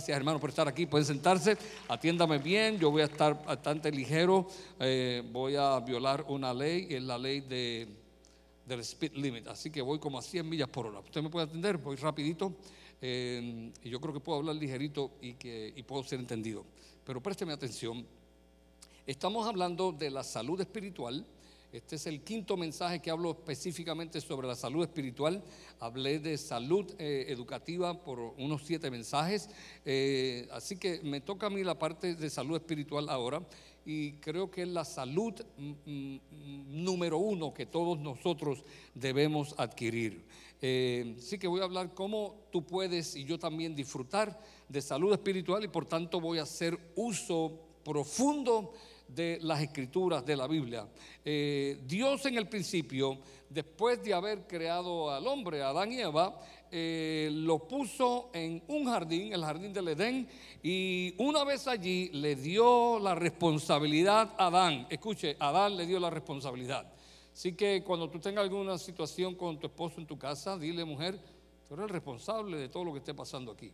Gracias, 0.00 0.16
hermano, 0.16 0.40
por 0.40 0.48
estar 0.48 0.66
aquí. 0.66 0.86
Pueden 0.86 1.04
sentarse. 1.04 1.58
Atiéndame 1.86 2.38
bien. 2.38 2.78
Yo 2.78 2.90
voy 2.90 3.02
a 3.02 3.04
estar 3.04 3.44
bastante 3.44 3.92
ligero. 3.92 4.48
Eh, 4.78 5.22
voy 5.30 5.56
a 5.56 5.78
violar 5.80 6.24
una 6.28 6.54
ley, 6.54 6.86
es 6.88 7.02
la 7.02 7.18
ley 7.18 7.42
de, 7.42 7.86
del 8.64 8.80
speed 8.80 9.12
limit. 9.16 9.46
Así 9.48 9.70
que 9.70 9.82
voy 9.82 9.98
como 9.98 10.18
a 10.18 10.22
100 10.22 10.48
millas 10.48 10.70
por 10.70 10.86
hora. 10.86 11.00
¿Usted 11.00 11.20
me 11.20 11.28
puede 11.28 11.48
atender? 11.48 11.76
Voy 11.76 11.96
rapidito. 11.96 12.54
Eh, 13.02 13.70
y 13.84 13.90
yo 13.90 14.00
creo 14.00 14.14
que 14.14 14.20
puedo 14.20 14.38
hablar 14.38 14.56
ligerito 14.56 15.10
y, 15.20 15.34
que, 15.34 15.70
y 15.76 15.82
puedo 15.82 16.02
ser 16.02 16.18
entendido. 16.18 16.64
Pero 17.04 17.22
présteme 17.22 17.52
atención. 17.52 18.06
Estamos 19.06 19.46
hablando 19.46 19.92
de 19.92 20.10
la 20.10 20.24
salud 20.24 20.58
espiritual 20.62 21.26
este 21.72 21.94
es 21.94 22.06
el 22.06 22.22
quinto 22.22 22.56
mensaje 22.56 23.00
que 23.00 23.12
hablo 23.12 23.30
específicamente 23.30 24.20
sobre 24.20 24.48
la 24.48 24.56
salud 24.56 24.82
espiritual. 24.82 25.40
Hablé 25.78 26.18
de 26.18 26.36
salud 26.36 26.92
eh, 26.98 27.26
educativa 27.28 28.02
por 28.02 28.18
unos 28.38 28.62
siete 28.64 28.90
mensajes. 28.90 29.48
Eh, 29.84 30.48
así 30.50 30.76
que 30.76 31.00
me 31.04 31.20
toca 31.20 31.46
a 31.46 31.50
mí 31.50 31.62
la 31.62 31.78
parte 31.78 32.16
de 32.16 32.28
salud 32.28 32.56
espiritual 32.56 33.08
ahora. 33.08 33.40
Y 33.86 34.14
creo 34.14 34.50
que 34.50 34.62
es 34.62 34.68
la 34.68 34.84
salud 34.84 35.32
mm, 35.56 35.70
mm, 35.86 36.20
número 36.84 37.18
uno 37.18 37.54
que 37.54 37.66
todos 37.66 38.00
nosotros 38.00 38.64
debemos 38.92 39.54
adquirir. 39.56 40.24
Eh, 40.60 41.16
que 41.40 41.46
voy 41.46 41.60
a 41.60 41.64
hablar 41.64 41.94
cómo 41.94 42.48
tú 42.50 42.66
puedes 42.66 43.14
y 43.14 43.24
yo 43.24 43.38
también 43.38 43.76
disfrutar 43.76 44.38
de 44.68 44.82
salud 44.82 45.12
espiritual 45.12 45.64
y 45.64 45.68
por 45.68 45.86
tanto 45.86 46.20
voy 46.20 46.38
a 46.38 46.42
hacer 46.42 46.78
uso 46.96 47.60
profundo 47.84 48.74
de 49.14 49.38
las 49.42 49.60
escrituras 49.60 50.24
de 50.24 50.36
la 50.36 50.46
Biblia. 50.46 50.86
Eh, 51.24 51.80
Dios 51.84 52.24
en 52.26 52.38
el 52.38 52.48
principio, 52.48 53.18
después 53.48 54.02
de 54.02 54.14
haber 54.14 54.46
creado 54.46 55.10
al 55.10 55.26
hombre, 55.26 55.62
Adán 55.62 55.92
y 55.92 56.00
Eva, 56.00 56.40
eh, 56.70 57.28
lo 57.32 57.66
puso 57.66 58.30
en 58.32 58.62
un 58.68 58.86
jardín, 58.86 59.32
el 59.32 59.44
jardín 59.44 59.72
del 59.72 59.88
Edén, 59.88 60.28
y 60.62 61.14
una 61.18 61.44
vez 61.44 61.66
allí 61.66 62.10
le 62.12 62.36
dio 62.36 62.98
la 63.00 63.14
responsabilidad 63.14 64.34
a 64.38 64.46
Adán. 64.46 64.86
Escuche, 64.88 65.36
Adán 65.40 65.76
le 65.76 65.86
dio 65.86 65.98
la 65.98 66.10
responsabilidad. 66.10 66.92
Así 67.32 67.54
que 67.54 67.82
cuando 67.82 68.08
tú 68.08 68.20
tengas 68.20 68.44
alguna 68.44 68.78
situación 68.78 69.34
con 69.34 69.58
tu 69.58 69.66
esposo 69.66 70.00
en 70.00 70.06
tu 70.06 70.18
casa, 70.18 70.58
dile 70.58 70.84
mujer, 70.84 71.18
tú 71.68 71.74
eres 71.74 71.84
el 71.84 71.90
responsable 71.90 72.56
de 72.56 72.68
todo 72.68 72.84
lo 72.84 72.92
que 72.92 72.98
esté 72.98 73.14
pasando 73.14 73.52
aquí. 73.52 73.72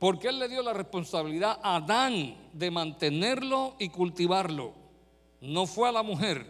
Porque 0.00 0.28
Él 0.28 0.38
le 0.38 0.48
dio 0.48 0.62
la 0.62 0.72
responsabilidad 0.72 1.60
a 1.62 1.76
Adán 1.76 2.34
de 2.54 2.70
mantenerlo 2.70 3.74
y 3.78 3.90
cultivarlo. 3.90 4.72
No 5.42 5.66
fue 5.66 5.90
a 5.90 5.92
la 5.92 6.02
mujer. 6.02 6.46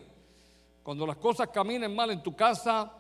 Cuando 0.85 1.05
las 1.05 1.17
cosas 1.17 1.49
caminen 1.49 1.93
mal 1.93 2.13
en 2.13 2.23
tu 2.23 2.37
casa, 2.37 2.93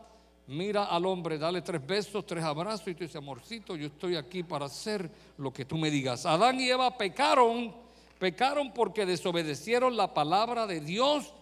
mira 0.48 0.86
al 0.86 1.06
hombre, 1.06 1.38
dale 1.38 1.62
tres 1.62 1.86
besos, 1.86 2.26
tres 2.26 2.42
abrazos 2.42 2.88
y 2.88 2.94
tú 2.96 3.04
dices, 3.04 3.14
amorcito, 3.14 3.76
yo 3.76 3.86
estoy 3.86 4.16
aquí 4.16 4.42
para 4.42 4.66
hacer 4.66 5.08
lo 5.38 5.52
que 5.52 5.64
tú 5.64 5.78
me 5.78 5.88
digas. 5.88 6.26
Adán 6.26 6.58
y 6.58 6.68
Eva 6.68 6.98
pecaron, 6.98 7.72
pecaron 8.18 8.72
porque 8.72 9.06
desobedecieron 9.06 9.96
la 9.96 10.12
palabra 10.12 10.66
de 10.66 10.80
Dios 10.80 11.32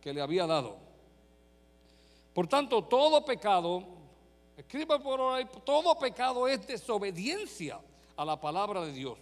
que 0.00 0.14
le 0.14 0.22
había 0.22 0.46
dado. 0.46 0.78
Por 2.32 2.46
tanto, 2.46 2.84
todo 2.84 3.22
pecado, 3.26 3.84
escriba 4.56 4.98
por 4.98 5.34
ahí, 5.34 5.46
todo 5.62 5.98
pecado 5.98 6.48
es 6.48 6.66
desobediencia 6.66 7.78
a 8.18 8.24
la 8.24 8.38
palabra 8.38 8.84
de 8.84 8.92
Dios. 8.92 9.16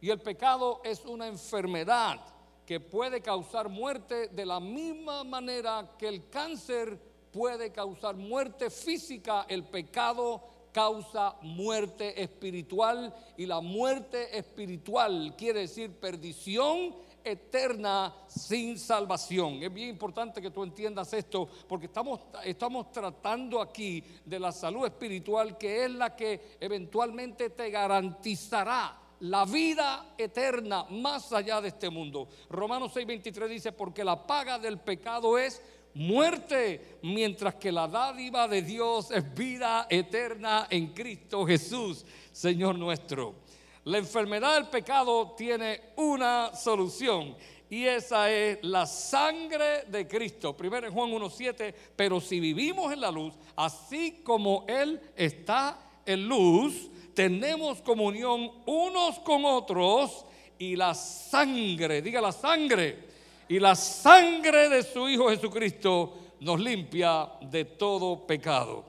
Y 0.00 0.10
el 0.10 0.18
pecado 0.18 0.80
es 0.82 1.04
una 1.04 1.28
enfermedad 1.28 2.18
que 2.66 2.80
puede 2.80 3.20
causar 3.20 3.68
muerte 3.68 4.28
de 4.28 4.46
la 4.46 4.58
misma 4.58 5.22
manera 5.22 5.92
que 5.98 6.08
el 6.08 6.28
cáncer 6.30 6.98
puede 7.30 7.70
causar 7.70 8.16
muerte 8.16 8.70
física, 8.70 9.44
el 9.48 9.64
pecado 9.64 10.42
causa 10.72 11.36
muerte 11.42 12.20
espiritual 12.20 13.14
y 13.36 13.44
la 13.44 13.60
muerte 13.60 14.36
espiritual 14.36 15.34
quiere 15.36 15.60
decir 15.60 15.92
perdición 15.92 16.94
eterna 17.24 18.14
sin 18.26 18.78
salvación. 18.78 19.62
Es 19.62 19.72
bien 19.72 19.90
importante 19.90 20.40
que 20.40 20.50
tú 20.50 20.62
entiendas 20.62 21.12
esto 21.12 21.48
porque 21.68 21.86
estamos, 21.86 22.20
estamos 22.44 22.90
tratando 22.92 23.60
aquí 23.60 24.02
de 24.24 24.38
la 24.38 24.52
salud 24.52 24.86
espiritual 24.86 25.58
que 25.58 25.84
es 25.84 25.90
la 25.90 26.14
que 26.14 26.56
eventualmente 26.60 27.50
te 27.50 27.70
garantizará 27.70 28.98
la 29.20 29.44
vida 29.44 30.14
eterna 30.18 30.84
más 30.90 31.32
allá 31.32 31.60
de 31.60 31.68
este 31.68 31.88
mundo. 31.88 32.28
Romanos 32.50 32.92
6:23 32.94 33.48
dice, 33.48 33.72
porque 33.72 34.02
la 34.02 34.26
paga 34.26 34.58
del 34.58 34.78
pecado 34.78 35.38
es 35.38 35.62
muerte, 35.94 36.98
mientras 37.02 37.54
que 37.56 37.70
la 37.70 37.86
dádiva 37.86 38.48
de 38.48 38.62
Dios 38.62 39.10
es 39.10 39.34
vida 39.34 39.86
eterna 39.90 40.66
en 40.70 40.88
Cristo 40.88 41.46
Jesús, 41.46 42.04
Señor 42.32 42.78
nuestro. 42.78 43.36
La 43.84 43.98
enfermedad 43.98 44.54
del 44.54 44.68
pecado 44.68 45.34
tiene 45.36 45.80
una 45.96 46.54
solución 46.54 47.34
y 47.68 47.84
esa 47.84 48.30
es 48.30 48.58
la 48.62 48.86
sangre 48.86 49.84
de 49.88 50.06
Cristo. 50.06 50.56
Primero 50.56 50.86
en 50.86 50.92
Juan 50.92 51.10
1.7, 51.10 51.74
pero 51.96 52.20
si 52.20 52.38
vivimos 52.38 52.92
en 52.92 53.00
la 53.00 53.10
luz, 53.10 53.34
así 53.56 54.20
como 54.22 54.64
Él 54.68 55.00
está 55.16 55.78
en 56.06 56.28
luz, 56.28 56.90
tenemos 57.14 57.80
comunión 57.80 58.52
unos 58.66 59.18
con 59.20 59.44
otros 59.46 60.26
y 60.58 60.76
la 60.76 60.94
sangre, 60.94 62.02
diga 62.02 62.20
la 62.20 62.32
sangre, 62.32 63.08
y 63.48 63.58
la 63.58 63.74
sangre 63.74 64.68
de 64.68 64.82
su 64.82 65.08
Hijo 65.08 65.30
Jesucristo 65.30 66.12
nos 66.40 66.60
limpia 66.60 67.28
de 67.40 67.64
todo 67.64 68.26
pecado. 68.26 68.84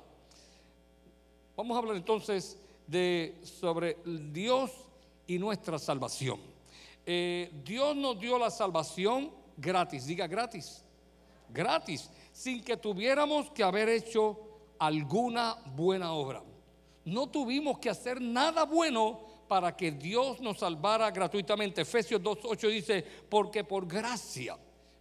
Vamos 1.55 1.75
a 1.75 1.79
hablar 1.79 1.95
entonces 1.95 2.59
de 2.85 3.35
sobre 3.43 3.97
Dios 4.05 4.71
y 5.27 5.39
nuestra 5.39 5.79
salvación. 5.79 6.39
Eh, 7.05 7.51
Dios 7.63 7.95
nos 7.95 8.19
dio 8.19 8.37
la 8.37 8.49
salvación 8.49 9.31
gratis, 9.57 10.05
diga 10.05 10.27
gratis, 10.27 10.83
gratis, 11.49 12.09
sin 12.31 12.63
que 12.63 12.77
tuviéramos 12.77 13.49
que 13.51 13.63
haber 13.63 13.89
hecho 13.89 14.39
alguna 14.79 15.57
buena 15.75 16.13
obra. 16.13 16.43
No 17.05 17.27
tuvimos 17.27 17.79
que 17.79 17.89
hacer 17.89 18.21
nada 18.21 18.63
bueno 18.63 19.19
para 19.47 19.75
que 19.75 19.91
Dios 19.91 20.39
nos 20.39 20.59
salvara 20.59 21.11
gratuitamente. 21.11 21.81
Efesios 21.81 22.21
2.8 22.21 22.69
dice, 22.69 23.05
porque 23.29 23.63
por 23.63 23.85
gracia, 23.85 24.57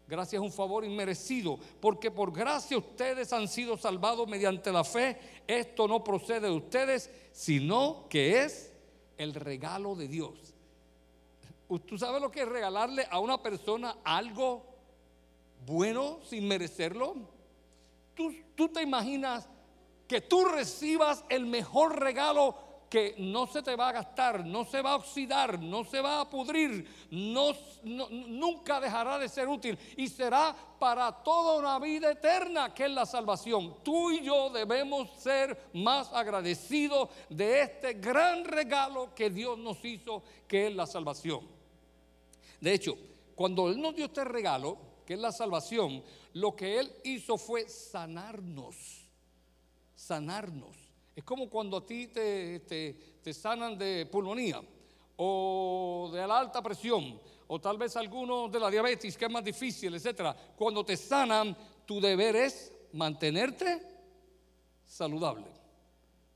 gracia 0.07 0.37
es 0.37 0.43
un 0.43 0.53
favor 0.53 0.85
inmerecido, 0.85 1.59
porque 1.81 2.11
por 2.11 2.33
gracia 2.33 2.77
ustedes 2.77 3.33
han 3.33 3.47
sido 3.47 3.77
salvados 3.77 4.29
mediante 4.29 4.73
la 4.73 4.83
fe. 4.83 5.17
Esto 5.47 5.87
no 5.87 6.03
procede 6.03 6.49
de 6.49 6.51
ustedes, 6.51 7.11
sino 7.33 8.07
que 8.09 8.43
es 8.43 8.72
el 9.23 9.35
regalo 9.35 9.95
de 9.95 10.09
Dios. 10.09 10.55
¿Tú 11.87 11.97
sabes 11.97 12.21
lo 12.21 12.31
que 12.31 12.43
es 12.43 12.49
regalarle 12.49 13.07
a 13.11 13.19
una 13.19 13.43
persona 13.43 13.97
algo 14.05 14.67
bueno 15.65 16.19
sin 16.25 16.47
merecerlo? 16.47 17.15
¿Tú, 18.15 18.35
tú 18.55 18.69
te 18.69 18.83
imaginas 18.83 19.49
que 20.07 20.21
tú 20.21 20.45
recibas 20.45 21.25
el 21.31 21.47
mejor 21.47 21.99
regalo 21.99 22.72
que 22.93 23.15
no 23.17 23.47
se 23.47 23.63
te 23.63 23.75
va 23.75 23.89
a 23.89 23.93
gastar, 23.93 24.45
no 24.45 24.67
se 24.67 24.83
va 24.83 24.91
a 24.91 24.97
oxidar, 24.97 25.59
no 25.59 25.83
se 25.83 25.99
va 26.03 26.21
a 26.21 26.29
pudrir, 26.29 26.87
no, 27.11 27.55
nunca 27.83 28.79
dejará 28.81 29.19
de 29.19 29.31
ser 29.31 29.49
útil 29.49 29.79
y 29.97 30.09
será 30.09 30.55
para 30.79 31.11
toda 31.11 31.59
una 31.59 31.79
vida 31.79 32.11
eterna 32.11 32.75
que 32.75 32.85
es 32.85 32.91
la 32.91 33.07
salvación. 33.07 33.77
Tú 33.83 34.11
y 34.11 34.23
yo 34.23 34.51
debemos 34.51 35.09
ser 35.19 35.71
más 35.73 36.13
agradecidos 36.13 37.09
de 37.31 37.63
este 37.63 37.95
gran 37.95 38.45
regalo 38.45 39.15
que 39.15 39.31
Dios 39.31 39.57
nos 39.57 39.83
hizo, 39.87 40.23
que 40.47 40.67
es 40.67 40.75
la 40.75 40.87
salvación. 40.87 41.49
De 42.61 42.75
hecho, 42.75 42.99
cuando 43.35 43.71
Él 43.71 43.81
nos 43.81 43.97
dio 43.97 44.05
este 44.05 44.23
regalo, 44.23 44.77
que 45.07 45.15
es 45.15 45.19
la 45.19 45.33
salvación, 45.33 46.05
lo 46.35 46.55
que 46.55 46.79
Él 46.79 46.93
hizo 47.05 47.39
fue 47.39 47.67
sanarnos, 47.71 49.09
sanarnos. 49.95 50.82
Es 51.15 51.25
como 51.25 51.49
cuando 51.49 51.77
a 51.77 51.87
ti 51.87 52.07
te, 52.09 52.61
te, 53.23 53.35
sanan 53.35 53.77
de 53.77 54.07
pulmonía 54.07 54.63
o 55.17 56.11
de 56.13 56.27
la 56.27 56.39
alta 56.39 56.63
presión 56.63 57.21
o 57.47 57.61
tal 57.61 57.77
vez 57.77 57.97
algunos 57.97 58.51
de 58.51 58.59
la 58.59 58.71
diabetes 58.71 59.17
que 59.17 59.27
es 59.27 59.31
más 59.31 59.45
difícil, 59.45 59.95
etcétera. 59.95 60.35
Cuando 60.57 60.85
te 60.85 60.97
sanan, 60.97 61.57
tu 61.85 62.01
deber 62.01 62.35
es 62.37 62.73
mantenerte 62.93 63.83
saludable. 64.87 65.47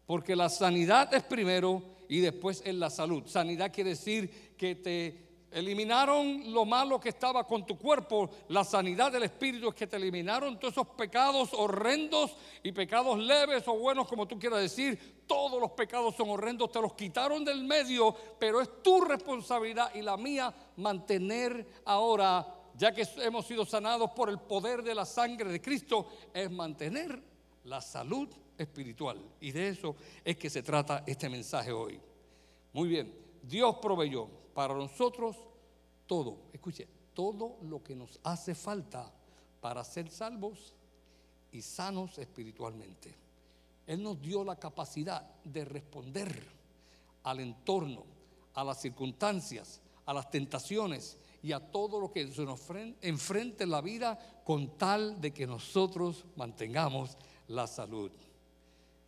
Porque 0.05 0.37
la 0.37 0.49
sanidad 0.49 1.13
es 1.15 1.23
primero 1.23 1.83
y 2.09 2.21
después 2.21 2.63
es 2.65 2.75
la 2.75 2.91
salud. 2.91 3.25
Sanidad 3.27 3.73
quiere 3.73 3.91
decir 3.91 4.55
que 4.57 4.75
te 4.75 5.26
Eliminaron 5.57 6.53
lo 6.53 6.67
malo 6.67 7.01
que 7.01 7.09
estaba 7.09 7.47
con 7.47 7.65
tu 7.65 7.79
cuerpo. 7.79 8.29
La 8.49 8.63
sanidad 8.63 9.11
del 9.11 9.23
Espíritu 9.23 9.71
es 9.71 9.75
que 9.75 9.87
te 9.87 9.97
eliminaron 9.97 10.61
todos 10.61 10.75
esos 10.75 10.89
pecados 10.89 11.55
horrendos 11.55 12.37
y 12.63 12.73
pecados 12.73 13.19
leves 13.19 13.67
o 13.67 13.79
buenos, 13.79 14.07
como 14.07 14.29
tú 14.29 14.39
quieras 14.39 14.61
decir. 14.61 15.25
Todos 15.27 15.59
los 15.59 15.71
pecados 15.71 16.15
son 16.15 16.29
horrendos, 16.29 16.71
te 16.71 16.79
los 16.79 16.93
quitaron 16.93 17.43
del 17.43 17.65
medio, 17.65 18.15
pero 18.39 18.61
es 18.61 18.83
tu 18.83 19.01
responsabilidad 19.01 19.95
y 19.95 20.03
la 20.03 20.19
mía 20.19 20.55
mantener 20.77 21.67
ahora 21.87 22.47
ya 22.75 22.93
que 22.93 23.09
hemos 23.23 23.47
sido 23.47 23.65
sanados 23.65 24.11
por 24.11 24.29
el 24.29 24.39
poder 24.39 24.83
de 24.83 24.95
la 24.95 25.07
sangre 25.07 25.51
de 25.51 25.63
Cristo, 25.63 26.07
es 26.35 26.51
mantener 26.51 27.19
la 27.65 27.81
salud 27.81 28.29
espiritual. 28.59 29.25
Y 29.41 29.53
de 29.53 29.71
eso 29.71 29.97
es 30.23 30.37
que 30.37 30.51
se 30.51 30.63
trata 30.63 31.03
este 31.07 31.31
mensaje 31.31 31.73
hoy. 31.73 31.99
Muy 32.75 32.91
bien, 32.91 33.15
Dios 33.43 33.77
proveyó 33.81 34.29
para 34.57 34.73
nosotros 34.73 35.37
todo, 36.07 36.39
escuche, 36.51 36.89
todo 37.13 37.59
lo 37.61 37.83
que 37.83 37.95
nos 37.95 38.19
hace 38.23 38.55
falta 38.55 39.13
para 39.61 39.85
ser 39.85 40.09
salvos 40.09 40.73
y 41.53 41.61
sanos 41.61 42.17
espiritualmente. 42.17 43.15
Él 43.87 44.03
nos 44.03 44.19
dio 44.19 44.43
la 44.45 44.57
capacidad 44.57 45.31
de 45.45 45.63
responder 45.67 46.43
al 47.25 47.41
entorno, 47.41 48.05
a 48.55 48.65
las 48.65 48.81
circunstancias, 48.81 49.83
a 50.07 50.15
las 50.15 50.31
tentaciones 50.31 51.19
y 51.43 51.53
a 51.53 51.61
todo 51.61 52.01
lo 52.01 52.11
que 52.11 52.27
se 52.33 52.47
nos 52.47 52.63
enfrente 53.03 53.65
en 53.65 53.71
la 53.71 53.83
vida 53.83 54.41
con 54.43 54.79
tal 54.79 55.21
de 55.21 55.35
que 55.35 55.47
nosotros 55.47 56.25
mantengamos 56.35 57.19
la 57.49 57.67
salud. 57.67 58.11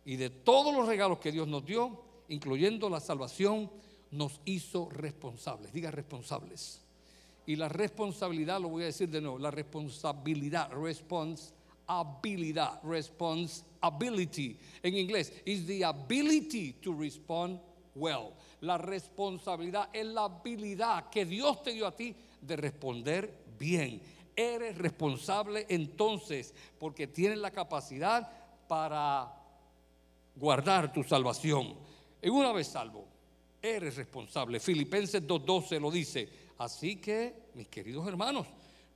Y 0.05 0.15
de 0.15 0.29
todos 0.29 0.75
los 0.75 0.87
regalos 0.87 1.17
que 1.17 1.31
Dios 1.31 1.47
nos 1.47 1.65
dio, 1.65 2.03
incluyendo 2.27 2.87
la 2.87 2.99
salvación, 2.99 3.71
nos 4.11 4.41
hizo 4.45 4.89
responsables. 4.89 5.71
Diga 5.71 5.91
responsables. 5.91 6.81
Y 7.45 7.55
la 7.55 7.69
responsabilidad, 7.69 8.59
lo 8.61 8.69
voy 8.69 8.83
a 8.83 8.87
decir 8.87 9.09
de 9.09 9.21
nuevo, 9.21 9.39
la 9.39 9.51
responsabilidad, 9.51 10.71
responsabilidad, 10.71 12.81
responsibility 12.83 14.57
en 14.83 14.95
inglés, 14.95 15.33
is 15.45 15.65
the 15.65 15.83
ability 15.83 16.73
to 16.73 16.93
respond 16.93 17.59
well. 17.95 18.33
La 18.61 18.77
responsabilidad 18.77 19.89
es 19.93 20.05
la 20.05 20.25
habilidad 20.25 21.09
que 21.09 21.25
Dios 21.25 21.63
te 21.63 21.73
dio 21.73 21.87
a 21.87 21.95
ti 21.95 22.15
de 22.41 22.55
responder 22.55 23.45
bien. 23.57 24.01
Eres 24.35 24.77
responsable 24.77 25.65
entonces 25.69 26.53
porque 26.77 27.07
tienes 27.07 27.39
la 27.39 27.49
capacidad 27.51 28.31
para 28.67 29.33
guardar 30.35 30.93
tu 30.93 31.03
salvación. 31.03 31.75
En 32.21 32.31
una 32.31 32.51
vez 32.51 32.67
salvo, 32.67 33.07
eres 33.61 33.95
responsable. 33.95 34.59
Filipenses 34.59 35.25
2.12 35.25 35.79
lo 35.79 35.91
dice. 35.91 36.29
Así 36.57 36.97
que, 36.97 37.33
mis 37.53 37.67
queridos 37.67 38.07
hermanos, 38.07 38.47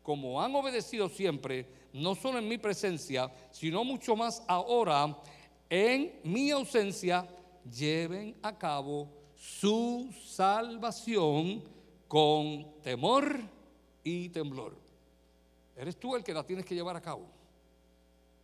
como 0.02 0.42
han 0.42 0.54
obedecido 0.56 1.10
siempre, 1.10 1.66
no 1.94 2.16
solo 2.16 2.40
en 2.40 2.48
mi 2.48 2.58
presencia, 2.58 3.32
sino 3.52 3.84
mucho 3.84 4.16
más 4.16 4.44
ahora, 4.48 5.18
en 5.70 6.20
mi 6.24 6.52
ausencia, 6.52 7.28
lleven 7.72 8.36
a 8.42 8.58
cabo 8.58 9.10
su 9.36 10.14
salvación 10.26 11.64
con 12.08 12.82
temor 12.82 13.40
y 14.04 14.30
temblor. 14.30 14.78
Eres 15.76 15.98
tú 15.98 16.16
el 16.16 16.24
que 16.24 16.34
la 16.34 16.44
tienes 16.44 16.66
que 16.66 16.76
llevar 16.76 16.96
a 16.96 17.02
cabo. 17.02 17.26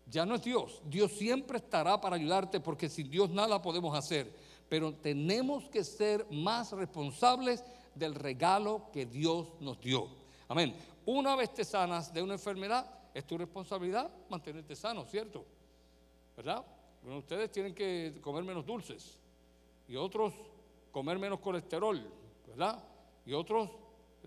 Ya 0.09 0.25
no 0.25 0.35
es 0.35 0.43
Dios. 0.43 0.81
Dios 0.85 1.11
siempre 1.11 1.57
estará 1.57 2.01
para 2.01 2.15
ayudarte 2.15 2.59
porque 2.59 2.89
sin 2.89 3.09
Dios 3.11 3.29
nada 3.29 3.61
podemos 3.61 3.95
hacer. 3.95 4.33
Pero 4.69 4.93
tenemos 4.93 5.67
que 5.69 5.83
ser 5.83 6.25
más 6.31 6.71
responsables 6.71 7.63
del 7.95 8.15
regalo 8.15 8.89
que 8.93 9.05
Dios 9.05 9.47
nos 9.59 9.79
dio. 9.81 10.07
Amén. 10.47 10.75
Una 11.05 11.35
vez 11.35 11.53
te 11.53 11.65
sanas 11.65 12.13
de 12.13 12.21
una 12.21 12.33
enfermedad, 12.33 12.85
es 13.13 13.25
tu 13.25 13.37
responsabilidad 13.37 14.09
mantenerte 14.29 14.75
sano, 14.75 15.05
¿cierto? 15.05 15.45
¿Verdad? 16.37 16.63
ustedes 17.17 17.51
tienen 17.51 17.73
que 17.73 18.19
comer 18.21 18.43
menos 18.43 18.65
dulces 18.65 19.17
y 19.87 19.95
otros 19.95 20.33
comer 20.91 21.17
menos 21.17 21.39
colesterol, 21.39 22.01
¿verdad? 22.47 22.83
Y 23.25 23.33
otros 23.33 23.69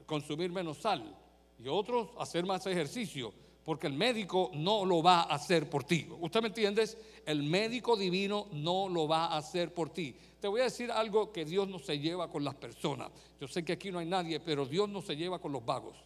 consumir 0.06 0.50
menos 0.50 0.78
sal 0.78 1.16
y 1.58 1.68
otros 1.68 2.08
hacer 2.18 2.44
más 2.44 2.66
ejercicio, 2.66 3.32
porque 3.64 3.86
el 3.86 3.92
médico 3.92 4.50
no 4.54 4.84
lo 4.84 5.02
va 5.02 5.20
a 5.22 5.34
hacer 5.34 5.70
por 5.70 5.84
ti. 5.84 6.06
¿Usted 6.20 6.40
me 6.40 6.48
entiende? 6.48 6.88
El 7.24 7.42
médico 7.42 7.96
divino 7.96 8.48
no 8.52 8.88
lo 8.88 9.06
va 9.06 9.26
a 9.26 9.36
hacer 9.38 9.72
por 9.72 9.90
ti. 9.90 10.14
Te 10.40 10.48
voy 10.48 10.60
a 10.60 10.64
decir 10.64 10.90
algo 10.90 11.32
que 11.32 11.44
Dios 11.44 11.68
no 11.68 11.78
se 11.78 11.98
lleva 11.98 12.28
con 12.28 12.42
las 12.42 12.54
personas. 12.54 13.10
Yo 13.40 13.46
sé 13.46 13.64
que 13.64 13.72
aquí 13.72 13.92
no 13.92 14.00
hay 14.00 14.06
nadie, 14.06 14.40
pero 14.40 14.66
Dios 14.66 14.88
no 14.88 15.00
se 15.00 15.16
lleva 15.16 15.38
con 15.38 15.52
los 15.52 15.64
vagos. 15.64 15.96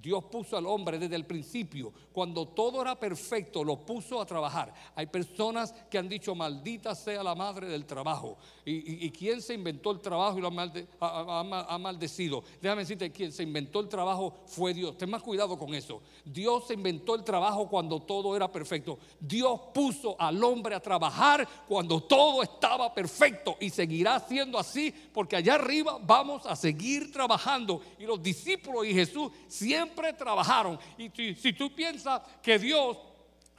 Dios 0.00 0.24
puso 0.24 0.56
al 0.56 0.66
hombre 0.66 0.98
desde 0.98 1.16
el 1.16 1.26
principio, 1.26 1.92
cuando 2.12 2.46
todo 2.48 2.80
era 2.80 2.98
perfecto, 2.98 3.64
lo 3.64 3.84
puso 3.84 4.20
a 4.20 4.26
trabajar. 4.26 4.72
Hay 4.94 5.06
personas 5.06 5.74
que 5.90 5.98
han 5.98 6.08
dicho, 6.08 6.34
maldita 6.34 6.94
sea 6.94 7.22
la 7.22 7.34
madre 7.34 7.68
del 7.68 7.84
trabajo. 7.84 8.36
¿Y, 8.64 9.10
quién 9.10 9.42
se 9.42 9.54
inventó 9.54 9.90
el 9.90 10.00
trabajo 10.00 10.38
y 10.38 10.40
lo 10.40 10.48
ha, 10.48 11.78
maldecido? 11.78 12.44
Déjame 12.60 12.82
decirte, 12.82 13.10
quien 13.10 13.32
se 13.32 13.42
inventó 13.42 13.80
el 13.80 13.88
trabajo 13.88 14.34
fue 14.46 14.72
Dios. 14.72 14.96
Ten 14.96 15.10
más 15.10 15.22
cuidado 15.22 15.58
con 15.58 15.74
eso. 15.74 16.00
Dios 16.24 16.66
se 16.66 16.74
inventó 16.74 17.14
el 17.14 17.24
trabajo 17.24 17.68
cuando 17.68 18.00
todo 18.00 18.36
era 18.36 18.50
perfecto. 18.50 18.98
Dios 19.18 19.60
puso 19.74 20.14
al 20.20 20.42
hombre 20.44 20.74
a 20.74 20.80
trabajar 20.80 21.48
cuando 21.66 22.02
todo 22.02 22.42
estaba 22.42 22.94
perfecto 22.94 23.56
y 23.60 23.70
seguirá 23.70 24.20
siendo 24.20 24.58
así 24.58 24.94
porque 25.12 25.36
allá 25.36 25.54
arriba 25.54 25.98
vamos 26.00 26.46
a 26.46 26.54
seguir 26.54 27.10
trabajando. 27.10 27.80
Y 27.98 28.04
los 28.04 28.22
discípulos 28.22 28.86
y 28.86 28.94
Jesús 28.94 29.32
siempre 29.48 29.87
trabajaron. 30.16 30.78
Y 30.96 31.10
si, 31.34 31.52
tú 31.52 31.74
piensas 31.74 32.22
que 32.42 32.58
Dios 32.58 32.96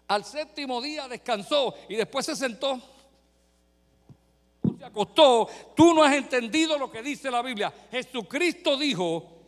al 0.07 0.25
séptimo 0.25 0.81
día 0.81 1.07
descansó 1.07 1.75
y 1.87 1.95
después 1.95 2.25
se 2.25 2.35
sentó, 2.35 2.79
se 4.77 4.85
acostó, 4.85 5.47
tú 5.75 5.93
no 5.93 6.03
has 6.03 6.13
entendido 6.13 6.77
lo 6.77 6.91
que 6.91 7.01
dice 7.01 7.29
la 7.29 7.41
Biblia. 7.41 7.73
Jesucristo 7.91 8.77
dijo, 8.77 9.39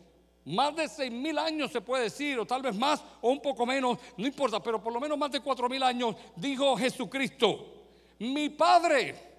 más 0.45 0.75
de 0.75 0.87
seis 0.87 1.11
mil 1.11 1.37
años 1.37 1.71
se 1.71 1.81
puede 1.81 2.03
decir, 2.03 2.39
o 2.39 2.45
tal 2.45 2.61
vez 2.61 2.75
más, 2.75 3.03
o 3.21 3.31
un 3.31 3.41
poco 3.41 3.65
menos, 3.65 3.97
no 4.17 4.27
importa, 4.27 4.61
pero 4.61 4.81
por 4.81 4.93
lo 4.93 4.99
menos 4.99 5.17
más 5.17 5.31
de 5.31 5.39
cuatro 5.39 5.69
mil 5.69 5.81
años, 5.83 6.15
dijo 6.35 6.75
Jesucristo, 6.77 7.83
mi 8.19 8.49
Padre 8.49 9.30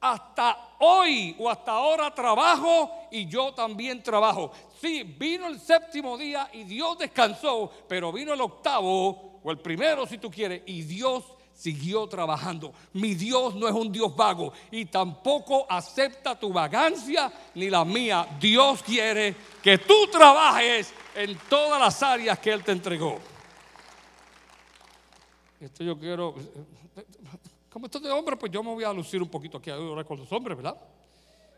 hasta 0.00 0.76
hoy 0.78 1.34
o 1.38 1.48
hasta 1.50 1.72
ahora 1.72 2.14
trabajo 2.14 3.08
y 3.10 3.26
yo 3.26 3.52
también 3.54 4.02
trabajo. 4.02 4.52
Sí, 4.80 5.02
vino 5.02 5.46
el 5.46 5.58
séptimo 5.58 6.16
día 6.16 6.48
y 6.52 6.64
Dios 6.64 6.98
descansó, 6.98 7.70
pero 7.88 8.12
vino 8.12 8.34
el 8.34 8.40
octavo 8.40 9.40
o 9.42 9.50
el 9.50 9.58
primero 9.58 10.06
si 10.06 10.18
tú 10.18 10.30
quieres 10.30 10.62
y 10.66 10.82
Dios 10.82 11.24
siguió 11.54 12.06
trabajando. 12.06 12.72
Mi 12.92 13.14
Dios 13.14 13.54
no 13.54 13.66
es 13.66 13.74
un 13.74 13.90
Dios 13.90 14.14
vago 14.14 14.52
y 14.70 14.84
tampoco 14.84 15.66
acepta 15.68 16.38
tu 16.38 16.52
vagancia 16.52 17.32
ni 17.54 17.70
la 17.70 17.84
mía. 17.84 18.26
Dios 18.38 18.82
quiere 18.82 19.34
que 19.62 19.78
tú 19.78 20.06
trabajes 20.12 20.92
en 21.14 21.36
todas 21.48 21.80
las 21.80 22.02
áreas 22.02 22.38
que 22.38 22.52
Él 22.52 22.62
te 22.62 22.72
entregó. 22.72 23.18
Esto 25.58 25.82
yo 25.82 25.98
quiero 25.98 26.34
como 27.76 27.84
esto 27.84 28.00
de 28.00 28.10
hombre, 28.10 28.38
pues 28.38 28.50
yo 28.50 28.62
me 28.62 28.72
voy 28.72 28.84
a 28.84 28.92
lucir 28.94 29.20
un 29.20 29.28
poquito 29.28 29.58
aquí 29.58 29.68
ahora 29.68 30.02
con 30.02 30.16
los 30.18 30.32
hombres, 30.32 30.56
¿verdad? 30.56 30.78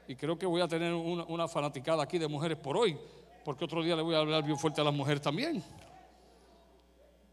Y 0.09 0.17
creo 0.17 0.37
que 0.37 0.47
voy 0.47 0.61
a 0.61 0.67
tener 0.67 0.93
una, 0.93 1.23
una 1.27 1.47
fanaticada 1.47 2.03
aquí 2.03 2.19
de 2.19 2.27
mujeres 2.27 2.59
por 2.59 2.77
hoy, 2.77 2.99
porque 3.45 3.65
otro 3.65 3.85
día 3.85 3.95
le 3.95 4.03
voy 4.03 4.17
a 4.17 4.19
hablar 4.19 4.43
bien 4.43 4.59
fuerte 4.59 4.81
a 4.81 4.85
las 4.85 4.93
mujeres 4.93 5.23
también. 5.23 5.63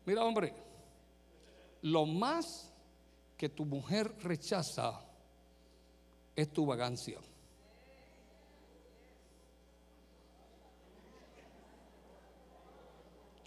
Mira, 0.06 0.24
hombre, 0.24 0.54
lo 1.82 2.06
más 2.06 2.72
que 3.36 3.50
tu 3.50 3.66
mujer 3.66 4.14
rechaza 4.22 5.02
es 6.36 6.54
tu 6.54 6.64
vagancia. 6.68 7.18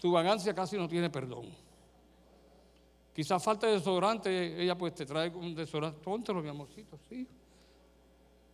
Tu 0.01 0.11
vagancia 0.11 0.53
casi 0.53 0.75
no 0.75 0.89
tiene 0.89 1.09
perdón. 1.09 1.68
Quizás 3.19 3.43
falta 3.43 3.67
de 3.67 3.73
desodorante, 3.73 4.63
ella 4.63 4.77
pues 4.77 4.95
te 4.95 5.05
trae 5.05 5.27
un 5.27 5.53
desodorante, 5.53 5.99
póntelo 6.01 6.41
mi 6.41 6.47
amorcito, 6.47 6.97
sí. 7.09 7.27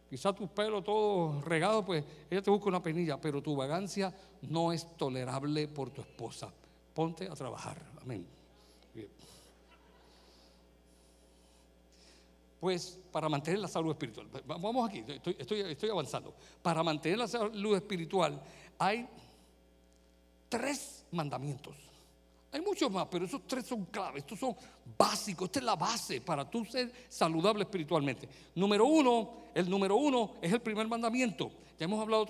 Quizás 0.09 0.33
tu 0.33 0.47
pelo 0.47 0.81
todo 0.81 1.39
regado, 1.41 1.85
pues 1.85 2.03
ella 2.31 2.41
te 2.41 2.49
busca 2.49 2.69
una 2.69 2.81
penilla, 2.81 3.21
pero 3.21 3.43
tu 3.43 3.55
vagancia 3.55 4.11
no 4.41 4.71
es 4.71 4.97
tolerable 4.97 5.67
por 5.67 5.91
tu 5.91 6.01
esposa. 6.01 6.51
Ponte 6.95 7.27
a 7.27 7.35
trabajar. 7.35 7.79
Amén. 8.01 8.25
Pues 12.59 12.99
para 13.11 13.29
mantener 13.29 13.59
la 13.59 13.67
salud 13.67 13.91
espiritual, 13.91 14.27
vamos 14.47 14.89
aquí, 14.89 15.05
estoy 15.37 15.89
avanzando. 15.91 16.33
Para 16.63 16.81
mantener 16.81 17.19
la 17.19 17.27
salud 17.27 17.75
espiritual 17.75 18.41
hay 18.79 19.07
tres 20.49 21.05
mandamientos. 21.11 21.75
Hay 22.55 22.61
muchos 22.61 22.89
más, 22.89 23.05
pero 23.11 23.25
esos 23.25 23.41
tres 23.45 23.65
son 23.65 23.83
claves, 23.87 24.23
estos 24.23 24.39
son 24.39 24.55
básicos, 24.97 25.47
esta 25.47 25.59
es 25.59 25.65
la 25.65 25.75
base 25.75 26.21
para 26.21 26.49
tú 26.49 26.63
ser 26.63 26.89
saludable 27.09 27.63
espiritualmente. 27.65 28.29
Número 28.55 28.85
uno, 28.85 29.49
el 29.53 29.69
número 29.69 29.97
uno 29.97 30.35
es 30.41 30.53
el 30.53 30.61
primer 30.61 30.87
mandamiento. 30.87 31.51
Ya 31.77 31.83
hemos 31.83 31.99
hablado 31.99 32.25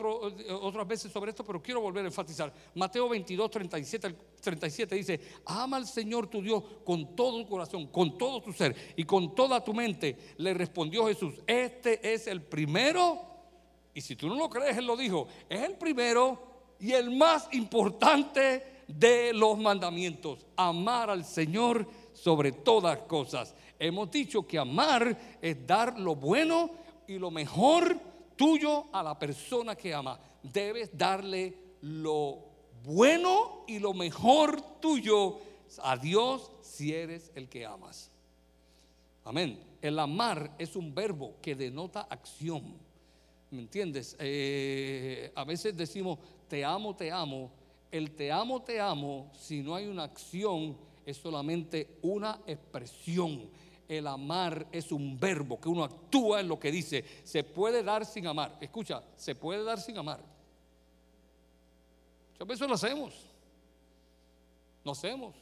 otras 0.61 0.87
veces 0.87 1.11
sobre 1.11 1.29
esto, 1.29 1.45
pero 1.45 1.61
quiero 1.61 1.79
volver 1.79 2.05
a 2.05 2.07
enfatizar. 2.07 2.51
Mateo 2.73 3.07
22, 3.07 3.51
37, 3.51 4.15
37 4.41 4.95
dice, 4.95 5.21
ama 5.45 5.77
al 5.77 5.85
Señor 5.85 6.25
tu 6.25 6.41
Dios 6.41 6.63
con 6.83 7.15
todo 7.15 7.43
tu 7.43 7.47
corazón, 7.47 7.85
con 7.89 8.17
todo 8.17 8.41
tu 8.41 8.51
ser 8.51 8.75
y 8.95 9.03
con 9.03 9.35
toda 9.35 9.63
tu 9.63 9.75
mente. 9.75 10.33
Le 10.37 10.55
respondió 10.55 11.05
Jesús, 11.05 11.35
este 11.45 12.15
es 12.15 12.25
el 12.25 12.41
primero, 12.41 13.21
y 13.93 14.01
si 14.01 14.15
tú 14.15 14.27
no 14.27 14.33
lo 14.33 14.49
crees, 14.49 14.75
Él 14.75 14.87
lo 14.87 14.97
dijo, 14.97 15.27
es 15.47 15.61
el 15.61 15.75
primero 15.75 16.55
y 16.79 16.93
el 16.93 17.11
más 17.11 17.47
importante 17.51 18.73
de 18.87 19.33
los 19.33 19.57
mandamientos, 19.57 20.45
amar 20.55 21.09
al 21.09 21.25
Señor 21.25 21.87
sobre 22.13 22.51
todas 22.51 22.99
cosas. 22.99 23.53
Hemos 23.79 24.09
dicho 24.11 24.47
que 24.47 24.57
amar 24.57 25.37
es 25.41 25.65
dar 25.65 25.99
lo 25.99 26.15
bueno 26.15 26.71
y 27.07 27.17
lo 27.17 27.31
mejor 27.31 27.99
tuyo 28.35 28.85
a 28.91 29.03
la 29.03 29.17
persona 29.17 29.75
que 29.75 29.93
ama. 29.93 30.19
Debes 30.41 30.95
darle 30.97 31.53
lo 31.81 32.39
bueno 32.83 33.63
y 33.67 33.79
lo 33.79 33.93
mejor 33.93 34.61
tuyo 34.79 35.39
a 35.81 35.97
Dios 35.97 36.51
si 36.61 36.93
eres 36.93 37.31
el 37.35 37.49
que 37.49 37.65
amas. 37.65 38.11
Amén. 39.23 39.59
El 39.81 39.97
amar 39.99 40.55
es 40.57 40.75
un 40.75 40.93
verbo 40.93 41.35
que 41.41 41.55
denota 41.55 42.01
acción. 42.09 42.75
¿Me 43.51 43.61
entiendes? 43.61 44.15
Eh, 44.19 45.31
a 45.35 45.43
veces 45.43 45.75
decimos, 45.75 46.19
te 46.47 46.63
amo, 46.63 46.95
te 46.95 47.11
amo. 47.11 47.51
El 47.95 48.11
te 48.11 48.29
amo, 48.29 48.61
te 48.61 48.81
amo, 48.81 49.31
si 49.37 49.61
no 49.61 49.73
hay 49.73 49.87
una 49.87 50.03
acción, 50.03 50.75
es 51.05 51.15
solamente 51.15 51.97
una 52.01 52.41
expresión. 52.45 53.49
El 53.87 54.05
amar 54.07 54.67
es 54.69 54.91
un 54.91 55.17
verbo 55.17 55.61
que 55.61 55.69
uno 55.69 55.85
actúa 55.85 56.41
en 56.41 56.49
lo 56.49 56.59
que 56.59 56.71
dice. 56.71 57.05
Se 57.23 57.45
puede 57.45 57.83
dar 57.83 58.05
sin 58.05 58.27
amar. 58.27 58.57
Escucha, 58.59 59.01
se 59.15 59.33
puede 59.33 59.63
dar 59.63 59.79
sin 59.79 59.97
amar. 59.97 60.19
Muchas 62.33 62.47
veces 62.47 62.67
lo 62.67 62.73
hacemos. 62.73 63.13
Lo 64.83 64.91
hacemos 64.91 65.33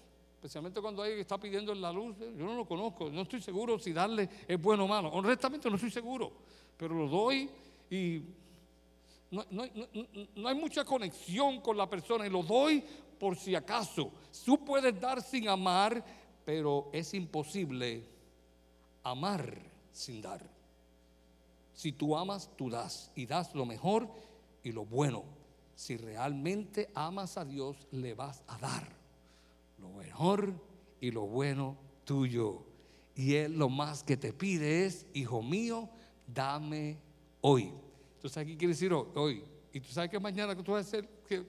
especialmente 0.44 0.82
cuando 0.82 1.02
alguien 1.02 1.22
está 1.22 1.40
pidiendo 1.40 1.74
la 1.74 1.90
luz, 1.94 2.18
yo 2.20 2.44
no 2.44 2.54
lo 2.54 2.66
conozco, 2.66 3.10
no 3.10 3.22
estoy 3.22 3.42
seguro 3.42 3.80
si 3.80 3.94
darle 3.94 4.30
es 4.46 4.62
bueno 4.62 4.84
o 4.84 4.88
malo. 4.90 5.08
Honestamente 5.08 5.70
no 5.70 5.78
estoy 5.78 5.90
seguro, 5.90 6.34
pero 6.76 6.94
lo 6.94 7.08
doy 7.08 7.50
y 7.90 8.22
no, 9.34 10.48
hay 10.48 10.56
mucha 10.56 10.86
conexión 10.86 11.62
con 11.62 11.76
la 11.76 11.90
persona 11.90 12.28
y 12.28 12.30
lo 12.30 12.44
doy 12.44 12.84
por 13.20 13.36
si 13.36 13.56
acaso. 13.56 14.12
Tú 14.46 14.64
puedes 14.64 15.00
dar 15.00 15.22
sin 15.22 15.48
amar, 15.50 16.04
pero 16.46 16.90
es 16.94 17.14
imposible 17.14 18.06
amar 19.04 19.58
sin 19.92 20.22
dar. 20.22 20.48
Si 21.74 21.92
tú 21.92 22.16
amas, 22.16 22.50
tú 22.56 22.70
das 22.70 23.12
y 23.16 23.26
das 23.26 23.56
lo 23.56 23.66
mejor 23.66 24.08
y 24.64 24.72
lo 24.72 24.86
bueno. 24.86 25.24
Si 25.76 25.98
realmente 25.98 26.90
amas 26.94 27.38
a 27.38 27.46
Dios, 27.46 27.88
le 27.92 28.14
vas 28.14 28.44
a 28.48 28.58
dar 28.60 28.88
lo 29.80 29.90
mejor 29.90 30.54
y 31.02 31.12
lo 31.12 31.26
bueno 31.26 31.76
tuyo. 32.06 32.64
Y 33.16 33.36
Él 33.36 33.58
lo 33.58 33.70
más 33.70 34.04
que 34.04 34.18
te 34.18 34.34
pide 34.34 34.86
es, 34.86 35.08
hijo 35.14 35.42
mío, 35.42 35.90
dame 36.28 36.98
hoy. 37.42 37.74
¿Tú 38.24 38.30
sabes 38.30 38.48
qué 38.48 38.58
quiere 38.58 38.74
decir 38.74 38.94
hoy? 38.94 39.44
¿Y 39.74 39.82
tú 39.82 39.90
sabes 39.90 40.10
qué 40.10 40.18
mañana 40.18 40.56
tú 40.56 40.72
vas 40.72 40.86
a 40.86 40.88
hacer? 40.88 41.06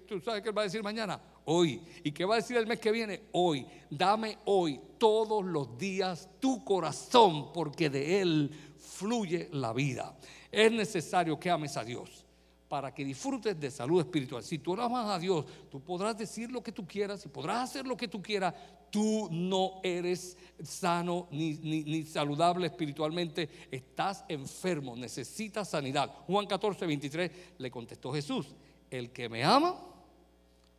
¿Tú 0.08 0.18
sabes 0.18 0.42
qué 0.42 0.50
va 0.50 0.62
a 0.62 0.64
decir 0.64 0.82
mañana? 0.82 1.22
Hoy. 1.44 1.80
¿Y 2.02 2.10
qué 2.10 2.24
va 2.24 2.34
a 2.34 2.38
decir 2.38 2.56
el 2.56 2.66
mes 2.66 2.80
que 2.80 2.90
viene? 2.90 3.22
Hoy. 3.30 3.64
Dame 3.88 4.38
hoy, 4.46 4.80
todos 4.98 5.44
los 5.44 5.78
días, 5.78 6.28
tu 6.40 6.64
corazón, 6.64 7.52
porque 7.52 7.88
de 7.88 8.20
Él 8.20 8.50
fluye 8.76 9.48
la 9.52 9.72
vida. 9.72 10.18
Es 10.50 10.72
necesario 10.72 11.38
que 11.38 11.48
ames 11.48 11.76
a 11.76 11.84
Dios 11.84 12.26
para 12.68 12.92
que 12.92 13.04
disfrutes 13.04 13.60
de 13.60 13.70
salud 13.70 14.00
espiritual. 14.00 14.42
Si 14.42 14.58
tú 14.58 14.72
amas 14.74 15.08
a 15.08 15.20
Dios, 15.20 15.44
tú 15.70 15.80
podrás 15.80 16.18
decir 16.18 16.50
lo 16.50 16.60
que 16.60 16.72
tú 16.72 16.84
quieras 16.84 17.24
y 17.24 17.28
podrás 17.28 17.70
hacer 17.70 17.86
lo 17.86 17.96
que 17.96 18.08
tú 18.08 18.20
quieras. 18.20 18.52
Tú 18.94 19.26
no 19.28 19.80
eres 19.82 20.36
sano 20.62 21.26
ni, 21.32 21.54
ni, 21.54 22.04
saludable 22.04 22.68
espiritualmente. 22.68 23.66
Estás 23.68 24.24
enfermo, 24.28 24.94
necesitas 24.94 25.68
sanidad. 25.68 26.08
Juan 26.28 26.46
14, 26.46 26.86
23 26.86 27.30
le 27.58 27.70
contestó 27.72 28.12
Jesús, 28.12 28.54
el 28.88 29.10
que 29.10 29.28
me 29.28 29.42
ama, 29.42 29.76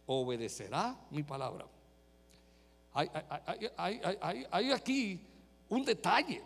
obedecerá 0.05 0.97
mi 1.11 1.23
palabra. 1.23 1.65
Hay, 2.93 3.09
hay, 3.75 4.45
hay 4.49 4.71
aquí 4.71 5.19
un 5.67 5.83
detalle. 5.83 6.41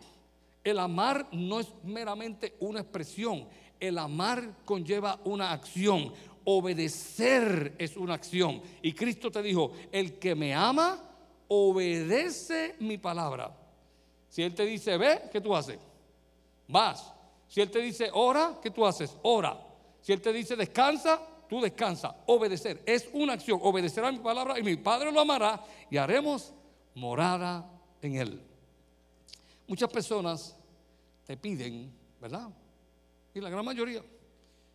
El 0.64 0.76
amar 0.80 1.28
no 1.30 1.60
es 1.60 1.68
meramente 1.84 2.56
una 2.58 2.80
expresión, 2.80 3.46
el 3.78 3.96
amar 3.96 4.56
conlleva 4.64 5.20
una 5.22 5.52
acción. 5.52 6.12
Obedecer 6.42 7.76
es 7.78 7.96
una 7.96 8.14
acción. 8.14 8.60
Y 8.82 8.92
Cristo 8.92 9.30
te 9.30 9.40
dijo, 9.40 9.70
el 9.92 10.18
que 10.18 10.34
me 10.34 10.52
ama, 10.52 11.06
obedece 11.52 12.76
mi 12.78 12.96
palabra. 12.96 13.52
Si 14.28 14.40
Él 14.40 14.54
te 14.54 14.64
dice, 14.64 14.96
ve, 14.96 15.22
¿qué 15.32 15.40
tú 15.40 15.54
haces? 15.54 15.80
Vas. 16.68 17.12
Si 17.48 17.60
Él 17.60 17.68
te 17.72 17.80
dice, 17.80 18.08
ora, 18.14 18.58
¿qué 18.62 18.70
tú 18.70 18.86
haces? 18.86 19.16
Ora. 19.22 19.60
Si 20.00 20.12
Él 20.12 20.20
te 20.20 20.32
dice, 20.32 20.54
descansa, 20.54 21.20
tú 21.48 21.60
descansa. 21.60 22.14
Obedecer 22.26 22.80
es 22.86 23.10
una 23.12 23.32
acción. 23.32 23.58
Obedecerá 23.62 24.12
mi 24.12 24.20
palabra 24.20 24.60
y 24.60 24.62
mi 24.62 24.76
Padre 24.76 25.10
lo 25.10 25.20
amará 25.20 25.60
y 25.90 25.96
haremos 25.96 26.52
morada 26.94 27.68
en 28.00 28.14
Él. 28.14 28.40
Muchas 29.66 29.90
personas 29.90 30.56
te 31.26 31.36
piden, 31.36 31.92
¿verdad? 32.20 32.48
Y 33.34 33.40
la 33.40 33.50
gran 33.50 33.64
mayoría. 33.64 34.04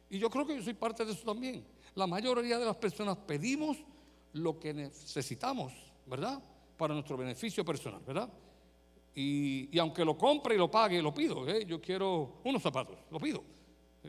Y 0.10 0.20
yo 0.20 0.30
creo 0.30 0.46
que 0.46 0.58
yo 0.58 0.62
soy 0.62 0.74
parte 0.74 1.06
de 1.06 1.14
eso 1.14 1.24
también. 1.24 1.66
La 1.96 2.06
mayoría 2.06 2.60
de 2.60 2.66
las 2.66 2.76
personas 2.76 3.16
pedimos 3.16 3.78
lo 4.34 4.60
que 4.60 4.74
necesitamos, 4.74 5.72
¿verdad? 6.06 6.44
Para 6.78 6.94
nuestro 6.94 7.18
beneficio 7.18 7.64
personal, 7.64 8.02
¿verdad? 8.06 8.30
Y, 9.16 9.78
aunque 9.80 10.04
lo 10.04 10.18
compre 10.18 10.56
y 10.56 10.58
lo 10.58 10.70
pague, 10.70 11.02
lo 11.02 11.14
pido. 11.14 11.48
¿eh? 11.48 11.66
Yo 11.66 11.82
quiero 11.82 12.42
unos 12.44 12.62
zapatos, 12.62 12.98
lo 13.10 13.20
pido. 13.20 13.44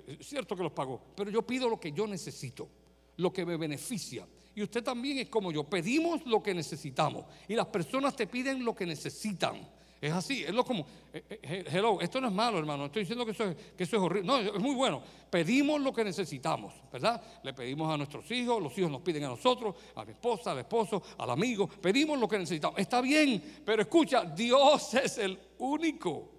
Es 0.07 0.27
cierto 0.27 0.57
que 0.57 0.63
los 0.63 0.73
pago, 0.73 1.01
pero 1.15 1.31
yo 1.31 1.43
pido 1.43 1.69
lo 1.69 1.81
que 1.81 1.93
yo 1.93 2.07
necesito, 2.07 2.69
lo 3.17 3.33
que 3.33 3.47
me 3.47 3.57
beneficia. 3.57 4.27
Y 4.55 4.63
usted 4.63 4.83
también 4.83 5.19
es 5.19 5.29
como 5.29 5.53
yo, 5.53 5.65
pedimos 5.65 6.25
lo 6.27 6.43
que 6.43 6.55
necesitamos. 6.55 7.25
Y 7.49 7.55
las 7.55 7.67
personas 7.67 8.17
te 8.17 8.27
piden 8.27 8.65
lo 8.65 8.75
que 8.75 8.87
necesitan. 8.87 9.69
Es 10.01 10.13
así, 10.13 10.45
es 10.45 10.53
lo 10.53 10.65
como, 10.65 10.87
eh, 11.13 11.25
eh, 11.43 11.65
hello, 11.69 12.01
esto 12.01 12.21
no 12.21 12.29
es 12.29 12.35
malo, 12.35 12.59
hermano, 12.59 12.87
estoy 12.87 13.03
diciendo 13.03 13.25
que 13.25 13.33
eso, 13.33 13.45
es, 13.45 13.57
que 13.77 13.85
eso 13.85 13.97
es 13.97 14.03
horrible. 14.03 14.27
No, 14.27 14.39
es 14.39 14.61
muy 14.61 14.75
bueno. 14.75 15.03
Pedimos 15.31 15.81
lo 15.81 15.93
que 15.93 16.05
necesitamos, 16.05 16.75
¿verdad? 16.93 17.23
Le 17.43 17.55
pedimos 17.55 17.93
a 17.93 17.97
nuestros 17.97 18.31
hijos, 18.31 18.63
los 18.63 18.77
hijos 18.77 18.91
nos 18.91 19.01
piden 19.01 19.25
a 19.25 19.29
nosotros, 19.29 19.75
a 19.95 20.05
mi 20.05 20.13
esposa, 20.13 20.53
al 20.53 20.59
esposo, 20.59 21.03
al 21.19 21.31
amigo, 21.31 21.67
pedimos 21.69 22.19
lo 22.19 22.29
que 22.29 22.39
necesitamos. 22.39 22.79
Está 22.79 23.01
bien, 23.01 23.63
pero 23.65 23.83
escucha, 23.83 24.25
Dios 24.25 24.95
es 25.03 25.19
el 25.19 25.39
único 25.59 26.31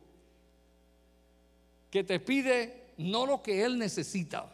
que 1.89 2.03
te 2.03 2.19
pide 2.19 2.93
no 2.97 3.25
lo 3.25 3.41
que 3.41 3.63
Él 3.63 3.77
necesita, 3.77 4.53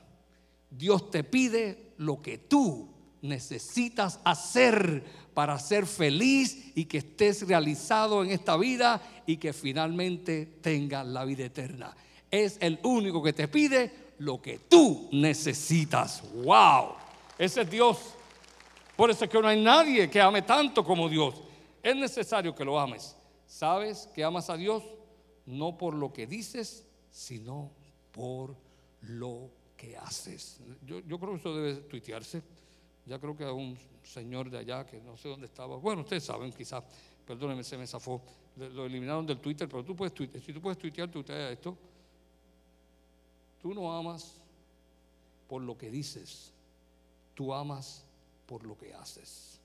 Dios 0.70 1.12
te 1.12 1.24
pide 1.24 1.94
lo 1.98 2.22
que 2.22 2.38
tú 2.38 2.90
necesitas 3.22 4.20
hacer 4.24 5.04
para 5.34 5.58
ser 5.60 5.86
feliz 5.86 6.72
y 6.76 6.86
que 6.86 7.00
estés 7.00 7.48
realizado 7.48 8.24
en 8.24 8.32
esta 8.32 8.58
vida 8.58 9.02
y 9.26 9.38
que 9.38 9.54
finalmente 9.54 10.46
tengas 10.62 11.06
la 11.06 11.26
vida 11.26 11.46
eterna. 11.46 11.96
Es 12.30 12.58
el 12.62 12.80
único 12.84 13.22
que 13.22 13.34
te 13.34 13.48
pide 13.48 14.14
lo 14.20 14.42
que 14.42 14.60
tú 14.60 15.10
necesitas. 15.12 16.24
¡Wow! 16.34 16.96
Ese 17.38 17.62
es 17.62 17.70
Dios. 17.70 17.98
Por 18.96 19.10
eso 19.10 19.26
es 19.26 19.30
que 19.30 19.42
no 19.42 19.48
hay 19.48 19.62
nadie 19.62 20.10
que 20.10 20.22
ame 20.22 20.42
tanto 20.44 20.84
como 20.84 21.10
Dios. 21.10 21.36
Es 21.82 21.96
necesario 21.96 22.54
que 22.54 22.64
lo 22.64 22.80
ames. 22.80 23.16
¿Sabes 23.46 24.10
que 24.14 24.24
amas 24.24 24.50
a 24.50 24.58
Dios? 24.58 24.84
No 25.46 25.78
por 25.78 25.94
lo 25.94 26.14
que 26.14 26.26
dices, 26.28 26.86
sino 27.12 27.72
por 28.12 28.56
lo 29.02 29.50
que 29.76 29.98
haces. 29.98 30.60
Yo, 30.86 31.00
yo 31.02 31.20
creo 31.20 31.34
que 31.34 31.40
eso 31.40 31.56
debe 31.56 31.76
tuitearse. 31.82 32.42
Ya 33.06 33.20
creo 33.20 33.36
que 33.36 33.44
a 33.44 33.52
un 33.52 33.78
señor 34.04 34.50
de 34.50 34.60
allá 34.60 34.86
que 34.86 35.02
no 35.02 35.18
sé 35.18 35.30
dónde 35.30 35.46
estaba. 35.46 35.78
Bueno, 35.78 36.02
ustedes 36.02 36.24
saben, 36.24 36.52
quizás, 36.52 36.84
perdónenme, 37.26 37.64
se 37.64 37.78
me 37.78 37.86
zafó. 37.86 38.22
Lo 38.56 38.86
eliminaron 38.86 39.26
del 39.26 39.40
Twitter, 39.40 39.68
pero 39.68 39.84
tú 39.84 39.96
puedes 39.96 40.14
tuitear. 40.14 40.44
Si 40.44 40.54
tú 40.54 40.62
puedes 40.62 40.78
tuitear, 40.78 41.10
tuitea 41.10 41.52
esto. 41.52 41.78
Tú 43.62 43.74
no 43.74 43.96
amas 43.96 44.42
por 45.48 45.62
lo 45.62 45.78
que 45.78 45.90
dices, 45.90 46.52
tú 47.34 47.54
amas 47.54 48.06
por 48.46 48.66
lo 48.66 48.78
que 48.78 48.94
haces. 48.94 49.60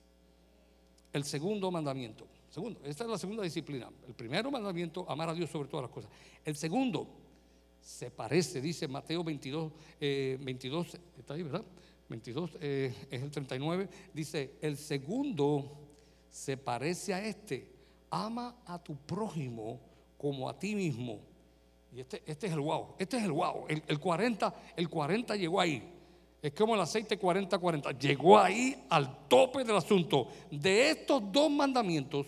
El 1.11 1.23
segundo 1.23 1.71
mandamiento. 1.71 2.27
Segundo, 2.49 2.79
esta 2.83 3.03
es 3.03 3.09
la 3.09 3.17
segunda 3.17 3.43
disciplina. 3.43 3.89
El 4.07 4.13
primero 4.13 4.49
mandamiento, 4.49 5.09
amar 5.09 5.29
a 5.29 5.33
Dios 5.33 5.49
sobre 5.49 5.69
todas 5.69 5.83
las 5.83 5.91
cosas. 5.91 6.09
El 6.43 6.55
segundo, 6.55 7.07
se 7.81 8.11
parece, 8.11 8.61
dice 8.61 8.87
Mateo 8.87 9.23
22, 9.23 9.71
22, 9.99 10.93
eh, 10.95 10.99
está 11.17 11.33
ahí, 11.33 11.43
¿verdad? 11.43 11.63
22 12.09 12.51
eh, 12.59 12.93
es 13.11 13.21
el 13.21 13.31
39, 13.31 13.87
dice, 14.13 14.55
el 14.61 14.77
segundo 14.77 15.77
se 16.29 16.57
parece 16.57 17.13
a 17.13 17.23
este, 17.23 17.71
ama 18.09 18.55
a 18.65 18.83
tu 18.83 18.95
prójimo 18.95 19.79
como 20.17 20.49
a 20.49 20.57
ti 20.57 20.75
mismo. 20.75 21.19
Y 21.93 22.01
este, 22.01 22.21
este 22.25 22.47
es 22.47 22.53
el 22.53 22.59
wow, 22.59 22.95
este 22.97 23.17
es 23.17 23.23
el 23.23 23.31
wow. 23.31 23.65
El, 23.67 23.99
40, 23.99 24.53
el 24.75 24.89
40 24.89 25.35
llegó 25.35 25.61
ahí. 25.61 25.95
Es 26.41 26.53
como 26.53 26.75
el 26.75 26.81
aceite 26.81 27.19
40-40. 27.19 27.97
Llegó 27.97 28.37
ahí 28.37 28.75
al 28.89 29.27
tope 29.27 29.63
del 29.63 29.75
asunto. 29.75 30.27
De 30.49 30.91
estos 30.91 31.21
dos 31.31 31.51
mandamientos, 31.51 32.27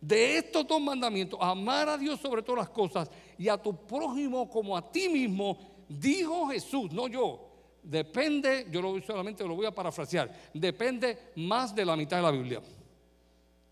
de 0.00 0.38
estos 0.38 0.66
dos 0.66 0.80
mandamientos, 0.80 1.38
amar 1.42 1.88
a 1.88 1.98
Dios 1.98 2.20
sobre 2.20 2.42
todas 2.42 2.60
las 2.60 2.70
cosas 2.70 3.10
y 3.36 3.48
a 3.48 3.58
tu 3.58 3.74
prójimo 3.86 4.48
como 4.48 4.76
a 4.76 4.90
ti 4.90 5.08
mismo, 5.08 5.58
dijo 5.88 6.48
Jesús, 6.48 6.92
no 6.92 7.08
yo, 7.08 7.49
depende, 7.82 8.66
yo 8.70 8.82
lo 8.82 9.00
solamente 9.02 9.46
lo 9.46 9.54
voy 9.54 9.66
a 9.66 9.74
parafrasear, 9.74 10.50
depende 10.52 11.32
más 11.36 11.74
de 11.74 11.84
la 11.84 11.96
mitad 11.96 12.16
de 12.16 12.22
la 12.22 12.30
Biblia. 12.30 12.60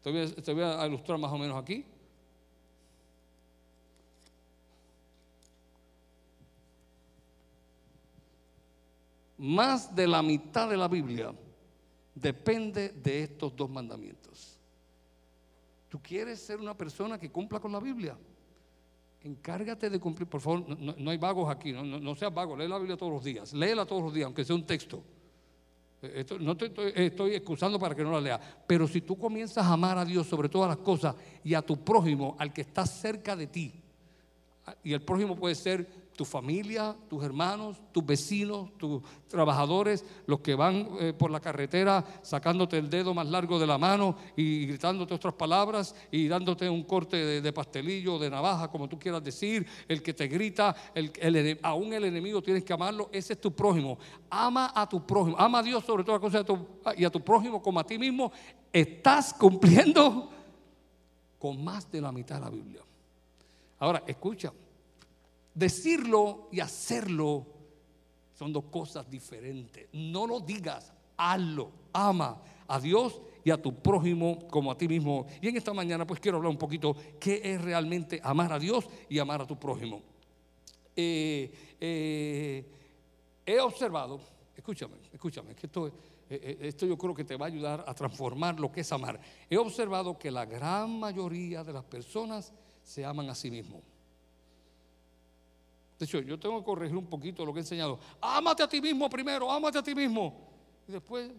Te 0.03 0.53
voy, 0.53 0.63
a, 0.63 0.87
ilustrar 0.87 1.19
más 1.19 1.33
o 1.33 1.39
menos 1.39 1.61
aquí. 1.61 1.85
Más 9.37 9.95
de 9.95 10.07
la 10.07 10.23
mitad 10.23 10.69
de 10.69 10.77
la 10.77 10.89
Biblia 10.89 11.33
depende 12.15 12.89
de 12.89 13.25
estos 13.25 13.55
dos 13.55 13.71
mandamientos. 13.71 14.59
¿Tú 15.89 16.01
quieres 16.03 16.41
ser 16.41 16.59
una 16.61 16.77
persona 16.77 17.19
que 17.19 17.31
cumpla 17.31 17.61
con 17.61 17.73
la 17.73 17.81
Biblia? 17.81 18.17
Encárgate 19.23 19.91
de 19.91 19.99
cumplir, 19.99 20.29
por 20.29 20.41
favor, 20.41 20.79
no, 20.79 21.11
hay 21.11 21.19
vagos 21.19 21.51
aquí, 21.51 21.73
no, 21.73 22.15
seas 22.15 22.33
vago, 22.33 22.57
lee 22.57 22.69
la 22.69 22.79
Biblia 22.79 22.97
todos 22.97 23.13
los 23.13 23.25
días, 23.25 23.53
léela 23.53 23.85
todos 23.85 24.03
los 24.03 24.15
días, 24.15 24.27
aunque 24.27 24.45
sea 24.45 24.55
un 24.55 24.65
texto. 24.65 25.03
Esto, 26.01 26.39
no 26.39 26.57
te 26.57 26.67
estoy, 26.95 27.35
excusando 27.35 27.81
para 27.81 27.97
que 27.97 28.05
no 28.05 28.13
la 28.13 28.21
lea, 28.21 28.41
pero 28.67 28.87
si 28.87 29.01
tú 29.01 29.19
comienzas 29.19 29.67
a 29.67 29.73
amar 29.73 29.99
a 29.99 30.05
Dios 30.05 30.29
sobre 30.29 30.49
todas 30.49 30.69
las 30.69 30.79
cosas 30.79 31.17
y 31.43 31.55
a 31.55 31.63
tu 31.63 31.83
prójimo, 31.83 32.37
al 32.39 32.53
que 32.53 32.61
está 32.61 32.87
cerca 32.87 33.35
de 33.35 33.49
ti, 33.49 33.73
y 34.85 34.93
el 34.93 35.03
prójimo 35.03 35.35
puede 35.35 35.57
ser 35.57 36.08
tu 36.19 36.25
familia, 36.25 36.97
tus 37.09 37.23
hermanos, 37.23 37.77
tus 37.93 38.05
vecinos, 38.05 38.77
tus 38.77 39.01
trabajadores, 39.29 40.05
los 40.27 40.41
que 40.41 40.57
van 40.57 40.89
eh, 40.99 41.13
por 41.17 41.31
la 41.31 41.39
carretera 41.39 42.05
sacándote 42.23 42.77
el 42.77 42.91
dedo 42.91 43.15
más 43.15 43.29
largo 43.29 43.57
de 43.57 43.69
la 43.69 43.79
mano 43.79 44.17
y 44.35 44.67
gritándote 44.67 45.15
otras 45.15 45.35
palabras 45.35 45.95
y 46.11 46.27
dándote 46.27 46.69
un 46.69 46.83
corte 46.83 47.41
de, 47.41 47.53
pastelillo, 47.53 48.19
de 48.19 48.31
navaja, 48.31 48.67
como 48.67 48.89
tú 48.89 48.99
quieras 48.99 49.23
decir, 49.23 49.65
el 49.87 50.03
que 50.03 50.13
te 50.13 50.27
grita, 50.27 50.75
aún 51.63 51.93
el 51.93 52.03
enemigo 52.03 52.43
tienes 52.43 52.65
que 52.65 52.73
amarlo, 52.73 53.09
ese 53.13 53.35
es 53.35 53.41
tu 53.41 53.53
prójimo. 53.53 53.97
Ama 54.29 54.73
a 54.75 54.89
tu 54.89 55.07
prójimo, 55.07 55.37
ama 55.39 55.61
a 55.61 55.63
Dios 55.63 55.85
sobre 55.85 56.03
todas 56.03 56.21
las 56.21 56.33
cosas 56.33 56.97
y 56.99 57.05
a 57.05 57.11
tu 57.11 57.21
prójimo 57.21 57.63
como 57.63 57.79
a 57.79 57.85
ti 57.85 57.97
mismo. 57.97 58.33
Estás 58.73 59.33
cumpliendo 59.35 60.31
con 61.39 61.63
más 61.63 61.89
de 61.93 62.01
la 62.01 62.11
mitad 62.11 62.35
de 62.35 62.41
la 62.41 62.51
Biblia. 62.51 62.83
Ahora, 63.79 64.03
escucha. 64.05 64.53
Decirlo 65.59 66.49
y 66.53 66.61
hacerlo 66.61 67.45
son 68.33 68.53
dos 68.53 68.67
cosas 68.71 69.11
diferentes. 69.11 69.89
No 69.93 70.25
lo 70.25 70.39
digas, 70.39 70.93
hazlo. 71.17 71.73
Ama 71.93 72.41
a 72.69 72.79
Dios 72.79 73.21
y 73.43 73.51
a 73.51 73.61
tu 73.61 73.75
prójimo 73.75 74.47
como 74.47 74.71
a 74.71 74.79
ti 74.79 74.87
mismo. 74.87 75.27
Y 75.43 75.49
en 75.49 75.57
esta 75.57 75.75
mañana 75.75 76.07
pues 76.07 76.21
quiero 76.21 76.37
hablar 76.37 76.53
un 76.53 76.59
poquito 76.59 76.95
qué 77.19 77.41
es 77.43 77.61
realmente 77.61 78.21
amar 78.23 78.53
a 78.53 78.59
Dios 78.61 78.87
y 79.09 79.19
amar 79.19 79.43
a 79.43 79.47
tu 79.49 79.59
prójimo. 79.59 80.01
Eh, 80.95 81.51
eh, 81.81 82.65
he 83.45 83.59
observado, 83.59 84.21
escúchame, 84.57 84.95
escúchame, 85.13 85.57
que 85.57 85.67
esto, 85.67 85.91
eh, 86.31 86.59
esto 86.61 86.87
yo 86.87 86.97
creo 86.97 87.17
que 87.17 87.25
te 87.25 87.35
va 87.35 87.47
a 87.47 87.49
ayudar 87.49 87.85
a 87.85 87.95
transformar 87.95 88.61
lo 88.61 88.71
que 88.71 88.83
es 88.83 88.93
amar. 88.93 89.19
He 89.51 89.57
observado 89.57 90.17
que 90.17 90.31
la 90.31 90.45
gran 90.45 91.01
mayoría 91.01 91.65
de 91.65 91.73
las 91.73 91.85
personas 91.85 92.53
se 92.85 93.05
aman 93.05 93.29
a 93.29 93.35
sí 93.35 93.51
mismos. 93.51 93.83
De 95.99 96.05
hecho, 96.05 96.21
yo 96.21 96.39
tengo 96.39 96.59
que 96.61 96.65
corregir 96.65 96.97
un 96.97 97.07
poquito 97.07 97.45
lo 97.45 97.53
que 97.53 97.59
he 97.59 97.63
enseñado. 97.63 97.99
Ámate 98.21 98.63
a 98.63 98.69
ti 98.69 98.81
mismo 98.81 99.11
primero, 99.11 99.51
ámate 99.51 99.79
a 99.79 99.83
ti 99.83 99.95
mismo. 99.95 100.49
Y 100.87 100.93
después, 100.93 101.31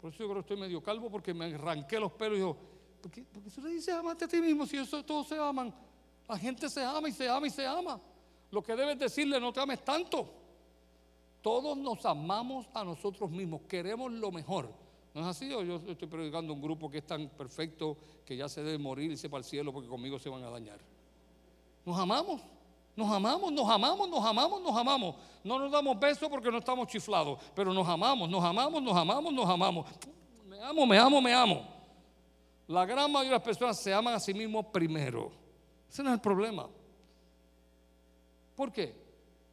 por 0.00 0.12
eso 0.12 0.20
yo 0.20 0.26
creo 0.26 0.34
que 0.34 0.52
estoy 0.52 0.56
medio 0.56 0.82
calvo 0.82 1.10
porque 1.10 1.34
me 1.34 1.46
arranqué 1.46 1.98
los 1.98 2.12
pelos 2.12 2.34
y 2.34 2.40
digo, 2.40 2.56
¿por 3.02 3.10
qué, 3.10 3.24
¿por 3.24 3.50
se 3.50 3.60
le 3.60 3.70
dice 3.70 3.92
ámate 3.92 4.26
a 4.26 4.28
ti 4.28 4.40
mismo 4.40 4.66
si 4.66 4.76
eso, 4.76 5.04
todos 5.04 5.26
se 5.26 5.36
aman? 5.36 5.74
La 6.28 6.38
gente 6.38 6.70
se 6.70 6.82
ama 6.84 7.08
y 7.08 7.12
se 7.12 7.28
ama 7.28 7.46
y 7.46 7.50
se 7.50 7.66
ama. 7.66 8.00
Lo 8.50 8.62
que 8.62 8.76
debes 8.76 8.98
decirle, 8.98 9.40
no 9.40 9.52
te 9.52 9.60
ames 9.60 9.84
tanto. 9.84 10.32
Todos 11.42 11.76
nos 11.76 12.06
amamos 12.06 12.68
a 12.72 12.84
nosotros 12.84 13.30
mismos, 13.30 13.62
queremos 13.68 14.12
lo 14.12 14.30
mejor. 14.30 14.70
¿No 15.12 15.20
es 15.20 15.26
así? 15.26 15.52
O 15.52 15.62
yo 15.62 15.76
estoy 15.76 16.08
predicando 16.08 16.52
un 16.52 16.62
grupo 16.62 16.90
que 16.90 16.98
es 16.98 17.06
tan 17.06 17.28
perfecto 17.28 17.96
que 18.24 18.36
ya 18.36 18.48
se 18.48 18.62
debe 18.62 18.78
morir 18.78 19.10
y 19.12 19.16
se 19.16 19.28
para 19.28 19.40
el 19.40 19.44
cielo 19.44 19.72
porque 19.72 19.88
conmigo 19.88 20.18
se 20.18 20.28
van 20.28 20.42
a 20.42 20.50
dañar. 20.50 20.80
Nos 21.84 21.98
amamos. 21.98 22.40
Nos 22.96 23.10
amamos, 23.10 23.52
nos 23.52 23.68
amamos, 23.68 24.08
nos 24.08 24.24
amamos, 24.24 24.62
nos 24.62 24.76
amamos. 24.76 25.16
No 25.42 25.58
nos 25.58 25.70
damos 25.70 25.98
besos 25.98 26.28
porque 26.28 26.50
no 26.50 26.58
estamos 26.58 26.86
chiflados, 26.86 27.40
pero 27.54 27.72
nos 27.74 27.86
amamos, 27.88 28.28
nos 28.30 28.42
amamos, 28.42 28.82
nos 28.82 28.96
amamos, 28.96 29.32
nos 29.32 29.48
amamos. 29.48 29.86
Me 30.46 30.60
amo, 30.62 30.86
me 30.86 30.98
amo, 30.98 31.20
me 31.20 31.34
amo. 31.34 31.66
La 32.68 32.86
gran 32.86 33.10
mayoría 33.10 33.32
de 33.32 33.36
las 33.36 33.44
personas 33.44 33.80
se 33.80 33.92
aman 33.92 34.14
a 34.14 34.20
sí 34.20 34.32
mismos 34.32 34.66
primero. 34.66 35.32
Ese 35.90 36.02
no 36.02 36.10
es 36.10 36.14
el 36.14 36.20
problema. 36.20 36.68
¿Por 38.54 38.72
qué? 38.72 38.94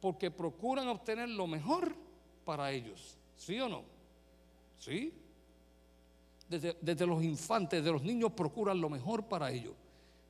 Porque 0.00 0.30
procuran 0.30 0.88
obtener 0.88 1.28
lo 1.28 1.46
mejor 1.46 1.94
para 2.44 2.70
ellos. 2.70 3.18
¿Sí 3.36 3.58
o 3.60 3.68
no? 3.68 3.82
¿Sí? 4.78 5.12
Desde, 6.48 6.76
desde 6.80 7.06
los 7.06 7.22
infantes, 7.24 7.82
de 7.82 7.90
los 7.90 8.02
niños 8.02 8.32
procuran 8.32 8.80
lo 8.80 8.88
mejor 8.88 9.24
para 9.24 9.50
ellos. 9.50 9.74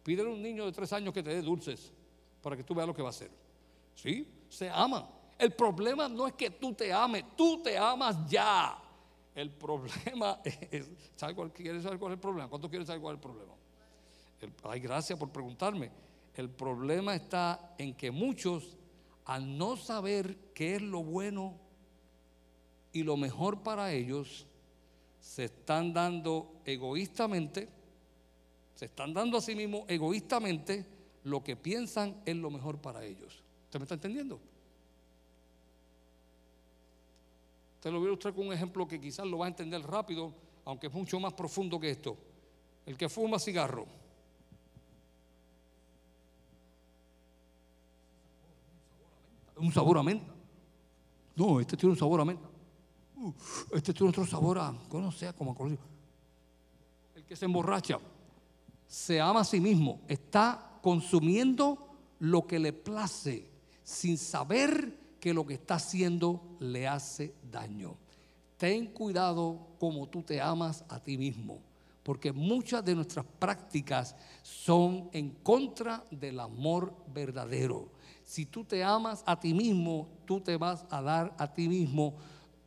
Pídele 0.03 0.31
a 0.31 0.33
un 0.33 0.43
niño 0.43 0.65
de 0.65 0.73
tres 0.73 0.93
años 0.95 1.13
que 1.13 1.23
te 1.23 1.31
dé 1.31 1.43
dulces 1.43 1.93
para 2.43 2.57
que 2.57 2.65
tú 2.65 2.75
veas 2.75 2.87
lo 2.87 2.95
que 2.95 3.03
va 3.03 3.09
a 3.09 3.11
hacer. 3.11 3.31
¿Sí? 3.95 4.29
Se 4.49 4.69
ama. 4.69 5.09
El 5.39 5.53
problema 5.53 6.09
no 6.09 6.27
es 6.27 6.35
que 6.35 6.51
tú 6.51 6.75
te 6.75 6.93
ames, 6.93 7.25
tú 7.37 7.63
te 7.63 7.79
amas 7.79 8.29
ya. 8.29 8.79
El 9.35 9.51
problema 9.51 10.41
es, 10.45 10.91
¿sabes 11.17 11.35
cuál, 11.35 11.53
¿quieres 11.53 11.83
saber 11.83 11.99
cuál 11.99 12.13
es 12.13 12.17
el 12.17 12.21
problema? 12.21 12.49
¿Cuánto 12.49 12.69
quieres 12.69 12.87
saber 12.87 13.01
cuál 13.01 13.15
es 13.15 13.19
el 13.19 13.23
problema? 13.23 13.53
ay, 14.65 14.81
gracias 14.81 15.19
por 15.19 15.31
preguntarme. 15.31 15.91
El 16.35 16.51
problema 16.51 17.15
está 17.15 17.75
en 17.79 17.95
que 17.95 18.11
muchos, 18.11 18.77
al 19.25 19.57
no 19.57 19.77
saber 19.77 20.37
qué 20.53 20.77
es 20.77 20.83
lo 20.83 21.05
bueno 21.05 21.59
y 22.93 23.05
lo 23.05 23.17
mejor 23.17 23.63
para 23.63 23.93
ellos, 23.93 24.47
se 25.21 25.45
están 25.45 25.93
dando 25.93 26.61
egoístamente, 26.65 27.69
se 28.75 28.87
están 28.87 29.15
dando 29.15 29.39
a 29.39 29.41
sí 29.41 29.55
mismos 29.55 29.85
egoístamente 29.89 30.85
lo 31.25 31.43
que 31.43 31.57
piensan 31.57 32.21
es 32.25 32.37
lo 32.37 32.51
mejor 32.51 32.79
para 32.79 33.05
ellos. 33.05 33.43
¿Usted 33.65 33.79
me 33.79 33.85
está 33.85 33.95
entendiendo? 33.95 34.41
Te 37.81 37.91
lo 37.91 37.99
voy 37.99 38.07
a 38.07 38.11
ilustrar 38.11 38.35
con 38.35 38.47
un 38.47 38.53
ejemplo 38.53 38.87
que 38.87 39.01
quizás 39.01 39.27
lo 39.27 39.39
va 39.39 39.47
a 39.47 39.49
entender 39.49 39.83
rápido, 39.83 40.33
aunque 40.65 40.87
es 40.87 40.93
mucho 40.93 41.19
más 41.19 41.33
profundo 41.33 41.81
que 41.81 41.91
esto. 41.91 42.17
El 42.87 42.97
que 42.97 43.09
fuma 43.09 43.39
cigarro. 43.39 43.87
Un 49.57 49.73
sabor 49.73 49.99
a 49.99 50.03
menta. 50.03 50.33
No, 51.37 51.61
este 51.61 51.77
tiene 51.77 51.93
un 51.93 51.99
sabor 51.99 52.21
a 52.21 52.25
menta. 52.25 52.49
Uh, 53.17 53.33
este 53.73 53.93
tiene 53.93 54.11
otro 54.11 54.27
sabor 54.27 54.59
a, 54.59 54.73
no 54.73 55.13
sé, 55.13 55.33
como 55.35 55.57
El 57.15 57.25
que 57.25 57.37
se 57.37 57.45
emborracha, 57.45 57.99
se 58.87 59.21
ama 59.21 59.41
a 59.41 59.45
sí 59.45 59.61
mismo, 59.61 60.01
está 60.09 60.72
consumiendo 60.83 61.89
lo 62.19 62.47
que 62.47 62.59
le 62.59 62.75
place 62.75 63.49
sin 63.83 64.19
saber 64.19 64.99
que 65.19 65.33
lo 65.33 65.47
que 65.47 65.55
está 65.55 65.77
haciendo 65.77 66.57
le 66.59 66.87
hace 66.87 67.35
daño. 67.51 67.97
Ten 68.57 68.87
cuidado 68.87 69.69
como 69.79 70.09
tú 70.09 70.23
te 70.23 70.41
amas 70.41 70.85
a 70.89 71.01
ti 71.01 71.17
mismo, 71.17 71.61
porque 72.03 72.33
muchas 72.33 72.85
de 72.85 72.95
nuestras 72.95 73.25
prácticas 73.39 74.15
son 74.43 75.09
en 75.13 75.31
contra 75.31 76.05
del 76.11 76.41
amor 76.41 76.95
verdadero. 77.13 77.91
Si 78.25 78.47
tú 78.47 78.65
te 78.65 78.85
amas 78.85 79.23
a 79.27 79.39
ti 79.39 79.55
mismo, 79.55 80.09
tú 80.27 80.41
te 80.41 80.57
vas 80.57 80.85
a 80.91 81.01
dar 81.03 81.35
a 81.39 81.53
ti 81.53 81.69
mismo 81.69 82.17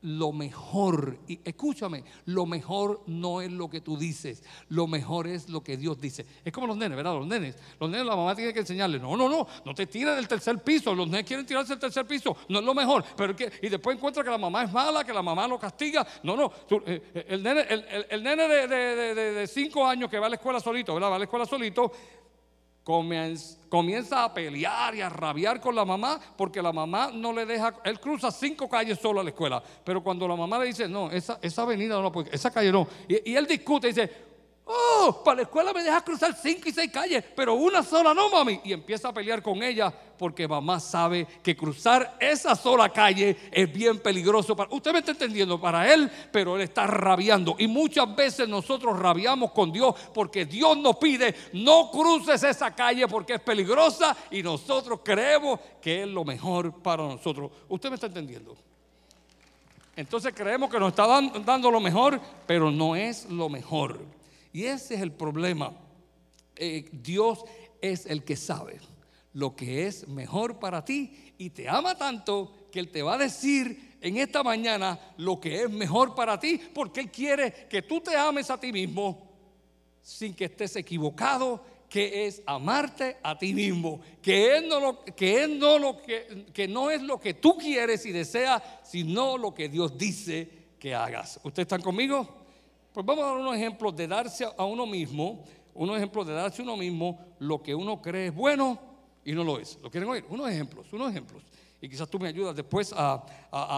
lo 0.02 0.32
mejor. 0.32 1.18
Y 1.28 1.40
escúchame, 1.44 2.04
lo 2.26 2.46
mejor 2.46 3.02
no 3.08 3.42
es 3.42 3.52
lo 3.52 3.70
que 3.70 3.82
tú 3.82 3.98
dices, 3.98 4.44
lo 4.70 4.88
mejor 4.88 5.28
es 5.28 5.50
lo 5.50 5.64
que 5.64 5.78
Dios 5.78 6.00
dice. 6.00 6.26
Es 6.44 6.54
como 6.54 6.68
los 6.68 6.78
nenes, 6.78 6.96
¿verdad? 6.96 7.14
Los 7.14 7.28
nenes, 7.28 7.58
los 7.80 7.90
nenes 7.90 8.06
la 8.06 8.16
mamá 8.16 8.36
tiene 8.36 8.54
que 8.54 8.60
enseñarles, 8.60 9.02
no, 9.02 9.18
no, 9.18 9.30
no, 9.30 9.48
no 9.64 9.74
te 9.74 9.88
tires 9.88 10.16
del 10.16 10.28
tercer 10.28 10.62
piso, 10.64 10.94
los 10.94 11.08
nenes 11.08 11.26
quieren 11.26 11.46
tirarse 11.46 11.74
del 11.74 11.80
tercer 11.80 12.06
piso, 12.06 12.36
no 12.50 12.60
es 12.60 12.66
lo 12.66 12.74
mejor, 12.74 13.04
pero 13.16 13.36
que, 13.36 13.52
y 13.62 13.70
después 13.70 13.98
encuentra 13.98 14.24
que 14.24 14.30
la 14.30 14.38
mamá 14.38 14.64
es 14.64 14.72
mala, 14.72 15.04
que 15.04 15.14
la 15.14 15.22
mamá 15.22 15.48
lo 15.48 15.60
castiga, 15.60 16.06
no, 16.24 16.36
no, 16.36 16.52
eh, 16.86 17.02
eh, 17.14 17.26
el 17.30 17.44
nene, 17.44 17.66
el, 18.10 18.24
nene 18.24 18.48
de, 18.48 18.68
de, 18.68 19.16
de, 19.16 19.48
cinco 19.48 19.86
años 19.86 20.10
que 20.10 20.20
va 20.20 20.28
a 20.28 20.30
la 20.30 20.36
escuela 20.36 20.60
solito, 20.60 20.94
¿verdad? 20.94 21.12
Va 21.12 21.16
a 21.16 21.20
la 21.20 21.26
escuela 21.26 21.46
solito, 21.46 21.92
comienza 22.86 24.24
a 24.24 24.32
pelear 24.32 24.94
y 24.94 25.02
a 25.02 25.10
rabiar 25.10 25.60
con 25.60 25.76
la 25.76 25.84
mamá 25.84 26.20
porque 26.38 26.62
la 26.62 26.72
mamá 26.72 27.10
no 27.12 27.34
le 27.34 27.46
deja, 27.46 27.74
él 27.84 28.00
cruza 28.00 28.30
cinco 28.30 28.70
calles 28.70 29.00
solo 29.00 29.20
a 29.22 29.24
la 29.24 29.32
escuela, 29.32 29.62
pero 29.84 30.04
cuando 30.04 30.28
la 30.28 30.36
mamá 30.36 30.60
le 30.60 30.68
dice, 30.68 30.88
no, 30.88 31.10
esa, 31.10 31.40
esa 31.42 31.64
avenida 31.64 32.00
no, 32.00 32.14
esa 32.32 32.52
calle 32.52 32.72
no, 32.72 32.88
y, 33.08 33.32
y 33.32 33.36
él 33.36 33.48
discute 33.48 33.88
y 33.88 33.92
dice, 33.92 34.25
oh, 34.66 35.22
para 35.24 35.38
la 35.38 35.42
escuela 35.44 35.74
me 35.74 35.84
deja 35.84 36.02
cruzar 36.04 36.36
cinco 36.36 36.70
y 36.70 36.72
seis 36.72 36.92
calles, 36.92 37.24
pero 37.36 37.54
una 37.54 37.84
sola 37.84 38.14
no, 38.14 38.30
mami, 38.30 38.62
y 38.64 38.74
empieza 38.74 39.10
a 39.10 39.14
pelear 39.14 39.42
con 39.42 39.62
ella 39.64 39.94
porque 40.18 40.48
mamá 40.48 40.80
sabe 40.80 41.28
que 41.44 41.56
cruzar 41.56 42.18
esa 42.20 42.56
sola 42.56 42.90
calle 42.90 43.38
es 43.52 43.72
bien 43.72 44.00
peligroso. 44.00 44.56
Usted 44.70 44.94
me 44.94 45.00
está 45.00 45.12
entendiendo 45.12 45.60
para 45.60 45.92
él, 45.94 46.10
pero 46.32 46.56
él 46.56 46.62
está 46.62 46.88
rabiando. 46.88 47.56
Y 47.60 47.68
muchas 47.68 48.16
veces 48.16 48.48
nosotros 48.48 48.98
rabiamos 48.98 49.52
con 49.52 49.72
Dios 49.72 49.96
porque 50.14 50.46
Dios 50.46 50.78
nos 50.78 50.98
pide, 50.98 51.36
no 51.54 51.92
cruces 51.92 52.44
esa 52.44 52.74
calle 52.74 53.08
porque 53.08 53.36
es 53.36 53.42
peligrosa 53.42 54.16
y 54.32 54.42
nosotros 54.42 55.02
creemos 55.04 55.60
que 55.82 56.04
es 56.04 56.08
lo 56.08 56.24
mejor 56.24 56.82
para 56.82 57.04
nosotros. 57.04 57.52
¿Usted 57.70 57.90
me 57.90 57.96
está 57.96 58.08
entendiendo? 58.08 58.56
Entonces 59.96 60.34
creemos 60.36 60.70
que 60.70 60.80
nos 60.80 60.90
está 60.90 61.08
dando 61.08 61.72
lo 61.72 61.80
mejor, 61.80 62.20
pero 62.46 62.70
no 62.70 62.96
es 62.96 63.26
lo 63.30 63.48
mejor. 63.48 64.15
Y 64.56 64.68
ese 64.68 64.96
es 64.96 65.02
el 65.02 65.12
problema. 65.12 65.74
Eh, 66.56 66.88
Dios 66.94 67.44
es 67.82 68.06
el 68.06 68.24
que 68.24 68.38
sabe 68.38 68.80
lo 69.34 69.54
que 69.54 69.86
es 69.86 70.08
mejor 70.08 70.60
para 70.60 70.86
ti 70.86 71.34
y 71.38 71.50
te 71.50 71.68
ama 71.68 71.98
tanto 71.98 72.70
que 72.72 72.80
Él 72.80 72.90
te 72.90 73.04
va 73.04 73.16
a 73.16 73.18
decir 73.18 73.98
en 74.00 74.16
esta 74.16 74.44
mañana 74.44 74.98
lo 75.18 75.42
que 75.42 75.64
es 75.64 75.70
mejor 75.70 76.16
para 76.16 76.40
ti, 76.40 76.58
porque 76.74 77.02
Él 77.02 77.12
quiere 77.12 77.68
que 77.70 77.82
tú 77.82 78.00
te 78.00 78.16
ames 78.16 78.50
a 78.50 78.58
ti 78.58 78.72
mismo 78.72 79.30
sin 80.02 80.34
que 80.34 80.46
estés 80.46 80.78
equivocado, 80.78 81.62
que 81.90 82.26
es 82.26 82.42
amarte 82.46 83.18
a 83.24 83.38
ti 83.38 83.54
mismo, 83.54 84.00
que 84.22 84.66
no 84.66 84.80
lo, 84.80 85.04
que 85.04 85.50
no 85.50 85.98
que 86.54 86.68
no 86.70 86.92
es 86.92 87.02
lo 87.02 87.20
que 87.20 87.34
tú 87.34 87.58
quieres 87.58 88.06
y 88.06 88.14
deseas, 88.14 88.64
sino 88.86 89.38
lo 89.38 89.54
que 89.54 89.68
Dios 89.68 89.98
dice 89.98 90.48
que 90.80 90.96
hagas. 90.96 91.42
¿Ustedes 91.44 91.66
están 91.66 91.82
conmigo? 91.82 92.45
Pues 92.96 93.06
vamos 93.06 93.26
a 93.26 93.28
dar 93.28 93.38
unos 93.40 93.58
ejemplos 93.58 93.94
de 93.94 94.08
darse 94.08 94.48
a 94.58 94.64
uno 94.64 94.86
mismo, 94.86 95.44
unos 95.74 95.98
ejemplos 95.98 96.26
de 96.28 96.32
darse 96.32 96.62
a 96.62 96.64
uno 96.64 96.78
mismo 96.78 97.20
lo 97.40 97.62
que 97.62 97.76
uno 97.76 98.02
cree 98.02 98.28
es 98.28 98.34
bueno 98.34 98.80
y 99.26 99.34
no 99.34 99.44
lo 99.44 99.60
es. 99.60 99.78
¿Lo 99.84 99.92
quieren 99.92 100.10
oír? 100.10 100.24
Unos 100.30 100.50
ejemplos, 100.50 100.94
unos 100.94 101.12
ejemplos. 101.12 101.44
Y 101.82 101.90
quizás 101.90 102.08
tú 102.08 102.18
me 102.20 102.30
ayudas 102.30 102.56
después 102.56 102.94
a, 102.96 103.22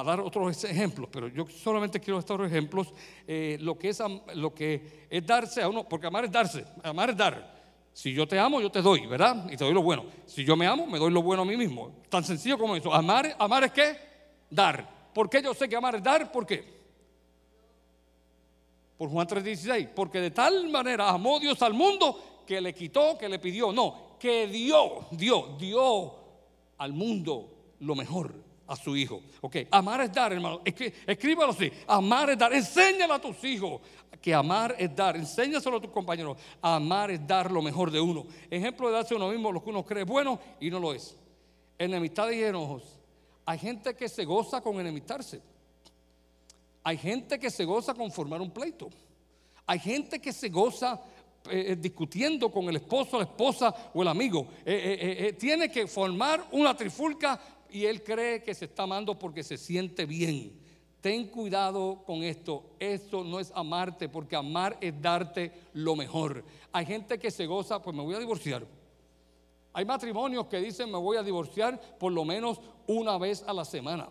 dar 0.05 0.19
otros 0.19 0.63
ejemplos, 0.65 1.09
pero 1.11 1.29
yo 1.29 1.47
solamente 1.47 1.99
quiero 1.99 2.19
estos 2.19 2.39
ejemplos. 2.45 2.93
Eh, 3.27 3.57
lo, 3.59 3.75
que 3.75 3.89
es, 3.89 4.03
lo 4.35 4.53
que 4.53 5.07
es 5.09 5.25
darse 5.25 5.63
a 5.63 5.67
uno, 5.67 5.89
porque 5.89 6.05
amar 6.05 6.25
es 6.25 6.31
darse, 6.31 6.63
amar 6.83 7.09
es 7.09 7.17
dar. 7.17 7.57
Si 7.93 8.13
yo 8.13 8.27
te 8.27 8.37
amo, 8.37 8.61
yo 8.61 8.69
te 8.69 8.83
doy, 8.83 9.07
¿verdad? 9.07 9.49
Y 9.51 9.57
te 9.57 9.63
doy 9.63 9.73
lo 9.73 9.81
bueno. 9.81 10.05
Si 10.27 10.45
yo 10.45 10.55
me 10.55 10.67
amo, 10.67 10.85
me 10.85 10.99
doy 10.99 11.11
lo 11.11 11.23
bueno 11.23 11.41
a 11.41 11.45
mí 11.45 11.57
mismo. 11.57 12.03
Tan 12.07 12.23
sencillo 12.23 12.55
como 12.55 12.75
eso. 12.75 12.93
Amar, 12.93 13.35
amar 13.39 13.63
es 13.63 13.71
qué? 13.71 13.97
Dar. 14.47 14.87
¿Por 15.11 15.27
qué 15.27 15.41
yo 15.41 15.55
sé 15.55 15.67
que 15.67 15.75
amar 15.75 15.95
es 15.95 16.03
dar? 16.03 16.31
¿Por 16.31 16.45
qué? 16.45 16.76
Por 18.97 19.09
Juan 19.09 19.27
3:16. 19.27 19.89
Porque 19.95 20.19
de 20.19 20.31
tal 20.31 20.69
manera 20.69 21.09
amó 21.09 21.39
Dios 21.39 21.61
al 21.61 21.73
mundo 21.73 22.43
que 22.45 22.59
le 22.61 22.73
quitó, 22.73 23.17
que 23.17 23.29
le 23.29 23.39
pidió. 23.39 23.71
No, 23.71 24.17
que 24.19 24.47
dio, 24.47 25.05
dio, 25.11 25.55
dio 25.59 26.13
al 26.77 26.93
mundo 26.93 27.75
lo 27.79 27.95
mejor 27.95 28.33
a 28.67 28.75
su 28.75 28.95
hijo. 28.95 29.21
Ok, 29.41 29.57
amar 29.71 30.01
es 30.01 30.11
dar, 30.11 30.33
hermano. 30.33 30.61
escríbalo 30.65 31.51
así. 31.51 31.71
Amar 31.87 32.29
es 32.31 32.37
dar. 32.37 32.53
Enséñalo 32.53 33.13
a 33.13 33.21
tus 33.21 33.43
hijos 33.43 33.81
que 34.21 34.33
amar 34.33 34.75
es 34.77 34.95
dar. 34.95 35.15
Enséñaselo 35.15 35.77
a 35.77 35.81
tus 35.81 35.91
compañeros. 35.91 36.37
Amar 36.61 37.11
es 37.11 37.25
dar 37.25 37.51
lo 37.51 37.61
mejor 37.61 37.91
de 37.91 37.99
uno. 37.99 38.25
Ejemplo 38.49 38.87
de 38.87 38.93
darse 38.93 39.15
uno 39.15 39.29
mismo 39.29 39.51
lo 39.51 39.63
que 39.63 39.69
uno 39.69 39.85
cree 39.85 40.03
bueno 40.03 40.39
y 40.59 40.69
no 40.69 40.79
lo 40.79 40.93
es. 40.93 41.15
Enemistad 41.77 42.29
y 42.31 42.43
enojos. 42.43 42.83
Hay 43.45 43.59
gente 43.59 43.95
que 43.95 44.09
se 44.09 44.25
goza 44.25 44.61
con 44.61 44.79
enemistarse. 44.79 45.41
Hay 46.87 46.97
gente 46.97 47.37
que 47.37 47.51
se 47.51 47.65
goza 47.65 47.93
con 47.93 48.09
formar 48.09 48.39
un 48.39 48.49
pleito. 48.49 48.89
Hay 49.65 49.77
gente 49.77 50.21
que 50.21 50.31
se 50.31 50.47
goza 50.47 51.01
eh, 51.49 51.65
eh, 51.71 51.75
discutiendo 51.75 52.49
con 52.49 52.69
el 52.69 52.77
esposo, 52.77 53.17
la 53.17 53.25
esposa 53.25 53.75
o 53.93 54.03
el 54.03 54.07
amigo. 54.07 54.47
Eh, 54.63 55.35
tiene 55.37 55.69
que 55.69 55.85
formar 55.85 56.47
una 56.53 56.77
trifulca 56.77 57.41
y 57.69 57.83
él 57.83 58.01
cree 58.05 58.41
que 58.41 58.55
se 58.55 58.63
está 58.63 58.83
amando 58.83 59.19
porque 59.19 59.43
se 59.43 59.57
siente 59.57 60.05
bien. 60.05 60.53
Ten 61.01 61.27
cuidado 61.27 62.03
con 62.05 62.23
esto. 62.23 62.77
Esto 62.79 63.21
no 63.21 63.41
es 63.41 63.51
amarte, 63.53 64.07
porque 64.07 64.37
amar 64.37 64.77
es 64.79 64.93
darte 65.01 65.51
lo 65.73 65.93
mejor. 65.93 66.45
Hay 66.71 66.85
gente 66.85 67.19
que 67.19 67.31
se 67.31 67.45
goza, 67.47 67.81
pues 67.81 67.93
me 67.93 68.03
voy 68.03 68.15
a 68.15 68.19
divorciar. 68.19 68.65
Hay 69.73 69.83
matrimonios 69.83 70.47
que 70.47 70.61
dicen 70.61 70.89
me 70.89 70.99
voy 70.99 71.17
a 71.17 71.23
divorciar 71.23 71.97
por 71.99 72.13
lo 72.13 72.23
menos 72.23 72.61
una 72.87 73.17
vez 73.17 73.43
a 73.45 73.51
la 73.51 73.65
semana. 73.65 74.07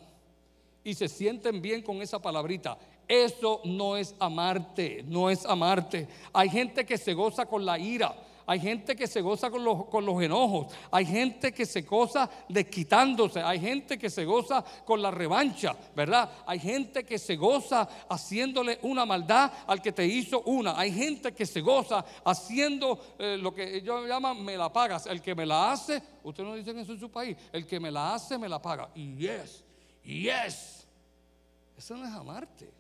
Y 0.87 0.95
se 0.95 1.09
sienten 1.09 1.61
bien 1.61 1.83
con 1.83 2.01
esa 2.01 2.23
palabrita. 2.23 2.79
Eso 3.09 3.61
no 3.65 3.97
es 3.97 4.15
amarte, 4.21 5.05
no 5.09 5.29
es 5.29 5.45
amarte. 5.45 6.07
Hay 6.33 6.49
gente 6.49 6.87
que 6.87 6.97
se 6.97 7.13
goza 7.13 7.45
con 7.45 7.67
la 7.67 7.77
ira. 7.77 8.15
Hay 8.47 8.61
gente 8.61 8.95
que 8.95 9.09
se 9.09 9.21
goza 9.21 9.51
con 9.51 9.65
los, 9.65 9.87
con 9.87 10.07
los 10.07 10.23
enojos. 10.23 10.73
Hay 10.93 11.05
gente 11.05 11.51
que 11.51 11.67
se 11.67 11.83
goza 11.83 12.31
desquitándose. 12.49 13.43
Hay 13.43 13.59
gente 13.59 13.99
que 13.99 14.09
se 14.09 14.25
goza 14.25 14.65
con 14.85 15.03
la 15.03 15.11
revancha, 15.11 15.77
¿verdad? 15.97 16.31
Hay 16.47 16.61
gente 16.61 17.05
que 17.05 17.19
se 17.19 17.35
goza 17.35 17.89
haciéndole 18.09 18.79
una 18.83 19.05
maldad 19.05 19.51
al 19.67 19.83
que 19.83 19.91
te 19.91 20.07
hizo 20.07 20.43
una. 20.43 20.79
Hay 20.79 20.93
gente 20.93 21.35
que 21.35 21.47
se 21.47 21.63
goza 21.63 22.05
haciendo 22.25 23.17
eh, 23.19 23.37
lo 23.41 23.53
que 23.53 23.79
ellos 23.79 24.07
llaman 24.07 24.41
me 24.45 24.57
la 24.57 24.73
pagas. 24.73 25.07
El 25.07 25.21
que 25.21 25.35
me 25.35 25.47
la 25.47 25.73
hace, 25.73 26.01
ustedes 26.23 26.49
no 26.49 26.55
dicen 26.55 26.79
eso 26.79 26.93
en 26.93 27.01
su 27.01 27.11
país, 27.11 27.37
el 27.53 27.67
que 27.67 27.81
me 27.81 27.91
la 27.91 28.15
hace, 28.15 28.39
me 28.39 28.49
la 28.49 28.63
paga. 28.63 28.89
Y 28.95 29.17
yes, 29.17 29.65
yes. 30.05 30.76
Eso 31.77 31.97
no 31.97 32.07
es 32.07 32.13
amarte. 32.13 32.71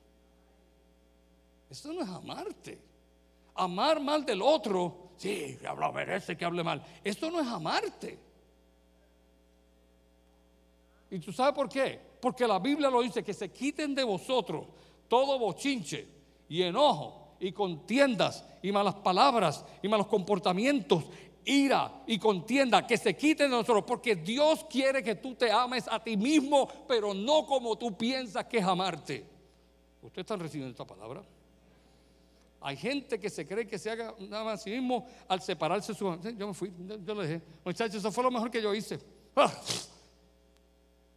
Eso 1.70 1.92
no 1.92 2.02
es 2.02 2.08
amarte. 2.08 2.80
Amar 3.54 4.00
mal 4.00 4.24
del 4.24 4.42
otro 4.42 5.06
Sí, 5.16 5.56
que 5.58 5.66
habla 5.66 5.90
merece 5.92 6.36
que 6.36 6.44
hable 6.44 6.62
mal. 6.62 6.82
Esto 7.02 7.30
no 7.30 7.40
es 7.40 7.46
amarte. 7.46 8.18
¿Y 11.10 11.18
tú 11.20 11.32
sabes 11.32 11.54
por 11.54 11.68
qué? 11.68 11.98
Porque 12.20 12.46
la 12.46 12.58
Biblia 12.58 12.90
lo 12.90 13.02
dice, 13.02 13.22
que 13.22 13.32
se 13.32 13.50
quiten 13.50 13.94
de 13.94 14.04
vosotros 14.04 14.66
todo 15.08 15.38
bochinche 15.38 16.06
y 16.48 16.62
enojo 16.62 17.36
y 17.38 17.52
contiendas 17.52 18.44
y 18.62 18.72
malas 18.72 18.96
palabras 18.96 19.64
y 19.82 19.88
malos 19.88 20.08
comportamientos, 20.08 21.04
ira 21.46 22.02
y 22.06 22.18
contienda, 22.18 22.86
que 22.86 22.98
se 22.98 23.16
quiten 23.16 23.50
de 23.50 23.56
nosotros, 23.56 23.84
porque 23.86 24.16
Dios 24.16 24.66
quiere 24.68 25.02
que 25.02 25.14
tú 25.14 25.34
te 25.34 25.50
ames 25.50 25.88
a 25.88 26.02
ti 26.02 26.16
mismo, 26.16 26.68
pero 26.86 27.14
no 27.14 27.46
como 27.46 27.76
tú 27.76 27.96
piensas 27.96 28.44
que 28.46 28.58
es 28.58 28.64
amarte. 28.64 29.24
¿Ustedes 30.02 30.24
están 30.24 30.40
recibiendo 30.40 30.70
esta 30.70 30.86
palabra? 30.86 31.24
Hay 32.60 32.76
gente 32.76 33.18
que 33.18 33.30
se 33.30 33.46
cree 33.46 33.66
que 33.66 33.78
se 33.78 33.90
haga 33.90 34.14
nada 34.18 34.44
más 34.44 34.60
a 34.60 34.64
sí 34.64 34.70
mismo 34.70 35.06
al 35.28 35.40
separarse 35.40 35.94
su. 35.94 36.18
Yo 36.36 36.48
me 36.48 36.54
fui, 36.54 36.72
yo 37.04 37.14
le 37.14 37.26
dije, 37.26 37.42
muchachos, 37.64 37.96
eso 37.96 38.10
fue 38.10 38.24
lo 38.24 38.30
mejor 38.30 38.50
que 38.50 38.60
yo 38.60 38.74
hice. 38.74 38.98
¡Ah! 39.36 39.52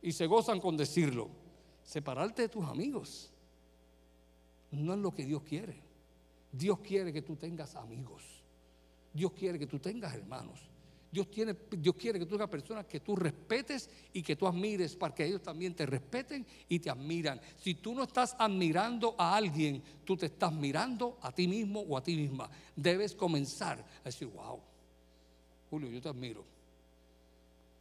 Y 0.01 0.11
se 0.11 0.27
gozan 0.27 0.59
con 0.59 0.77
decirlo. 0.77 1.29
Separarte 1.83 2.43
de 2.43 2.49
tus 2.49 2.65
amigos 2.65 3.31
no 4.71 4.93
es 4.93 4.99
lo 4.99 5.11
que 5.11 5.25
Dios 5.25 5.41
quiere. 5.41 5.81
Dios 6.51 6.79
quiere 6.79 7.11
que 7.11 7.21
tú 7.21 7.35
tengas 7.35 7.75
amigos. 7.75 8.38
Dios 9.13 9.31
quiere 9.33 9.59
que 9.59 9.67
tú 9.67 9.79
tengas 9.79 10.13
hermanos. 10.13 10.69
Dios, 11.11 11.31
tiene, 11.31 11.55
Dios 11.71 11.95
quiere 11.95 12.19
que 12.19 12.25
tú 12.25 12.37
seas 12.37 12.49
personas 12.49 12.85
que 12.85 12.99
tú 12.99 13.15
respetes 13.15 13.89
y 14.13 14.21
que 14.21 14.35
tú 14.35 14.45
admires 14.45 14.95
para 14.95 15.13
que 15.15 15.25
ellos 15.25 15.41
también 15.41 15.73
te 15.73 15.85
respeten 15.85 16.45
y 16.67 16.79
te 16.79 16.89
admiran. 16.89 17.41
Si 17.57 17.75
tú 17.75 17.95
no 17.95 18.03
estás 18.03 18.35
admirando 18.37 19.15
a 19.17 19.35
alguien, 19.35 19.81
tú 20.05 20.15
te 20.15 20.27
estás 20.27 20.53
mirando 20.53 21.17
a 21.21 21.31
ti 21.31 21.47
mismo 21.47 21.79
o 21.81 21.97
a 21.97 22.03
ti 22.03 22.15
misma. 22.15 22.49
Debes 22.75 23.15
comenzar 23.15 23.79
a 23.79 24.03
decir, 24.03 24.27
wow, 24.27 24.59
Julio, 25.71 25.89
yo 25.89 25.99
te 25.99 26.09
admiro. 26.09 26.45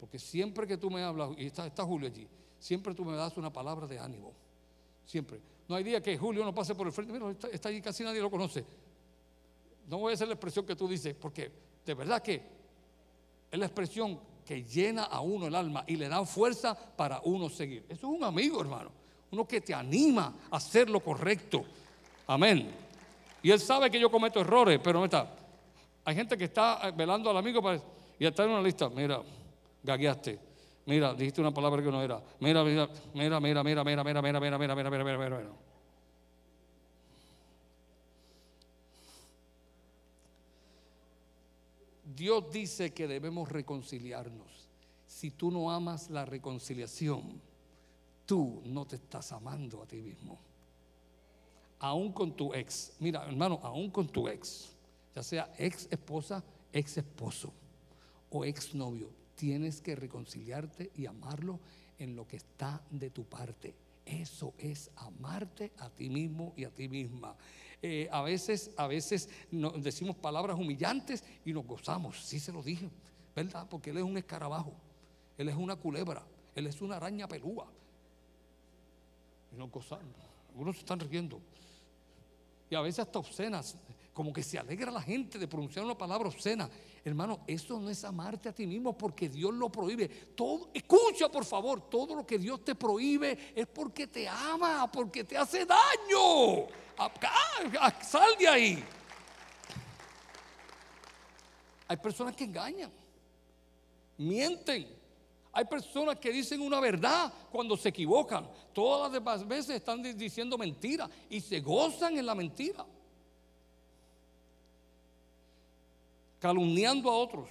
Porque 0.00 0.18
siempre 0.18 0.66
que 0.66 0.78
tú 0.78 0.90
me 0.90 1.02
hablas, 1.02 1.30
y 1.36 1.46
está, 1.46 1.66
está 1.66 1.84
Julio 1.84 2.08
allí, 2.08 2.26
siempre 2.58 2.94
tú 2.94 3.04
me 3.04 3.14
das 3.14 3.36
una 3.36 3.52
palabra 3.52 3.86
de 3.86 3.98
ánimo. 3.98 4.32
Siempre. 5.04 5.40
No 5.68 5.74
hay 5.74 5.84
día 5.84 6.02
que 6.02 6.16
Julio 6.16 6.44
no 6.44 6.54
pase 6.54 6.74
por 6.74 6.86
el 6.86 6.92
frente. 6.94 7.12
Mira, 7.12 7.30
está 7.52 7.68
allí, 7.68 7.82
casi 7.82 8.04
nadie 8.04 8.22
lo 8.22 8.30
conoce. 8.30 8.64
No 9.88 9.98
voy 9.98 10.12
a 10.12 10.14
hacer 10.14 10.28
la 10.28 10.34
expresión 10.34 10.66
que 10.66 10.76
tú 10.76 10.86
dices, 10.86 11.14
porque 11.14 11.50
de 11.84 11.94
verdad 11.94 12.22
que 12.22 12.42
es 13.50 13.58
la 13.58 13.66
expresión 13.66 14.20
que 14.44 14.62
llena 14.62 15.04
a 15.04 15.20
uno 15.20 15.46
el 15.46 15.54
alma 15.54 15.84
y 15.86 15.96
le 15.96 16.08
da 16.08 16.24
fuerza 16.24 16.74
para 16.74 17.20
uno 17.24 17.48
seguir. 17.48 17.84
Eso 17.88 18.06
es 18.08 18.18
un 18.18 18.24
amigo, 18.24 18.60
hermano. 18.60 18.90
Uno 19.30 19.46
que 19.46 19.60
te 19.60 19.74
anima 19.74 20.34
a 20.50 20.56
hacer 20.56 20.88
lo 20.88 21.00
correcto. 21.00 21.64
Amén. 22.26 22.70
Y 23.42 23.50
él 23.50 23.60
sabe 23.60 23.90
que 23.90 23.98
yo 23.98 24.10
cometo 24.10 24.40
errores, 24.40 24.78
pero 24.82 24.98
no 24.98 25.06
está. 25.06 25.34
Hay 26.04 26.14
gente 26.14 26.36
que 26.36 26.44
está 26.44 26.80
eh, 26.84 26.92
velando 26.94 27.30
al 27.30 27.36
amigo 27.36 27.62
para, 27.62 27.80
y 28.18 28.26
está 28.26 28.44
en 28.44 28.50
una 28.50 28.62
lista. 28.62 28.88
Mira, 28.88 29.22
gagueaste. 29.82 30.38
Mira, 30.86 31.12
dijiste 31.14 31.40
una 31.40 31.52
palabra 31.52 31.82
que 31.82 31.90
no 31.90 32.02
era. 32.02 32.22
Mira, 32.40 32.64
mira, 32.64 32.88
mira, 33.14 33.40
mira, 33.40 33.62
mira, 33.62 33.84
mira, 33.84 34.04
mira, 34.04 34.22
mira, 34.22 34.40
mira, 34.40 34.58
mira, 34.58 34.58
mira, 34.58 34.90
mira, 34.90 35.04
mira, 35.04 35.18
mira, 35.18 35.50
Dios 42.18 42.50
dice 42.50 42.92
que 42.92 43.06
debemos 43.06 43.48
reconciliarnos. 43.48 44.68
Si 45.06 45.30
tú 45.30 45.52
no 45.52 45.70
amas 45.70 46.10
la 46.10 46.24
reconciliación, 46.24 47.40
tú 48.26 48.60
no 48.64 48.84
te 48.86 48.96
estás 48.96 49.30
amando 49.30 49.80
a 49.82 49.86
ti 49.86 50.02
mismo. 50.02 50.36
Aún 51.78 52.12
con 52.12 52.36
tu 52.36 52.52
ex, 52.52 52.92
mira 52.98 53.24
hermano, 53.24 53.60
aún 53.62 53.90
con 53.90 54.08
tu 54.08 54.26
ex, 54.26 54.72
ya 55.14 55.22
sea 55.22 55.54
ex 55.58 55.86
esposa, 55.92 56.42
ex 56.72 56.98
esposo 56.98 57.52
o 58.30 58.44
ex 58.44 58.74
novio, 58.74 59.10
tienes 59.36 59.80
que 59.80 59.94
reconciliarte 59.94 60.90
y 60.96 61.06
amarlo 61.06 61.60
en 62.00 62.16
lo 62.16 62.26
que 62.26 62.38
está 62.38 62.82
de 62.90 63.10
tu 63.10 63.24
parte. 63.24 63.76
Eso 64.08 64.54
es 64.56 64.90
amarte 64.96 65.72
a 65.76 65.90
ti 65.90 66.08
mismo 66.08 66.54
y 66.56 66.64
a 66.64 66.70
ti 66.70 66.88
misma. 66.88 67.36
Eh, 67.82 68.08
a 68.10 68.22
veces, 68.22 68.70
a 68.78 68.86
veces 68.86 69.28
decimos 69.76 70.16
palabras 70.16 70.58
humillantes 70.58 71.22
y 71.44 71.52
nos 71.52 71.66
gozamos. 71.66 72.24
Sí 72.24 72.40
se 72.40 72.50
lo 72.50 72.62
dije, 72.62 72.88
¿verdad? 73.36 73.66
Porque 73.68 73.90
Él 73.90 73.98
es 73.98 74.02
un 74.02 74.16
escarabajo, 74.16 74.72
Él 75.36 75.50
es 75.50 75.56
una 75.56 75.76
culebra, 75.76 76.26
Él 76.54 76.66
es 76.66 76.80
una 76.80 76.96
araña 76.96 77.28
pelúa. 77.28 77.70
Y 79.52 79.56
nos 79.56 79.70
gozamos. 79.70 80.16
Algunos 80.48 80.76
se 80.76 80.80
están 80.80 81.00
riendo. 81.00 81.40
Y 82.70 82.74
a 82.74 82.80
veces 82.80 83.00
hasta 83.00 83.18
obscenas. 83.18 83.76
Como 84.18 84.32
que 84.32 84.42
se 84.42 84.58
alegra 84.58 84.90
la 84.90 85.00
gente 85.00 85.38
de 85.38 85.46
pronunciar 85.46 85.84
una 85.84 85.96
palabra 85.96 86.26
obscena. 86.26 86.68
Hermano, 87.04 87.44
eso 87.46 87.78
no 87.78 87.88
es 87.88 88.02
amarte 88.02 88.48
a 88.48 88.52
ti 88.52 88.66
mismo 88.66 88.98
porque 88.98 89.28
Dios 89.28 89.54
lo 89.54 89.70
prohíbe. 89.70 90.08
Todo, 90.08 90.70
escucha 90.74 91.28
por 91.28 91.44
favor, 91.44 91.88
todo 91.88 92.16
lo 92.16 92.26
que 92.26 92.36
Dios 92.36 92.64
te 92.64 92.74
prohíbe 92.74 93.52
es 93.54 93.68
porque 93.68 94.08
te 94.08 94.26
ama, 94.26 94.90
porque 94.90 95.22
te 95.22 95.38
hace 95.38 95.64
daño. 95.64 96.66
sal 98.02 98.30
de 98.36 98.48
ahí. 98.48 98.84
Hay 101.86 101.96
personas 101.98 102.34
que 102.34 102.42
engañan, 102.42 102.90
mienten. 104.16 104.98
Hay 105.52 105.64
personas 105.64 106.18
que 106.18 106.32
dicen 106.32 106.60
una 106.60 106.80
verdad 106.80 107.32
cuando 107.52 107.76
se 107.76 107.90
equivocan. 107.90 108.50
Todas 108.72 109.02
las 109.02 109.12
demás 109.12 109.46
veces 109.46 109.76
están 109.76 110.02
diciendo 110.18 110.58
mentira 110.58 111.08
y 111.30 111.40
se 111.40 111.60
gozan 111.60 112.18
en 112.18 112.26
la 112.26 112.34
mentira. 112.34 112.84
Calumniando 116.38 117.10
a 117.10 117.14
otros 117.14 117.48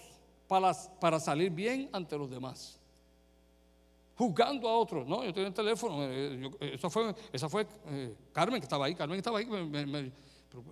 para, 0.47 0.73
para 0.99 1.19
salir 1.19 1.51
bien 1.51 1.89
ante 1.91 2.17
los 2.17 2.29
demás. 2.29 2.79
Juzgando 4.17 4.67
a 4.67 4.75
otros. 4.75 5.07
No, 5.07 5.23
yo 5.23 5.31
tenía 5.31 5.49
el 5.49 5.53
teléfono. 5.53 6.03
Eh, 6.03 6.49
eh, 6.59 6.71
esa 6.73 6.89
fue, 6.89 7.13
esa 7.31 7.47
fue 7.47 7.67
eh, 7.87 8.15
Carmen 8.33 8.59
que 8.59 8.65
estaba 8.65 8.85
ahí. 8.85 8.95
Carmen 8.95 9.19
estaba 9.19 9.37
ahí. 9.37 9.47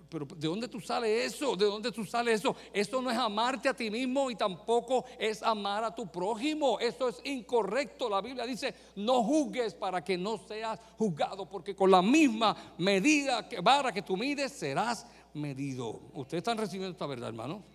pero, 0.10 0.26
¿de 0.26 0.48
dónde 0.48 0.68
tú 0.68 0.82
sales 0.82 1.36
eso? 1.36 1.56
¿De 1.56 1.66
dónde 1.66 1.92
tú 1.92 2.04
sales 2.06 2.40
eso? 2.40 2.56
Eso 2.74 3.00
no 3.04 3.12
es 3.12 3.18
amarte 3.18 3.70
a 3.70 3.76
ti 3.76 3.92
mismo 3.92 4.32
y 4.32 4.36
tampoco 4.36 5.06
es 5.20 5.44
amar 5.44 5.84
a 5.84 5.94
tu 5.94 6.08
prójimo. 6.08 6.80
Eso 6.80 7.08
es 7.08 7.22
incorrecto. 7.24 8.10
La 8.10 8.20
Biblia 8.20 8.48
dice, 8.48 8.74
no 8.96 9.22
juzgues 9.24 9.76
para 9.76 10.04
que 10.04 10.18
no 10.18 10.40
seas 10.40 10.80
juzgado, 10.98 11.48
porque 11.48 11.76
con 11.76 11.92
la 11.92 12.02
misma 12.02 12.74
medida 12.80 13.48
que 13.48 13.62
que 13.94 14.02
tú 14.02 14.18
mides 14.18 14.54
serás 14.54 15.06
medido. 15.36 16.02
Ustedes 16.16 16.40
están 16.40 16.58
recibiendo 16.58 16.94
esta 16.94 17.06
verdad, 17.06 17.30
hermano. 17.30 17.75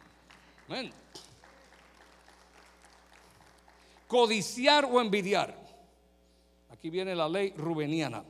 Codiciar 4.07 4.85
o 4.85 5.01
envidiar. 5.01 5.59
Aquí 6.71 6.91
viene 6.91 7.15
la 7.15 7.29
ley 7.29 7.53
rubeniana. 7.57 8.25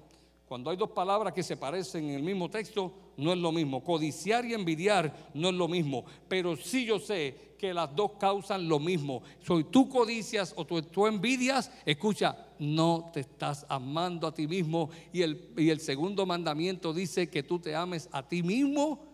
Cuando 0.47 0.71
hay 0.71 0.77
dos 0.77 0.91
palabras 0.91 1.33
que 1.33 1.43
se 1.43 1.57
parecen 1.57 2.09
en 2.09 2.17
el 2.17 2.23
mismo 2.23 2.51
texto, 2.51 2.93
no 3.17 3.33
es 3.33 3.39
lo 3.39 3.53
mismo. 3.53 3.85
Codiciar 3.85 4.45
y 4.45 4.53
envidiar 4.53 5.31
no 5.33 5.51
es 5.51 5.55
lo 5.55 5.69
mismo. 5.69 6.05
Pero 6.29 6.57
sí 6.57 6.85
yo 6.85 6.99
sé 6.99 7.55
que 7.57 7.73
las 7.73 7.95
dos 7.95 8.13
causan 8.19 8.69
lo 8.69 8.81
mismo. 8.81 9.23
Soy 9.47 9.65
tú 9.65 9.89
codicias 9.89 10.53
o 10.57 10.65
tú, 10.65 11.07
envidias, 11.07 11.71
escucha, 11.85 12.37
no 12.59 13.11
te 13.13 13.21
estás 13.21 13.65
amando 13.69 14.27
a 14.27 14.35
ti 14.35 14.49
mismo. 14.49 14.91
Y 15.13 15.23
el, 15.23 15.53
y 15.57 15.71
el 15.71 15.79
segundo 15.79 16.27
mandamiento 16.27 16.93
dice 16.93 17.29
que 17.29 17.43
tú 17.43 17.59
te 17.59 17.77
ames 17.77 18.09
a 18.11 18.27
ti 18.27 18.43
mismo 18.43 19.10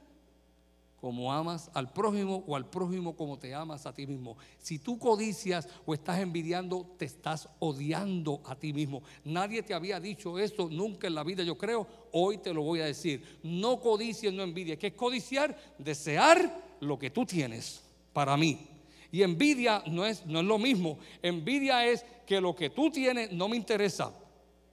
como 1.06 1.32
amas 1.32 1.70
al 1.72 1.92
prójimo 1.92 2.42
o 2.48 2.56
al 2.56 2.68
prójimo 2.68 3.14
como 3.14 3.38
te 3.38 3.54
amas 3.54 3.86
a 3.86 3.94
ti 3.94 4.08
mismo. 4.08 4.36
Si 4.58 4.80
tú 4.80 4.98
codicias 4.98 5.68
o 5.84 5.94
estás 5.94 6.18
envidiando, 6.18 6.84
te 6.98 7.04
estás 7.04 7.48
odiando 7.60 8.42
a 8.44 8.56
ti 8.56 8.72
mismo. 8.72 9.04
Nadie 9.22 9.62
te 9.62 9.72
había 9.72 10.00
dicho 10.00 10.36
eso 10.36 10.68
nunca 10.68 11.06
en 11.06 11.14
la 11.14 11.22
vida, 11.22 11.44
yo 11.44 11.56
creo. 11.56 11.86
Hoy 12.10 12.38
te 12.38 12.52
lo 12.52 12.62
voy 12.62 12.80
a 12.80 12.86
decir. 12.86 13.38
No 13.44 13.78
codicies, 13.78 14.32
no 14.32 14.42
envidies. 14.42 14.78
¿Qué 14.78 14.88
es 14.88 14.94
codiciar? 14.94 15.56
Desear 15.78 16.76
lo 16.80 16.98
que 16.98 17.10
tú 17.10 17.24
tienes 17.24 17.84
para 18.12 18.36
mí. 18.36 18.66
Y 19.12 19.22
envidia 19.22 19.84
no 19.86 20.04
es, 20.04 20.26
no 20.26 20.40
es 20.40 20.44
lo 20.44 20.58
mismo. 20.58 20.98
Envidia 21.22 21.86
es 21.86 22.04
que 22.26 22.40
lo 22.40 22.56
que 22.56 22.70
tú 22.70 22.90
tienes 22.90 23.30
no 23.30 23.48
me 23.48 23.56
interesa, 23.56 24.12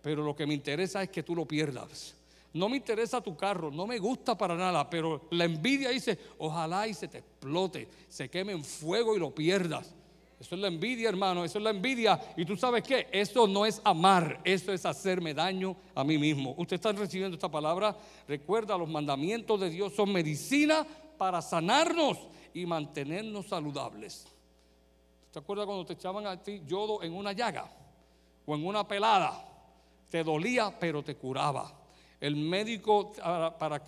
pero 0.02 0.24
lo 0.24 0.36
que 0.36 0.48
me 0.48 0.56
interesa 0.56 1.04
es 1.04 1.10
que 1.10 1.22
tú 1.22 1.36
lo 1.36 1.48
pierdas 1.48 2.16
no 2.54 2.70
me 2.70 2.78
interesa 2.78 3.20
tu 3.20 3.36
carro, 3.36 3.72
no 3.72 3.88
me 3.88 3.98
gusta 3.98 4.38
para 4.38 4.56
nada, 4.56 4.88
pero 4.88 5.22
la 5.32 5.46
envidia 5.46 5.90
dice, 5.90 6.18
ojalá 6.38 6.88
y 6.88 6.94
se 6.94 7.08
te 7.08 7.18
explote, 7.18 7.88
se 8.08 8.30
queme 8.30 8.54
en 8.54 8.64
fuego 8.64 9.16
y 9.16 9.20
lo 9.20 9.34
pierdas. 9.34 9.94
Eso 10.40 10.56
es 10.56 10.62
la 10.62 10.68
envidia, 10.68 11.10
hermano, 11.10 11.44
eso 11.44 11.58
es 11.58 11.64
la 11.64 11.72
envidia. 11.72 12.20
Y 12.38 12.46
tú 12.46 12.56
sabes 12.56 12.84
qué, 12.84 13.08
eso 13.12 13.48
no 13.48 13.66
es 13.66 13.82
amar, 13.84 14.40
eso 14.44 14.72
es 14.72 14.86
hacerme 14.86 15.34
daño 15.34 15.76
a 15.96 16.04
mí 16.04 16.18
mismo. 16.18 16.54
Usted 16.58 16.76
está 16.76 16.92
recibiendo 16.92 17.36
esta 17.36 17.50
palabra, 17.50 17.98
recuerda, 18.28 18.78
los 18.78 18.90
mandamientos 18.90 19.60
de 19.60 19.70
Dios 19.70 19.94
son 19.96 20.12
medicina 20.12 20.86
para 21.18 21.42
sanarnos 21.42 22.20
y 22.54 22.66
mantenernos 22.68 23.48
saludables. 23.48 24.28
¿Te 25.32 25.40
acuerdas 25.40 25.66
cuando 25.66 25.86
te 25.86 25.94
echaban 25.94 26.28
a 26.28 26.40
ti 26.44 26.62
yodo 26.68 27.02
en 27.02 27.14
una 27.14 27.32
llaga 27.32 27.72
o 28.46 28.54
en 28.54 28.64
una 28.64 28.88
pelada? 28.88 29.44
Te 30.10 30.24
dolía, 30.24 30.78
pero 30.80 31.02
te 31.02 31.16
curaba 31.16 31.83
el 32.24 32.38
médico 32.38 33.12
para, 33.12 33.84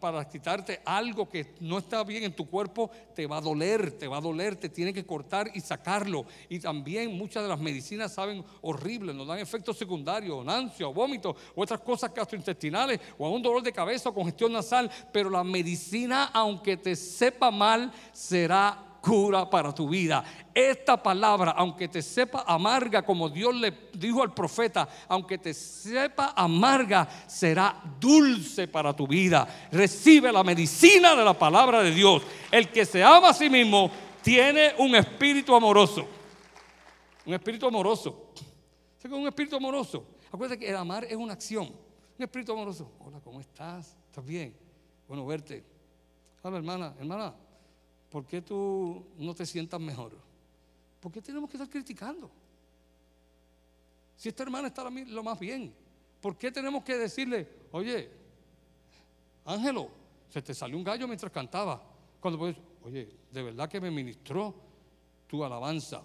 para 0.00 0.26
quitarte 0.26 0.80
algo 0.86 1.28
que 1.28 1.54
no 1.60 1.76
está 1.76 2.02
bien 2.02 2.24
en 2.24 2.32
tu 2.34 2.48
cuerpo, 2.48 2.90
te 3.14 3.26
va 3.26 3.36
a 3.36 3.40
doler, 3.42 3.92
te 3.98 4.08
va 4.08 4.16
a 4.16 4.20
doler, 4.22 4.56
te 4.56 4.70
tiene 4.70 4.94
que 4.94 5.04
cortar 5.04 5.50
y 5.52 5.60
sacarlo. 5.60 6.24
Y 6.48 6.60
también 6.60 7.14
muchas 7.14 7.42
de 7.42 7.48
las 7.50 7.60
medicinas 7.60 8.14
saben 8.14 8.42
horribles, 8.62 9.14
nos 9.14 9.26
dan 9.26 9.38
efectos 9.38 9.76
secundarios, 9.76 10.48
ansia, 10.48 10.86
vómito, 10.86 11.36
otras 11.54 11.80
cosas 11.80 12.14
gastrointestinales, 12.14 12.98
o 13.18 13.26
a 13.26 13.30
un 13.30 13.42
dolor 13.42 13.62
de 13.62 13.70
cabeza 13.70 14.08
o 14.08 14.14
congestión 14.14 14.54
nasal. 14.54 14.90
Pero 15.12 15.28
la 15.28 15.44
medicina, 15.44 16.30
aunque 16.32 16.78
te 16.78 16.96
sepa 16.96 17.50
mal, 17.50 17.92
será 18.14 18.93
cura 19.04 19.48
para 19.48 19.74
tu 19.74 19.88
vida. 19.88 20.24
Esta 20.54 21.00
palabra, 21.00 21.50
aunque 21.50 21.88
te 21.88 22.00
sepa 22.00 22.44
amarga, 22.46 23.04
como 23.04 23.28
Dios 23.28 23.54
le 23.54 23.90
dijo 23.92 24.22
al 24.22 24.32
profeta, 24.32 24.88
aunque 25.08 25.36
te 25.36 25.52
sepa 25.52 26.32
amarga, 26.34 27.06
será 27.26 27.82
dulce 28.00 28.66
para 28.66 28.94
tu 28.94 29.06
vida. 29.06 29.46
Recibe 29.70 30.32
la 30.32 30.42
medicina 30.42 31.14
de 31.14 31.24
la 31.24 31.34
palabra 31.34 31.82
de 31.82 31.90
Dios. 31.90 32.22
El 32.50 32.70
que 32.70 32.86
se 32.86 33.04
ama 33.04 33.28
a 33.28 33.34
sí 33.34 33.50
mismo 33.50 33.90
tiene 34.22 34.72
un 34.78 34.94
espíritu 34.94 35.54
amoroso. 35.54 36.06
Un 37.26 37.34
espíritu 37.34 37.66
amoroso. 37.66 38.30
¿Sabes 38.98 39.18
un 39.18 39.26
espíritu 39.26 39.56
amoroso? 39.56 40.06
Acuérdate 40.32 40.58
que 40.58 40.70
el 40.70 40.76
amar 40.76 41.04
es 41.04 41.16
una 41.16 41.34
acción. 41.34 41.66
Un 42.18 42.22
espíritu 42.22 42.52
amoroso. 42.52 42.90
Hola, 43.00 43.20
¿cómo 43.22 43.40
estás? 43.40 43.96
¿Estás 44.06 44.24
bien? 44.24 44.56
Bueno, 45.06 45.26
verte. 45.26 45.62
Hola, 46.42 46.58
hermana, 46.58 46.94
hermana, 46.98 47.34
¿por 48.14 48.24
qué 48.26 48.42
tú 48.42 49.04
no 49.18 49.34
te 49.34 49.44
sientas 49.44 49.80
mejor? 49.80 50.12
¿Por 51.00 51.10
qué 51.10 51.20
tenemos 51.20 51.50
que 51.50 51.56
estar 51.56 51.68
criticando? 51.68 52.30
Si 54.14 54.28
esta 54.28 54.44
hermana 54.44 54.68
está 54.68 54.88
lo 54.88 55.24
más 55.24 55.36
bien, 55.36 55.74
¿por 56.20 56.38
qué 56.38 56.52
tenemos 56.52 56.84
que 56.84 56.96
decirle, 56.96 57.48
oye, 57.72 58.08
Ángelo, 59.44 59.90
se 60.28 60.40
te 60.42 60.54
salió 60.54 60.76
un 60.76 60.84
gallo 60.84 61.08
mientras 61.08 61.32
cantaba? 61.32 61.82
Cuando 62.20 62.38
puedes, 62.38 62.56
oye, 62.84 63.08
de 63.32 63.42
verdad 63.42 63.68
que 63.68 63.80
me 63.80 63.90
ministró 63.90 64.54
tu 65.26 65.42
alabanza. 65.42 66.04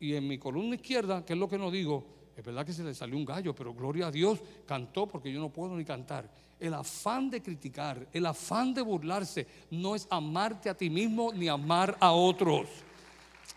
Y 0.00 0.14
en 0.14 0.26
mi 0.26 0.38
columna 0.38 0.76
izquierda, 0.76 1.26
que 1.26 1.34
es 1.34 1.38
lo 1.38 1.46
que 1.46 1.58
no 1.58 1.70
digo, 1.70 2.06
es 2.34 2.42
verdad 2.42 2.64
que 2.64 2.72
se 2.72 2.82
le 2.82 2.94
salió 2.94 3.18
un 3.18 3.26
gallo, 3.26 3.54
pero 3.54 3.74
gloria 3.74 4.06
a 4.06 4.10
Dios, 4.10 4.40
cantó 4.64 5.06
porque 5.06 5.30
yo 5.30 5.40
no 5.40 5.50
puedo 5.50 5.76
ni 5.76 5.84
cantar. 5.84 6.32
El 6.58 6.72
afán 6.74 7.28
de 7.28 7.42
criticar, 7.42 8.08
el 8.12 8.24
afán 8.24 8.72
de 8.72 8.80
burlarse, 8.80 9.46
no 9.70 9.94
es 9.94 10.06
amarte 10.10 10.70
a 10.70 10.76
ti 10.76 10.88
mismo 10.88 11.32
ni 11.32 11.48
amar 11.48 11.96
a 12.00 12.12
otros. 12.12 12.68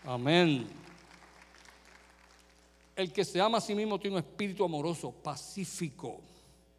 Amén. 0.04 0.68
El 2.94 3.12
que 3.12 3.24
se 3.24 3.40
ama 3.40 3.58
a 3.58 3.60
sí 3.60 3.74
mismo 3.74 3.98
tiene 3.98 4.16
un 4.16 4.22
espíritu 4.22 4.62
amoroso, 4.64 5.10
pacífico, 5.10 6.20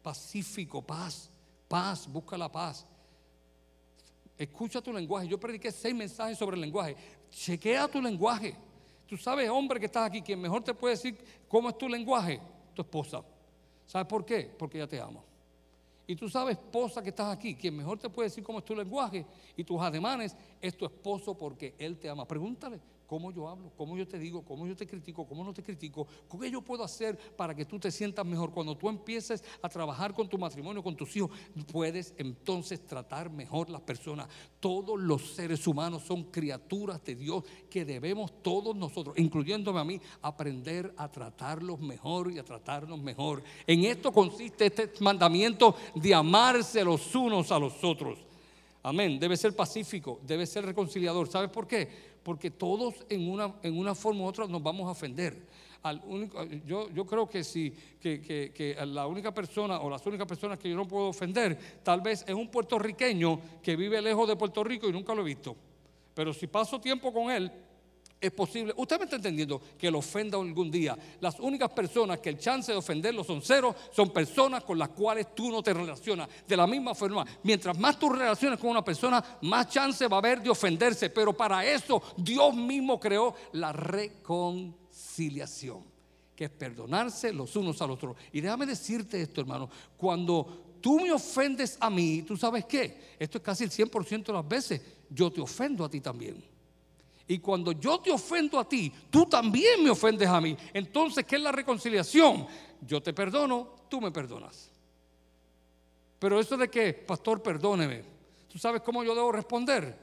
pacífico, 0.02 0.80
paz, 0.80 1.28
paz, 1.66 2.06
busca 2.06 2.38
la 2.38 2.50
paz. 2.50 2.86
Escucha 4.38 4.80
tu 4.80 4.92
lenguaje. 4.92 5.26
Yo 5.26 5.38
prediqué 5.38 5.72
seis 5.72 5.94
mensajes 5.94 6.38
sobre 6.38 6.54
el 6.54 6.60
lenguaje. 6.60 6.96
Chequea 7.30 7.88
tu 7.88 8.00
lenguaje. 8.00 8.54
Tú 9.06 9.16
sabes, 9.16 9.48
hombre 9.50 9.80
que 9.80 9.86
estás 9.86 10.06
aquí, 10.06 10.22
quien 10.22 10.40
mejor 10.40 10.62
te 10.62 10.72
puede 10.74 10.94
decir 10.94 11.18
cómo 11.48 11.68
es 11.68 11.76
tu 11.76 11.88
lenguaje, 11.88 12.40
tu 12.74 12.82
esposa. 12.82 13.22
¿Sabes 13.86 14.06
por 14.06 14.24
qué? 14.24 14.50
Porque 14.58 14.78
ella 14.78 14.86
te 14.86 15.00
ama. 15.00 15.20
Y 16.12 16.16
tú 16.16 16.28
sabes, 16.28 16.58
esposa 16.58 17.02
que 17.02 17.08
estás 17.08 17.34
aquí, 17.34 17.54
quien 17.54 17.74
mejor 17.74 17.98
te 17.98 18.10
puede 18.10 18.28
decir 18.28 18.44
cómo 18.44 18.58
es 18.58 18.66
tu 18.66 18.76
lenguaje 18.76 19.24
y 19.56 19.64
tus 19.64 19.80
ademanes 19.80 20.36
es 20.60 20.76
tu 20.76 20.84
esposo 20.84 21.38
porque 21.38 21.74
él 21.78 21.98
te 21.98 22.06
ama. 22.06 22.28
Pregúntale, 22.28 22.78
cómo 23.12 23.30
yo 23.30 23.46
hablo, 23.46 23.70
cómo 23.76 23.94
yo 23.94 24.08
te 24.08 24.18
digo, 24.18 24.42
cómo 24.42 24.66
yo 24.66 24.74
te 24.74 24.86
critico, 24.86 25.26
cómo 25.26 25.44
no 25.44 25.52
te 25.52 25.62
critico, 25.62 26.06
qué 26.40 26.50
yo 26.50 26.62
puedo 26.62 26.82
hacer 26.82 27.18
para 27.36 27.54
que 27.54 27.66
tú 27.66 27.78
te 27.78 27.90
sientas 27.90 28.24
mejor. 28.24 28.52
Cuando 28.52 28.74
tú 28.74 28.88
empieces 28.88 29.44
a 29.60 29.68
trabajar 29.68 30.14
con 30.14 30.30
tu 30.30 30.38
matrimonio, 30.38 30.82
con 30.82 30.96
tus 30.96 31.14
hijos, 31.14 31.30
puedes 31.70 32.14
entonces 32.16 32.86
tratar 32.86 33.28
mejor 33.28 33.68
las 33.68 33.82
personas. 33.82 34.28
Todos 34.60 34.98
los 34.98 35.34
seres 35.34 35.66
humanos 35.66 36.04
son 36.04 36.24
criaturas 36.30 37.04
de 37.04 37.14
Dios 37.14 37.44
que 37.68 37.84
debemos 37.84 38.42
todos 38.42 38.74
nosotros, 38.74 39.18
incluyéndome 39.18 39.80
a 39.80 39.84
mí, 39.84 40.00
aprender 40.22 40.94
a 40.96 41.06
tratarlos 41.10 41.80
mejor 41.80 42.32
y 42.32 42.38
a 42.38 42.44
tratarnos 42.44 42.98
mejor. 42.98 43.42
En 43.66 43.84
esto 43.84 44.10
consiste 44.10 44.64
este 44.64 44.90
mandamiento 45.00 45.76
de 45.94 46.14
amarse 46.14 46.82
los 46.82 47.14
unos 47.14 47.52
a 47.52 47.58
los 47.58 47.84
otros. 47.84 48.20
Amén. 48.84 49.20
Debe 49.20 49.36
ser 49.36 49.54
pacífico, 49.54 50.20
debe 50.26 50.46
ser 50.46 50.64
reconciliador. 50.64 51.28
¿Sabes 51.28 51.50
por 51.50 51.68
qué? 51.68 52.11
Porque 52.22 52.50
todos 52.50 52.94
en 53.08 53.28
una, 53.28 53.54
en 53.62 53.76
una 53.76 53.94
forma 53.94 54.22
u 54.22 54.26
otra 54.26 54.46
nos 54.46 54.62
vamos 54.62 54.86
a 54.86 54.92
ofender. 54.92 55.46
Al 55.82 56.00
único, 56.04 56.44
yo, 56.64 57.06
creo 57.06 57.28
que, 57.28 57.42
si, 57.42 57.72
que, 58.00 58.20
que 58.20 58.76
la 58.86 59.06
única 59.08 59.34
persona 59.34 59.80
o 59.80 59.90
las 59.90 60.06
únicas 60.06 60.28
personas 60.28 60.58
que 60.58 60.70
yo 60.70 60.76
no 60.76 60.86
puedo 60.86 61.08
ofender, 61.08 61.58
tal 61.82 62.00
vez 62.00 62.24
es 62.26 62.34
un 62.34 62.48
puertorriqueño 62.48 63.40
que 63.60 63.74
vive 63.74 64.00
lejos 64.00 64.28
de 64.28 64.36
Puerto 64.36 64.62
Rico 64.62 64.88
y 64.88 64.92
nunca 64.92 65.12
lo 65.14 65.22
he 65.22 65.24
visto. 65.24 65.56
Pero 66.14 66.32
si 66.32 66.46
paso 66.46 66.80
tiempo 66.80 67.12
con 67.12 67.30
él, 67.32 67.50
es 68.22 68.30
posible. 68.30 68.72
Usted 68.76 68.98
me 68.98 69.04
está 69.04 69.16
entendiendo 69.16 69.60
que 69.76 69.90
lo 69.90 69.98
ofenda 69.98 70.38
algún 70.38 70.70
día. 70.70 70.96
Las 71.20 71.40
únicas 71.40 71.70
personas 71.70 72.20
que 72.20 72.28
el 72.28 72.38
chance 72.38 72.70
de 72.70 72.78
ofenderlo 72.78 73.24
son 73.24 73.42
cero, 73.42 73.74
son 73.90 74.10
personas 74.10 74.62
con 74.62 74.78
las 74.78 74.90
cuales 74.90 75.34
tú 75.34 75.50
no 75.50 75.60
te 75.60 75.74
relacionas. 75.74 76.28
De 76.46 76.56
la 76.56 76.68
misma 76.68 76.94
forma, 76.94 77.26
mientras 77.42 77.76
más 77.76 77.98
tú 77.98 78.10
relaciones 78.10 78.60
con 78.60 78.70
una 78.70 78.84
persona, 78.84 79.38
más 79.42 79.68
chance 79.68 80.06
va 80.06 80.18
a 80.18 80.20
haber 80.20 80.40
de 80.40 80.50
ofenderse. 80.50 81.10
Pero 81.10 81.32
para 81.32 81.66
eso 81.66 82.00
Dios 82.16 82.54
mismo 82.54 83.00
creó 83.00 83.34
la 83.54 83.72
reconciliación, 83.72 85.82
que 86.36 86.44
es 86.44 86.50
perdonarse 86.50 87.32
los 87.32 87.56
unos 87.56 87.82
a 87.82 87.88
los 87.88 87.96
otros. 87.96 88.16
Y 88.30 88.40
déjame 88.40 88.66
decirte 88.66 89.20
esto, 89.20 89.40
hermano, 89.40 89.68
cuando 89.96 90.76
tú 90.80 91.00
me 91.00 91.10
ofendes 91.10 91.76
a 91.80 91.90
mí, 91.90 92.22
¿tú 92.22 92.36
sabes 92.36 92.66
qué? 92.66 93.16
Esto 93.18 93.38
es 93.38 93.44
casi 93.44 93.64
el 93.64 93.70
100% 93.70 94.26
de 94.26 94.32
las 94.32 94.46
veces, 94.46 94.80
yo 95.10 95.32
te 95.32 95.40
ofendo 95.40 95.84
a 95.84 95.90
ti 95.90 96.00
también. 96.00 96.51
Y 97.28 97.38
cuando 97.38 97.72
yo 97.72 98.00
te 98.00 98.10
ofendo 98.10 98.58
a 98.58 98.68
ti, 98.68 98.92
tú 99.10 99.26
también 99.26 99.82
me 99.82 99.90
ofendes 99.90 100.28
a 100.28 100.40
mí. 100.40 100.56
Entonces, 100.72 101.24
¿qué 101.24 101.36
es 101.36 101.42
la 101.42 101.52
reconciliación? 101.52 102.46
Yo 102.80 103.02
te 103.02 103.12
perdono, 103.12 103.74
tú 103.88 104.00
me 104.00 104.10
perdonas. 104.10 104.70
Pero 106.18 106.38
eso 106.38 106.56
de 106.56 106.68
que, 106.68 106.92
pastor, 106.92 107.42
perdóneme, 107.42 108.04
¿tú 108.48 108.58
sabes 108.58 108.82
cómo 108.82 109.02
yo 109.02 109.14
debo 109.14 109.32
responder? 109.32 109.96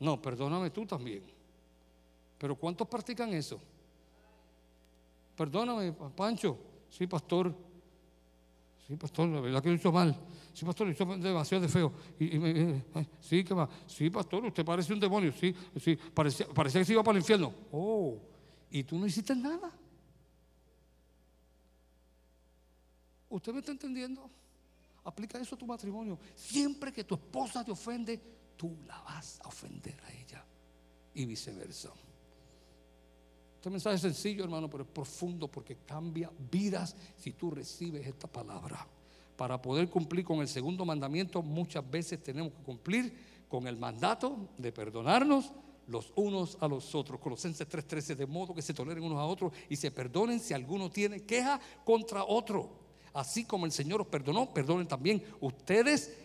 No, 0.00 0.20
perdóname 0.20 0.70
tú 0.70 0.86
también. 0.86 1.22
Pero 2.38 2.56
¿cuántos 2.56 2.88
practican 2.88 3.32
eso? 3.32 3.60
Perdóname, 5.36 5.92
Pancho. 5.92 6.58
Sí, 6.90 7.06
pastor. 7.06 7.54
Sí, 8.86 8.96
pastor, 8.96 9.28
la 9.28 9.40
verdad 9.40 9.62
que 9.62 9.68
lo 9.68 9.74
hizo 9.76 9.92
mal. 9.92 10.16
Sí, 10.52 10.64
pastor, 10.66 10.86
lo 10.86 10.92
hizo 10.92 11.04
demasiado 11.16 11.62
de 11.62 11.68
feo. 11.68 11.92
Sí, 13.20 13.42
¿qué 13.42 13.54
va? 13.54 13.68
Sí, 13.86 14.10
pastor, 14.10 14.44
usted 14.44 14.64
parece 14.64 14.92
un 14.92 15.00
demonio. 15.00 15.32
Sí, 15.32 15.54
sí, 15.80 15.96
parecía, 15.96 16.46
parecía 16.48 16.80
que 16.80 16.84
se 16.84 16.92
iba 16.92 17.02
para 17.02 17.16
el 17.16 17.22
infierno. 17.22 17.54
Oh, 17.72 18.18
y 18.70 18.84
tú 18.84 18.98
no 18.98 19.06
hiciste 19.06 19.34
nada. 19.34 19.72
¿Usted 23.30 23.52
me 23.52 23.60
está 23.60 23.72
entendiendo? 23.72 24.30
Aplica 25.04 25.38
eso 25.38 25.54
a 25.54 25.58
tu 25.58 25.66
matrimonio. 25.66 26.18
Siempre 26.34 26.92
que 26.92 27.04
tu 27.04 27.14
esposa 27.14 27.64
te 27.64 27.70
ofende, 27.70 28.20
tú 28.56 28.76
la 28.86 29.00
vas 29.00 29.40
a 29.42 29.48
ofender 29.48 29.98
a 30.04 30.12
ella. 30.12 30.44
Y 31.14 31.24
viceversa. 31.24 31.90
Este 33.56 33.70
mensaje 33.70 33.96
es 33.96 34.02
sencillo, 34.02 34.44
hermano, 34.44 34.68
pero 34.68 34.82
es 34.82 34.90
profundo 34.90 35.48
porque 35.48 35.78
cambia 35.86 36.30
vidas 36.50 36.94
si 37.16 37.32
tú 37.32 37.50
recibes 37.50 38.06
esta 38.06 38.26
palabra. 38.26 38.86
Para 39.36 39.60
poder 39.60 39.88
cumplir 39.88 40.24
con 40.24 40.40
el 40.40 40.48
segundo 40.48 40.84
mandamiento, 40.84 41.42
muchas 41.42 41.88
veces 41.90 42.22
tenemos 42.22 42.52
que 42.52 42.62
cumplir 42.62 43.12
con 43.48 43.66
el 43.66 43.76
mandato 43.76 44.48
de 44.58 44.72
perdonarnos 44.72 45.52
los 45.86 46.12
unos 46.16 46.56
a 46.60 46.68
los 46.68 46.94
otros. 46.94 47.20
Colosenses 47.20 47.68
3:13, 47.68 48.14
de 48.16 48.26
modo 48.26 48.54
que 48.54 48.62
se 48.62 48.74
toleren 48.74 49.04
unos 49.04 49.18
a 49.18 49.24
otros 49.24 49.52
y 49.68 49.76
se 49.76 49.90
perdonen 49.90 50.40
si 50.40 50.54
alguno 50.54 50.90
tiene 50.90 51.20
queja 51.24 51.60
contra 51.84 52.24
otro. 52.24 52.70
Así 53.12 53.44
como 53.44 53.66
el 53.66 53.72
Señor 53.72 54.00
os 54.00 54.06
perdonó, 54.06 54.52
perdonen 54.52 54.86
también 54.86 55.22
ustedes 55.40 56.16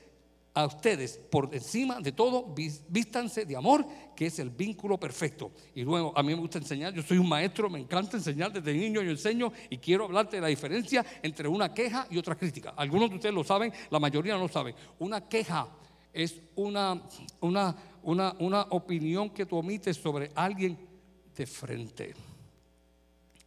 a 0.58 0.65
ustedes 0.65 1.20
por 1.30 1.54
encima 1.54 2.02
de 2.02 2.13
todo, 2.13 2.56
vístanse 2.89 3.46
de 3.46 3.56
amor, 3.56 3.86
que 4.15 4.26
es 4.26 4.39
el 4.39 4.50
vínculo 4.50 5.00
perfecto. 5.00 5.52
Y 5.76 5.84
luego, 5.84 6.12
a 6.17 6.24
mí 6.24 6.34
me 6.34 6.41
gusta 6.41 6.58
enseñar, 6.58 6.96
yo 6.96 7.04
soy 7.04 7.20
un 7.20 7.30
maestro, 7.30 7.70
me 7.70 7.80
encanta 7.80 8.17
enseñar 8.17 8.52
desde 8.52 8.74
niño, 8.74 9.04
yo 9.04 9.12
enseño 9.12 9.54
y 9.70 9.78
quiero 9.78 10.06
hablarte 10.06 10.38
de 10.38 10.41
la 10.41 10.48
diferencia 10.48 11.06
entre 11.22 11.48
una 11.48 11.72
queja 11.72 12.08
y 12.10 12.17
otra 12.17 12.34
crítica. 12.36 12.74
Algunos 12.76 13.12
de 13.12 13.17
ustedes 13.17 13.36
lo 13.36 13.43
saben, 13.43 13.72
la 13.91 14.00
mayoría 14.00 14.34
no 14.34 14.39
lo 14.39 14.48
saben. 14.48 14.74
Una 14.98 15.30
queja 15.30 15.67
es 16.12 16.41
una, 16.56 17.04
una, 17.39 17.76
una, 18.02 18.36
una 18.39 18.62
opinión 18.72 19.30
que 19.30 19.46
tú 19.46 19.58
omites 19.58 19.96
sobre 19.98 20.32
alguien 20.34 20.76
de 21.36 21.46
frente. 21.46 22.15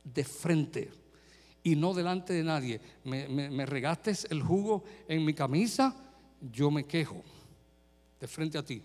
De 0.05 0.23
frente. 0.23 0.93
Y 1.65 1.75
no 1.75 1.93
delante 1.93 2.35
de 2.35 2.45
nadie. 2.45 2.81
Me, 3.03 3.27
me, 3.29 3.51
me 3.51 3.67
regaste 3.67 4.13
el 4.31 4.43
jugo 4.43 4.85
en 5.09 5.25
mi 5.25 5.35
camisa 5.35 6.07
yo 6.41 6.71
me 6.71 6.85
quejo 6.85 7.23
de 8.19 8.27
frente 8.27 8.59
a 8.59 8.65
ti. 8.65 8.83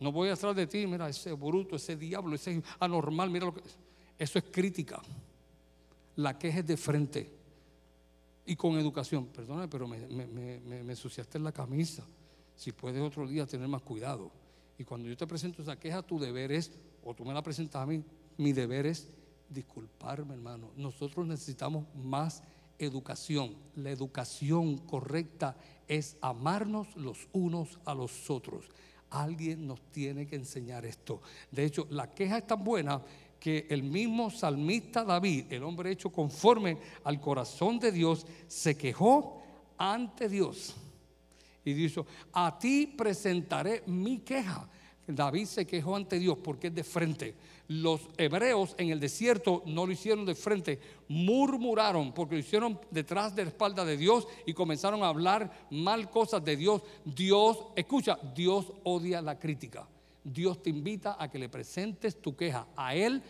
No 0.00 0.10
voy 0.10 0.30
atrás 0.30 0.56
de 0.56 0.66
ti, 0.66 0.86
mira, 0.86 1.08
ese 1.08 1.32
bruto, 1.32 1.76
ese 1.76 1.96
diablo, 1.96 2.34
ese 2.34 2.62
anormal, 2.80 3.30
mira 3.30 3.46
lo 3.46 3.54
que... 3.54 3.62
Eso 4.18 4.38
es 4.38 4.44
crítica. 4.50 5.00
La 6.16 6.38
queja 6.38 6.60
es 6.60 6.66
de 6.66 6.76
frente. 6.76 7.30
Y 8.44 8.56
con 8.56 8.78
educación, 8.78 9.26
perdóname, 9.26 9.68
pero 9.68 9.86
me, 9.86 10.06
me, 10.06 10.80
ensuciaste 10.80 11.38
en 11.38 11.44
la 11.44 11.52
camisa. 11.52 12.04
Si 12.56 12.72
puedes 12.72 13.00
otro 13.00 13.26
día 13.26 13.46
tener 13.46 13.68
más 13.68 13.82
cuidado. 13.82 14.30
Y 14.78 14.84
cuando 14.84 15.08
yo 15.08 15.16
te 15.16 15.26
presento 15.26 15.62
esa 15.62 15.78
queja, 15.78 16.02
tu 16.02 16.18
deber 16.18 16.50
es, 16.50 16.72
o 17.04 17.14
tú 17.14 17.24
me 17.24 17.32
la 17.32 17.42
presentas 17.42 17.82
a 17.82 17.86
mí, 17.86 18.02
mi 18.36 18.52
deber 18.52 18.86
es 18.86 19.08
disculparme, 19.48 20.34
hermano. 20.34 20.70
Nosotros 20.76 21.26
necesitamos 21.26 21.84
más 21.94 22.42
educación. 22.78 23.54
La 23.76 23.90
educación 23.90 24.78
correcta 24.78 25.56
es 25.96 26.16
amarnos 26.22 26.96
los 26.96 27.28
unos 27.32 27.78
a 27.84 27.94
los 27.94 28.30
otros. 28.30 28.64
Alguien 29.10 29.66
nos 29.66 29.80
tiene 29.92 30.26
que 30.26 30.36
enseñar 30.36 30.86
esto. 30.86 31.20
De 31.50 31.64
hecho, 31.64 31.86
la 31.90 32.14
queja 32.14 32.38
es 32.38 32.46
tan 32.46 32.64
buena 32.64 33.02
que 33.38 33.66
el 33.68 33.82
mismo 33.82 34.30
salmista 34.30 35.04
David, 35.04 35.52
el 35.52 35.64
hombre 35.64 35.90
hecho 35.90 36.10
conforme 36.10 36.78
al 37.04 37.20
corazón 37.20 37.78
de 37.78 37.92
Dios, 37.92 38.26
se 38.46 38.76
quejó 38.76 39.42
ante 39.76 40.28
Dios. 40.28 40.74
Y 41.64 41.74
dijo, 41.74 42.06
a 42.32 42.58
ti 42.58 42.86
presentaré 42.86 43.82
mi 43.86 44.20
queja. 44.20 44.68
David 45.06 45.46
se 45.46 45.66
quejó 45.66 45.96
ante 45.96 46.18
Dios 46.18 46.38
porque 46.42 46.68
es 46.68 46.74
de 46.74 46.84
frente. 46.84 47.34
Los 47.68 48.02
hebreos 48.16 48.74
en 48.78 48.90
el 48.90 49.00
desierto 49.00 49.62
no 49.66 49.86
lo 49.86 49.92
hicieron 49.92 50.26
de 50.26 50.34
frente, 50.34 50.78
murmuraron 51.08 52.12
porque 52.12 52.34
lo 52.34 52.40
hicieron 52.40 52.78
detrás 52.90 53.34
de 53.34 53.44
la 53.44 53.48
espalda 53.48 53.84
de 53.84 53.96
Dios 53.96 54.26
y 54.46 54.52
comenzaron 54.52 55.02
a 55.02 55.08
hablar 55.08 55.66
mal 55.70 56.10
cosas 56.10 56.44
de 56.44 56.56
Dios. 56.56 56.82
Dios, 57.04 57.66
escucha, 57.74 58.18
Dios 58.34 58.72
odia 58.84 59.22
la 59.22 59.38
crítica. 59.38 59.88
Dios 60.24 60.62
te 60.62 60.70
invita 60.70 61.16
a 61.18 61.30
que 61.30 61.38
le 61.38 61.48
presentes 61.48 62.20
tu 62.20 62.36
queja 62.36 62.66
a 62.76 62.94
Él 62.94 63.22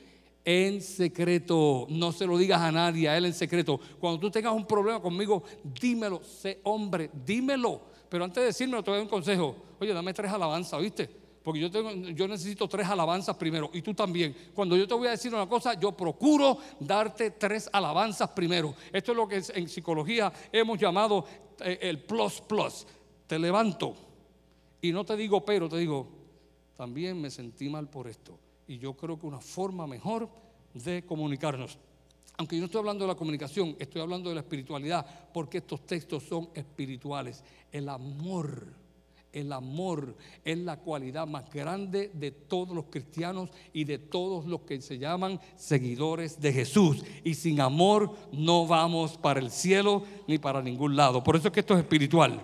en 0.44 0.82
secreto. 0.82 1.86
No 1.88 2.12
se 2.12 2.26
lo 2.26 2.36
digas 2.36 2.60
a 2.60 2.72
nadie, 2.72 3.08
a 3.08 3.16
Él 3.16 3.26
en 3.26 3.34
secreto. 3.34 3.80
Cuando 3.98 4.18
tú 4.18 4.30
tengas 4.30 4.52
un 4.52 4.66
problema 4.66 5.00
conmigo, 5.00 5.42
dímelo, 5.80 6.22
sé 6.22 6.60
hombre, 6.64 7.10
dímelo. 7.24 7.80
Pero 8.08 8.24
antes 8.24 8.42
de 8.42 8.46
decírmelo, 8.46 8.82
te 8.82 8.90
doy 8.90 9.00
un 9.00 9.08
consejo. 9.08 9.56
Oye, 9.80 9.94
dame 9.94 10.12
tres 10.12 10.30
alabanzas, 10.30 10.80
¿viste? 10.80 11.21
Porque 11.42 11.60
yo, 11.60 11.70
tengo, 11.70 11.90
yo 11.92 12.28
necesito 12.28 12.68
tres 12.68 12.86
alabanzas 12.86 13.36
primero 13.36 13.70
y 13.72 13.82
tú 13.82 13.94
también. 13.94 14.34
Cuando 14.54 14.76
yo 14.76 14.86
te 14.86 14.94
voy 14.94 15.08
a 15.08 15.12
decir 15.12 15.34
una 15.34 15.48
cosa, 15.48 15.74
yo 15.74 15.92
procuro 15.92 16.58
darte 16.78 17.32
tres 17.32 17.68
alabanzas 17.72 18.30
primero. 18.30 18.74
Esto 18.92 19.12
es 19.12 19.16
lo 19.16 19.26
que 19.26 19.42
en 19.54 19.68
psicología 19.68 20.32
hemos 20.52 20.78
llamado 20.78 21.24
eh, 21.60 21.78
el 21.82 22.02
plus 22.02 22.40
plus. 22.40 22.86
Te 23.26 23.38
levanto 23.38 23.96
y 24.80 24.92
no 24.92 25.04
te 25.04 25.16
digo 25.16 25.44
pero, 25.44 25.68
te 25.68 25.78
digo, 25.78 26.08
también 26.76 27.20
me 27.20 27.30
sentí 27.30 27.68
mal 27.68 27.88
por 27.88 28.08
esto. 28.08 28.38
Y 28.66 28.78
yo 28.78 28.94
creo 28.94 29.18
que 29.18 29.26
una 29.26 29.40
forma 29.40 29.86
mejor 29.86 30.28
de 30.74 31.04
comunicarnos. 31.04 31.78
Aunque 32.36 32.56
yo 32.56 32.60
no 32.60 32.66
estoy 32.66 32.78
hablando 32.80 33.04
de 33.04 33.08
la 33.08 33.16
comunicación, 33.16 33.76
estoy 33.78 34.00
hablando 34.00 34.28
de 34.28 34.36
la 34.36 34.40
espiritualidad, 34.40 35.30
porque 35.32 35.58
estos 35.58 35.84
textos 35.86 36.22
son 36.22 36.48
espirituales. 36.54 37.44
El 37.70 37.88
amor 37.88 38.81
el 39.32 39.52
amor 39.52 40.14
es 40.44 40.58
la 40.58 40.78
cualidad 40.78 41.26
más 41.26 41.50
grande 41.50 42.10
de 42.12 42.30
todos 42.30 42.74
los 42.74 42.86
cristianos 42.86 43.50
y 43.72 43.84
de 43.84 43.98
todos 43.98 44.44
los 44.46 44.60
que 44.62 44.80
se 44.82 44.98
llaman 44.98 45.40
seguidores 45.56 46.40
de 46.40 46.52
Jesús. 46.52 47.02
Y 47.24 47.34
sin 47.34 47.60
amor 47.60 48.14
no 48.30 48.66
vamos 48.66 49.16
para 49.16 49.40
el 49.40 49.50
cielo 49.50 50.04
ni 50.26 50.38
para 50.38 50.62
ningún 50.62 50.96
lado. 50.96 51.24
Por 51.24 51.36
eso 51.36 51.48
es 51.48 51.54
que 51.54 51.60
esto 51.60 51.74
es 51.74 51.80
espiritual. 51.80 52.40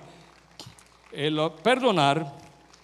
El 1.13 1.39
perdonar 1.63 2.37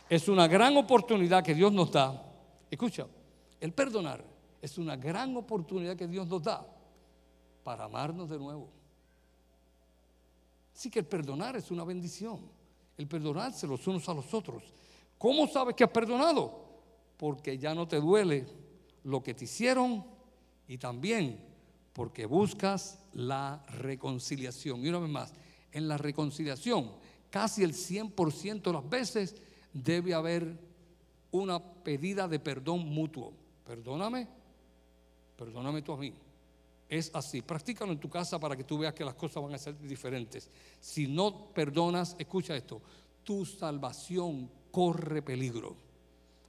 es 0.09 0.29
una 0.29 0.47
gran 0.47 0.77
oportunidad 0.77 1.43
que 1.43 1.55
Dios 1.55 1.73
nos 1.73 1.91
da. 1.91 2.23
Escucha, 2.71 3.07
el 3.61 3.73
perdonar 3.73 4.23
es 4.61 4.77
una 4.77 4.97
gran 4.97 5.35
oportunidad 5.37 5.97
que 5.97 6.07
Dios 6.07 6.27
nos 6.27 6.43
da 6.43 6.67
para 7.63 7.85
amarnos 7.85 8.29
de 8.29 8.39
nuevo. 8.39 8.69
Así 10.75 10.91
que 10.91 10.99
el 10.99 11.07
perdonar 11.07 11.57
es 11.57 11.71
una 11.71 11.85
bendición 11.85 12.41
el 12.97 13.07
perdonarse 13.07 13.67
los 13.67 13.87
unos 13.87 14.09
a 14.09 14.15
los 14.15 14.33
otros. 14.33 14.63
¿Cómo 15.19 15.47
sabes 15.47 15.75
que 15.75 15.85
has 15.85 15.91
perdonado? 15.91 16.65
Porque 17.17 17.59
ya 17.59 17.75
no 17.75 17.89
te 17.89 18.01
duele 18.01 18.47
lo 19.05 19.23
que 19.23 19.35
te 19.35 19.45
hicieron 19.45 20.05
y 20.69 20.79
también 20.79 21.41
porque 21.93 22.27
buscas 22.27 22.99
la 23.13 23.65
reconciliación. 23.79 24.85
Y 24.85 24.89
una 24.89 24.99
vez 24.99 25.11
más, 25.11 25.33
en 25.73 25.89
la 25.89 25.97
reconciliación, 25.97 26.91
casi 27.31 27.63
el 27.63 27.73
100% 27.73 28.63
de 28.63 28.73
las 28.73 28.89
veces 28.89 29.37
debe 29.73 30.15
haber 30.15 30.59
una 31.31 31.59
pedida 31.61 32.29
de 32.29 32.39
perdón 32.39 32.87
mutuo. 32.87 33.33
perdóname, 33.67 34.29
perdóname 35.37 35.83
tú 35.83 35.93
a 35.93 35.97
mí. 35.97 36.13
Es 36.95 37.11
así. 37.13 37.43
Practícalo 37.43 37.91
en 37.91 37.99
tu 37.99 38.09
casa 38.09 38.39
para 38.39 38.55
que 38.55 38.63
tú 38.63 38.79
veas 38.79 38.95
que 38.95 39.05
las 39.05 39.15
cosas 39.15 39.43
van 39.43 39.53
a 39.53 39.59
ser 39.59 39.77
diferentes. 39.81 40.49
Si 40.79 41.09
no 41.09 41.49
perdonas, 41.53 42.15
escucha 42.21 42.55
esto, 42.55 42.81
tu 43.25 43.45
salvación 43.45 44.49
corre 44.71 45.21
peligro. 45.21 45.75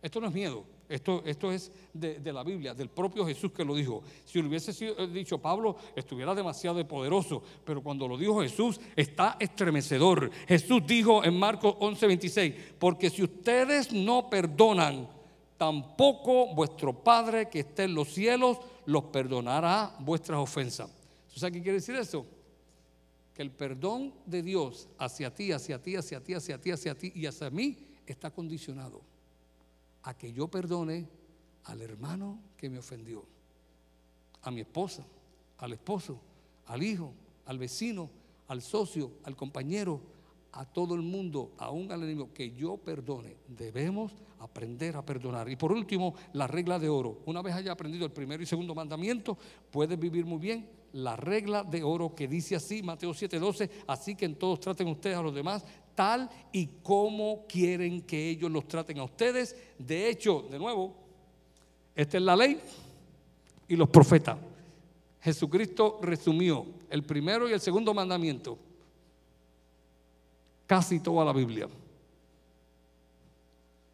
Esto 0.03 0.21
no 0.21 0.27
es 0.27 0.33
miedo. 0.33 0.63
Esto, 0.87 1.23
esto 1.25 1.51
es 1.51 1.71
de, 1.91 2.31
la 2.31 2.43
Biblia, 2.43 2.75
del 2.75 2.89
propio 2.89 3.25
Jesús 3.25 3.51
que 3.51 3.65
lo 3.65 3.73
dijo. 3.73 4.03
Si 4.23 4.39
lo 4.39 4.47
hubiese 4.47 4.71
sido, 4.71 4.95
eh, 4.99 5.07
dicho 5.07 5.39
Pablo, 5.39 5.77
estuviera 5.95 6.35
demasiado 6.35 6.87
poderoso, 6.87 7.41
pero 7.63 7.81
cuando 7.81 8.07
lo 8.07 8.15
dijo 8.15 8.39
Jesús, 8.43 8.79
está 8.95 9.37
estremecedor. 9.39 10.29
Jesús 10.47 10.83
dijo 10.85 11.23
en 11.23 11.39
Marcos 11.39 11.73
11:26, 11.79 12.75
porque 12.77 13.09
si 13.09 13.23
ustedes 13.23 13.91
no 13.91 14.29
perdonan, 14.29 15.09
tampoco 15.57 16.53
vuestro 16.53 16.93
Padre 16.93 17.49
que 17.49 17.61
está 17.61 17.83
en 17.83 17.95
los 17.95 18.09
cielos 18.09 18.59
los 18.86 19.05
perdonará 19.05 19.95
vuestras 19.99 20.39
ofensas. 20.39 20.89
¿Sabes 21.36 21.53
qué 21.53 21.61
quiere 21.61 21.79
decir 21.79 21.95
eso? 21.95 22.25
Que 23.33 23.41
el 23.41 23.51
perdón 23.51 24.13
de 24.25 24.41
Dios 24.41 24.88
hacia 24.97 25.33
ti, 25.33 25.51
hacia 25.51 25.81
ti, 25.81 25.95
hacia 25.95 26.23
ti, 26.23 26.33
hacia 26.33 26.61
ti, 26.61 26.71
hacia 26.71 26.95
ti 26.95 27.11
y 27.15 27.25
hacia 27.25 27.49
mí 27.49 27.77
está 28.05 28.31
condicionado 28.31 29.01
a 30.03 30.15
que 30.15 30.31
yo 30.31 30.47
perdone 30.47 31.07
al 31.65 31.81
hermano 31.81 32.39
que 32.57 32.69
me 32.69 32.77
ofendió, 32.77 33.25
a 34.43 34.51
mi 34.51 34.61
esposa, 34.61 35.03
al 35.57 35.73
esposo, 35.73 36.19
al 36.67 36.83
hijo, 36.83 37.11
al 37.45 37.57
vecino, 37.57 38.09
al 38.47 38.61
socio, 38.61 39.11
al 39.23 39.36
compañero, 39.36 39.99
a 40.55 40.65
todo 40.65 40.95
el 40.95 41.01
mundo, 41.01 41.51
aún 41.57 41.91
al 41.91 42.03
enemigo, 42.03 42.33
que 42.33 42.51
yo 42.51 42.77
perdone. 42.77 43.35
Debemos 43.47 44.11
aprender 44.39 44.95
a 44.95 45.05
perdonar. 45.05 45.49
Y 45.49 45.55
por 45.55 45.71
último, 45.71 46.15
la 46.33 46.47
regla 46.47 46.79
de 46.79 46.89
oro. 46.89 47.19
Una 47.25 47.41
vez 47.41 47.53
haya 47.53 47.71
aprendido 47.71 48.05
el 48.05 48.11
primero 48.11 48.41
y 48.41 48.45
segundo 48.45 48.73
mandamiento, 48.73 49.37
puedes 49.69 49.99
vivir 49.99 50.25
muy 50.25 50.39
bien. 50.39 50.69
La 50.93 51.17
regla 51.17 51.63
de 51.63 51.83
oro 51.83 52.15
que 52.15 52.27
dice 52.27 52.55
así, 52.55 52.81
Mateo 52.81 53.13
7:12, 53.13 53.69
así 53.87 54.15
que 54.15 54.25
en 54.25 54.35
todos 54.35 54.61
traten 54.61 54.87
ustedes 54.87 55.17
a 55.17 55.21
los 55.21 55.35
demás 55.35 55.65
tal 55.93 56.29
y 56.51 56.67
como 56.83 57.45
quieren 57.47 58.01
que 58.01 58.29
ellos 58.29 58.51
los 58.51 58.67
traten 58.67 58.99
a 58.99 59.03
ustedes. 59.03 59.55
De 59.79 60.09
hecho, 60.09 60.45
de 60.49 60.59
nuevo, 60.59 60.93
esta 61.95 62.17
es 62.17 62.23
la 62.23 62.35
ley 62.35 62.59
y 63.67 63.75
los 63.75 63.89
profetas. 63.89 64.37
Jesucristo 65.21 65.99
resumió 66.01 66.65
el 66.89 67.03
primero 67.03 67.49
y 67.49 67.53
el 67.53 67.59
segundo 67.59 67.93
mandamiento, 67.93 68.59
casi 70.68 70.99
toda 70.99 71.26
la 71.26 71.34
Biblia. 71.34 71.68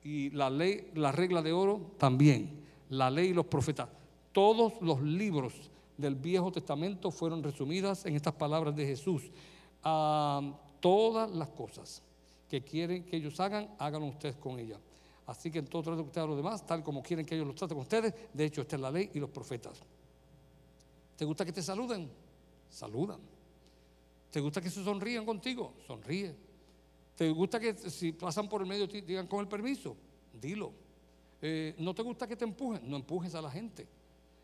Y 0.04 0.30
la 0.32 0.50
ley, 0.50 0.92
la 0.96 1.12
regla 1.12 1.42
de 1.42 1.52
oro 1.52 1.92
también, 1.98 2.64
la 2.90 3.10
ley 3.10 3.30
y 3.30 3.34
los 3.34 3.46
profetas. 3.46 3.90
Todos 4.32 4.74
los 4.82 5.02
libros 5.02 5.54
del 5.98 6.16
Viejo 6.16 6.52
Testamento 6.52 7.12
fueron 7.12 7.44
resumidas 7.44 8.06
en 8.06 8.16
estas 8.16 8.34
palabras 8.34 8.76
de 8.76 8.86
Jesús. 8.86 9.30
Ah, 9.84 10.58
todas 10.80 11.30
las 11.32 11.50
cosas 11.50 12.02
que 12.50 12.62
quieren 12.62 13.06
que 13.06 13.18
ellos 13.18 13.40
hagan, 13.40 13.70
háganlo 13.78 14.08
ustedes 14.08 14.36
con 14.36 14.60
ella. 14.60 14.78
Así 15.28 15.52
que 15.52 15.60
en 15.60 15.68
todo 15.68 15.84
trato 15.84 16.02
ustedes 16.02 16.26
a 16.26 16.28
los 16.28 16.36
demás, 16.36 16.66
tal 16.66 16.84
como 16.84 17.02
quieren 17.02 17.26
que 17.26 17.36
ellos 17.36 17.48
los 17.48 17.56
traten 17.56 17.78
con 17.78 17.84
ustedes. 17.84 18.14
De 18.34 18.46
hecho, 18.46 18.62
esta 18.62 18.76
es 18.76 18.82
la 18.82 18.92
ley 18.92 19.12
y 19.14 19.20
los 19.20 19.30
profetas. 19.30 19.82
¿Te 21.16 21.24
gusta 21.24 21.46
que 21.46 21.54
te 21.54 21.62
saluden? 21.62 22.10
Saludan. 22.70 23.20
¿Te 24.32 24.40
gusta 24.40 24.62
que 24.62 24.70
se 24.70 24.84
sonríen 24.84 25.26
contigo? 25.26 25.74
Sonríe. 25.86 26.36
¿Te 27.16 27.30
gusta 27.30 27.59
que 27.59 27.74
si 27.74 28.12
pasan 28.12 28.47
por 28.47 28.62
el 28.62 28.68
medio 28.68 28.88
digan 28.88 29.28
con 29.28 29.39
el 29.39 29.47
permiso? 29.47 29.95
Dilo. 30.34 30.72
Eh, 31.41 31.76
¿No 31.80 31.93
te 31.93 32.03
gusta 32.03 32.28
que 32.28 32.36
te 32.36 32.45
empujen? 32.45 32.89
No 32.89 32.95
empujes 32.95 33.36
a 33.36 33.41
la 33.41 33.51
gente. 33.51 33.88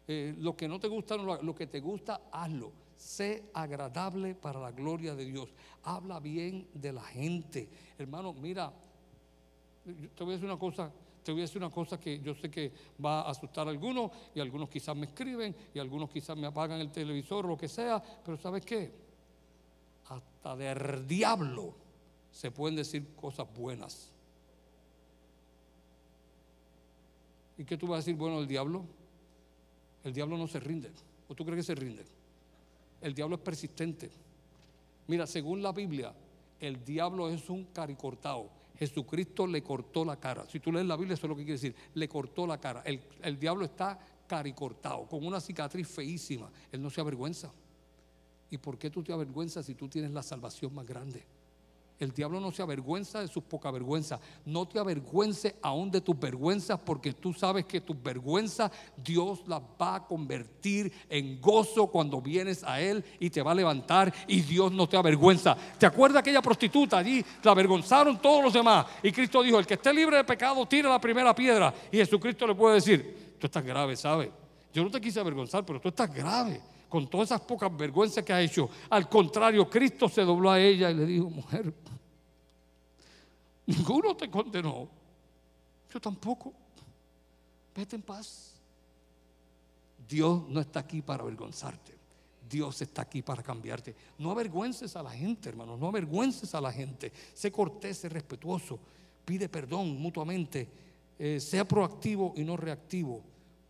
Eh, 0.07 0.36
lo 0.39 0.55
que 0.55 0.68
no 0.68 0.80
te 0.80 0.88
gusta, 0.88 1.18
lo 1.18 1.55
que 1.55 1.68
te 1.68 1.80
gusta, 1.80 2.22
hazlo. 2.32 2.72
Sé 2.97 3.43
agradable 3.53 4.34
para 4.34 4.59
la 4.59 4.72
gloria 4.72 5.15
de 5.15 5.26
Dios. 5.26 5.49
Habla 5.84 6.20
bien 6.20 6.68
de 6.74 6.93
la 6.93 7.03
gente. 7.03 7.70
Hermano, 7.97 8.34
mira, 8.34 8.74
te 10.15 10.24
voy 10.24 10.34
a 10.34 10.36
decir 10.36 10.49
una 10.49 10.57
cosa, 10.57 10.91
te 11.24 11.32
voy 11.32 11.41
a 11.41 11.43
decir 11.43 11.61
una 11.61 11.70
cosa 11.70 11.99
que 11.99 12.20
yo 12.20 12.34
sé 12.34 12.49
que 12.49 12.72
va 13.03 13.22
a 13.22 13.32
asustar 13.32 13.68
a 13.68 13.70
algunos 13.70 14.11
y 14.34 14.39
algunos 14.39 14.70
quizás 14.70 14.95
me 14.95 15.05
escriben 15.05 15.55
y 15.74 15.80
algunos 15.80 16.09
quizás 16.09 16.36
me 16.36 16.47
apagan 16.47 16.80
el 16.80 16.91
televisor 16.91 17.45
lo 17.45 17.57
que 17.57 17.68
sea, 17.68 18.01
pero 18.26 18.38
¿sabes 18.38 18.65
qué? 18.65 18.91
Hasta 20.09 20.55
del 20.55 21.05
diablo 21.05 21.87
se 22.32 22.52
pueden 22.52 22.76
decir 22.76 23.06
cosas 23.16 23.48
buenas. 23.54 24.12
¿Y 27.58 27.64
qué 27.64 27.78
tú 27.78 27.88
vas 27.88 27.96
a 27.96 27.98
decir 27.98 28.16
bueno 28.16 28.40
del 28.40 28.48
diablo? 28.48 28.86
El 30.04 30.14
diablo 30.14 30.38
no 30.38 30.48
se 30.48 30.60
rinde. 30.60 30.92
¿O 31.28 31.36
tú 31.36 31.44
crees 31.44 31.66
que 31.66 31.74
se 31.74 31.76
rinde? 31.76 32.06
El 33.02 33.14
diablo 33.14 33.36
es 33.36 33.42
persistente. 33.42 34.10
Mira, 35.08 35.26
según 35.26 35.62
la 35.62 35.72
Biblia, 35.72 36.14
el 36.60 36.84
diablo 36.84 37.30
es 37.30 37.50
un 37.50 37.66
caricortado. 37.66 38.50
Jesucristo 38.78 39.48
le 39.48 39.64
cortó 39.64 40.06
la 40.06 40.20
cara. 40.20 40.46
Si 40.48 40.60
tú 40.60 40.72
lees 40.72 40.86
la 40.86 40.96
Biblia, 40.96 41.16
eso 41.16 41.26
es 41.26 41.30
lo 41.30 41.36
que 41.36 41.44
quiere 41.44 41.60
decir. 41.60 41.76
Le 41.96 42.08
cortó 42.08 42.46
la 42.46 42.60
cara. 42.60 42.84
El, 42.86 43.02
el 43.24 43.40
diablo 43.40 43.66
está 43.66 44.00
caricortado, 44.28 45.08
con 45.08 45.26
una 45.26 45.40
cicatriz 45.40 45.88
feísima. 45.88 46.52
Él 46.72 46.82
no 46.82 46.90
se 46.90 47.02
avergüenza. 47.02 47.52
¿Y 48.50 48.58
por 48.58 48.78
qué 48.78 48.90
tú 48.90 49.04
te 49.04 49.12
avergüenzas 49.12 49.66
si 49.66 49.74
tú 49.74 49.88
tienes 49.88 50.12
la 50.12 50.22
salvación 50.22 50.74
más 50.76 50.86
grande? 50.86 51.26
El 52.00 52.12
diablo 52.12 52.39
no 52.39 52.52
se 52.52 52.62
avergüenza 52.62 53.22
de 53.22 53.28
sus 53.28 53.43
poca 53.43 53.72
vergüenza. 53.72 54.20
No 54.45 54.68
te 54.68 54.78
avergüences 54.78 55.56
aún 55.64 55.89
de 55.89 56.00
tus 56.00 56.20
vergüenzas 56.20 56.80
porque 56.80 57.14
tú 57.14 57.34
sabes 57.34 57.66
que 57.66 57.82
tus 57.82 58.02
vergüenzas 58.02 58.72
Dios 58.95 59.41
las 59.48 59.62
va 59.82 59.95
a 59.95 60.06
convertir 60.06 60.93
en 61.10 61.41
gozo 61.41 61.88
cuando 61.88 62.22
vienes 62.22 62.64
a 62.64 62.80
Él 62.80 63.04
y 63.20 63.32
te 63.32 63.41
va 63.41 63.52
a 63.52 63.56
levantar 63.56 64.14
y 64.28 64.41
Dios 64.41 64.72
no 64.72 64.88
te 64.88 64.95
avergüenza. 64.95 65.58
¿Te 65.80 65.88
acuerdas 65.88 66.20
aquella 66.20 66.41
prostituta 66.41 67.00
allí? 67.00 67.26
La 67.41 67.52
avergonzaron 67.52 68.22
todos 68.22 68.43
los 68.43 68.54
demás 68.54 68.86
y 69.02 69.12
Cristo 69.12 69.41
dijo, 69.41 69.58
el 69.58 69.66
que 69.66 69.74
esté 69.74 69.91
libre 69.91 70.18
de 70.18 70.24
pecado 70.24 70.68
tira 70.68 70.89
la 70.89 71.02
primera 71.02 71.34
piedra 71.34 71.74
y 71.91 71.98
Jesucristo 71.98 72.45
le 72.45 72.54
puede 72.54 72.76
decir, 72.76 73.36
tú 73.39 73.48
estás 73.48 73.66
grave, 73.66 73.95
¿sabes? 73.95 74.30
Yo 74.72 74.84
no 74.84 74.91
te 74.91 75.02
quise 75.02 75.20
avergonzar, 75.20 75.66
pero 75.66 75.82
tú 75.82 75.89
estás 75.89 76.14
grave 76.14 76.62
con 76.90 77.08
todas 77.08 77.30
esas 77.30 77.42
pocas 77.42 77.76
vergüenzas 77.76 78.24
que 78.24 78.34
ha 78.34 78.42
hecho. 78.42 78.70
Al 78.90 79.10
contrario, 79.10 79.70
Cristo 79.70 80.08
se 80.10 80.22
dobló 80.22 80.52
a 80.52 80.60
ella 80.60 80.90
y 80.92 80.94
le 80.94 81.06
dijo, 81.06 81.30
mujer, 81.30 81.74
ninguno 83.66 84.16
te 84.16 84.30
condenó. 84.30 84.88
Yo 85.94 86.00
tampoco. 86.00 86.54
Vete 87.76 87.96
en 87.96 88.02
paz. 88.02 88.54
Dios 90.08 90.48
no 90.48 90.60
está 90.60 90.80
aquí 90.82 91.02
para 91.02 91.24
avergonzarte. 91.24 91.96
Dios 92.50 92.82
está 92.82 93.02
aquí 93.02 93.22
para 93.22 93.44
cambiarte. 93.44 93.94
No 94.18 94.32
avergüences 94.32 94.96
a 94.96 95.04
la 95.04 95.12
gente, 95.12 95.50
hermano. 95.50 95.76
No 95.78 95.88
avergüences 95.88 96.56
a 96.56 96.62
la 96.62 96.72
gente. 96.72 97.12
Sé 97.34 97.52
cortés, 97.52 97.98
sé 97.98 98.10
respetuoso. 98.10 98.80
Pide 99.26 99.50
perdón 99.50 100.00
mutuamente. 100.00 100.68
Eh, 101.20 101.40
sea 101.40 101.68
proactivo 101.68 102.34
y 102.38 102.44
no 102.44 102.56
reactivo 102.56 103.22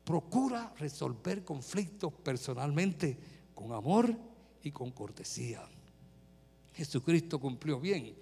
procura 0.08 0.74
resolver 0.80 1.43
conflictos 1.43 2.14
personalmente 2.14 3.18
con 3.53 3.74
amor 3.74 4.16
y 4.64 4.72
con 4.72 4.91
cortesía. 4.91 5.62
Jesucristo 6.74 7.41
cumplió 7.41 7.78
bien 7.78 8.16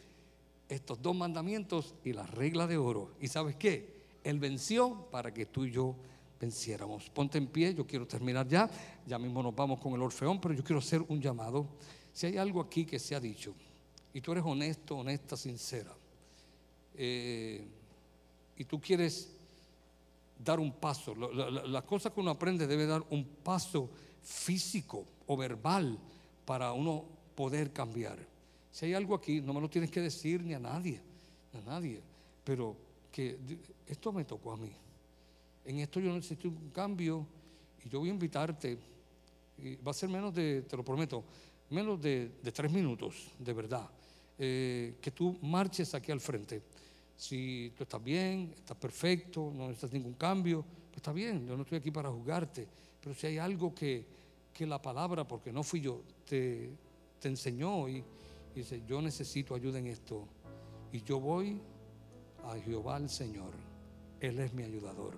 estos 0.67 0.99
dos 0.99 1.15
mandamientos 1.15 1.93
y 2.03 2.13
la 2.13 2.25
regla 2.25 2.65
de 2.65 2.77
oro. 2.77 3.11
¿Y 3.21 3.27
sabes 3.27 3.55
qué? 3.55 4.01
Él 4.23 4.39
venció 4.39 5.07
para 5.11 5.31
que 5.31 5.45
tú 5.45 5.65
y 5.65 5.71
yo 5.71 5.95
venciéramos. 6.41 7.07
Ponte 7.11 7.37
en 7.37 7.45
pie, 7.45 7.75
yo 7.75 7.85
quiero 7.85 8.07
terminar 8.07 8.47
ya. 8.47 8.67
Ya 9.05 9.19
mismo 9.19 9.43
nos 9.43 9.55
vamos 9.55 9.79
con 9.79 9.93
el 9.93 10.01
orfeón, 10.01 10.41
pero 10.41 10.55
yo 10.55 10.63
quiero 10.63 10.79
hacer 10.79 11.05
un 11.07 11.21
llamado. 11.21 11.67
Si 12.11 12.25
hay 12.25 12.37
algo 12.37 12.61
aquí 12.61 12.83
que 12.83 12.97
se 12.97 13.13
ha 13.13 13.19
dicho 13.19 13.53
y 14.11 14.21
tú 14.21 14.31
eres 14.31 14.43
honesto, 14.43 14.97
honesta, 14.97 15.37
sincera, 15.37 15.93
eh, 16.95 17.63
y 18.57 18.63
tú 18.63 18.81
quieres 18.81 19.34
dar 20.37 20.59
un 20.59 20.73
paso. 20.73 21.15
La, 21.15 21.81
cosa 21.83 22.13
que 22.13 22.19
uno 22.19 22.31
aprende 22.31 22.67
debe 22.67 22.85
dar 22.85 23.03
un 23.09 23.25
paso 23.43 23.89
físico 24.21 25.05
o 25.27 25.37
verbal 25.37 25.97
para 26.45 26.73
uno 26.73 27.05
poder 27.35 27.71
cambiar. 27.71 28.17
Si 28.71 28.85
hay 28.85 28.93
algo 28.93 29.15
aquí, 29.15 29.41
no 29.41 29.53
me 29.53 29.61
lo 29.61 29.69
tienes 29.69 29.89
que 29.89 30.01
decir 30.01 30.43
ni 30.43 30.53
a 30.53 30.59
nadie, 30.59 31.01
a 31.53 31.61
nadie, 31.61 32.01
pero 32.43 32.75
que 33.11 33.37
esto 33.87 34.11
me 34.11 34.25
tocó 34.25 34.51
a 34.51 34.57
mí. 34.57 34.71
En 35.63 35.79
esto 35.79 35.99
yo 35.99 36.13
necesito 36.13 36.49
un 36.49 36.69
cambio 36.69 37.25
y 37.83 37.89
yo 37.89 37.99
voy 37.99 38.09
a 38.09 38.13
invitarte, 38.13 38.77
y 39.57 39.75
va 39.77 39.91
a 39.91 39.93
ser 39.93 40.09
menos 40.09 40.33
de, 40.33 40.63
te 40.63 40.75
lo 40.75 40.83
prometo, 40.83 41.23
menos 41.69 42.01
de, 42.01 42.29
tres 42.53 42.71
minutos, 42.71 43.31
de 43.39 43.53
verdad, 43.53 43.89
eh, 44.37 44.95
que 45.01 45.11
tú 45.11 45.37
marches 45.41 45.93
aquí 45.95 46.11
al 46.11 46.19
frente. 46.19 46.61
Si 47.15 47.71
tú 47.77 47.83
estás 47.83 48.03
bien, 48.03 48.53
estás 48.55 48.77
perfecto, 48.77 49.51
no 49.53 49.67
necesitas 49.67 49.93
ningún 49.93 50.13
cambio, 50.13 50.63
pues 50.63 50.97
está 50.97 51.13
bien, 51.13 51.47
yo 51.47 51.55
no 51.55 51.63
estoy 51.63 51.77
aquí 51.77 51.91
para 51.91 52.09
juzgarte. 52.09 52.67
Pero 53.01 53.15
si 53.15 53.27
hay 53.27 53.37
algo 53.37 53.73
que, 53.73 54.05
la 54.59 54.81
palabra, 54.81 55.27
porque 55.27 55.51
no 55.51 55.63
fui 55.63 55.81
yo, 55.81 56.01
te, 56.25 56.69
te 57.19 57.27
enseñó 57.27 57.89
y, 57.89 57.97
y 57.97 58.03
dice, 58.55 58.81
yo 58.87 59.01
necesito 59.01 59.53
ayuda 59.53 59.79
en 59.79 59.87
esto. 59.87 60.25
Y 60.91 61.01
yo 61.03 61.19
voy 61.19 61.61
a 62.45 62.57
Jehová 62.59 62.97
el 62.97 63.09
Señor. 63.09 63.53
Él 64.19 64.39
es 64.39 64.53
mi 64.53 64.63
ayudador. 64.63 65.15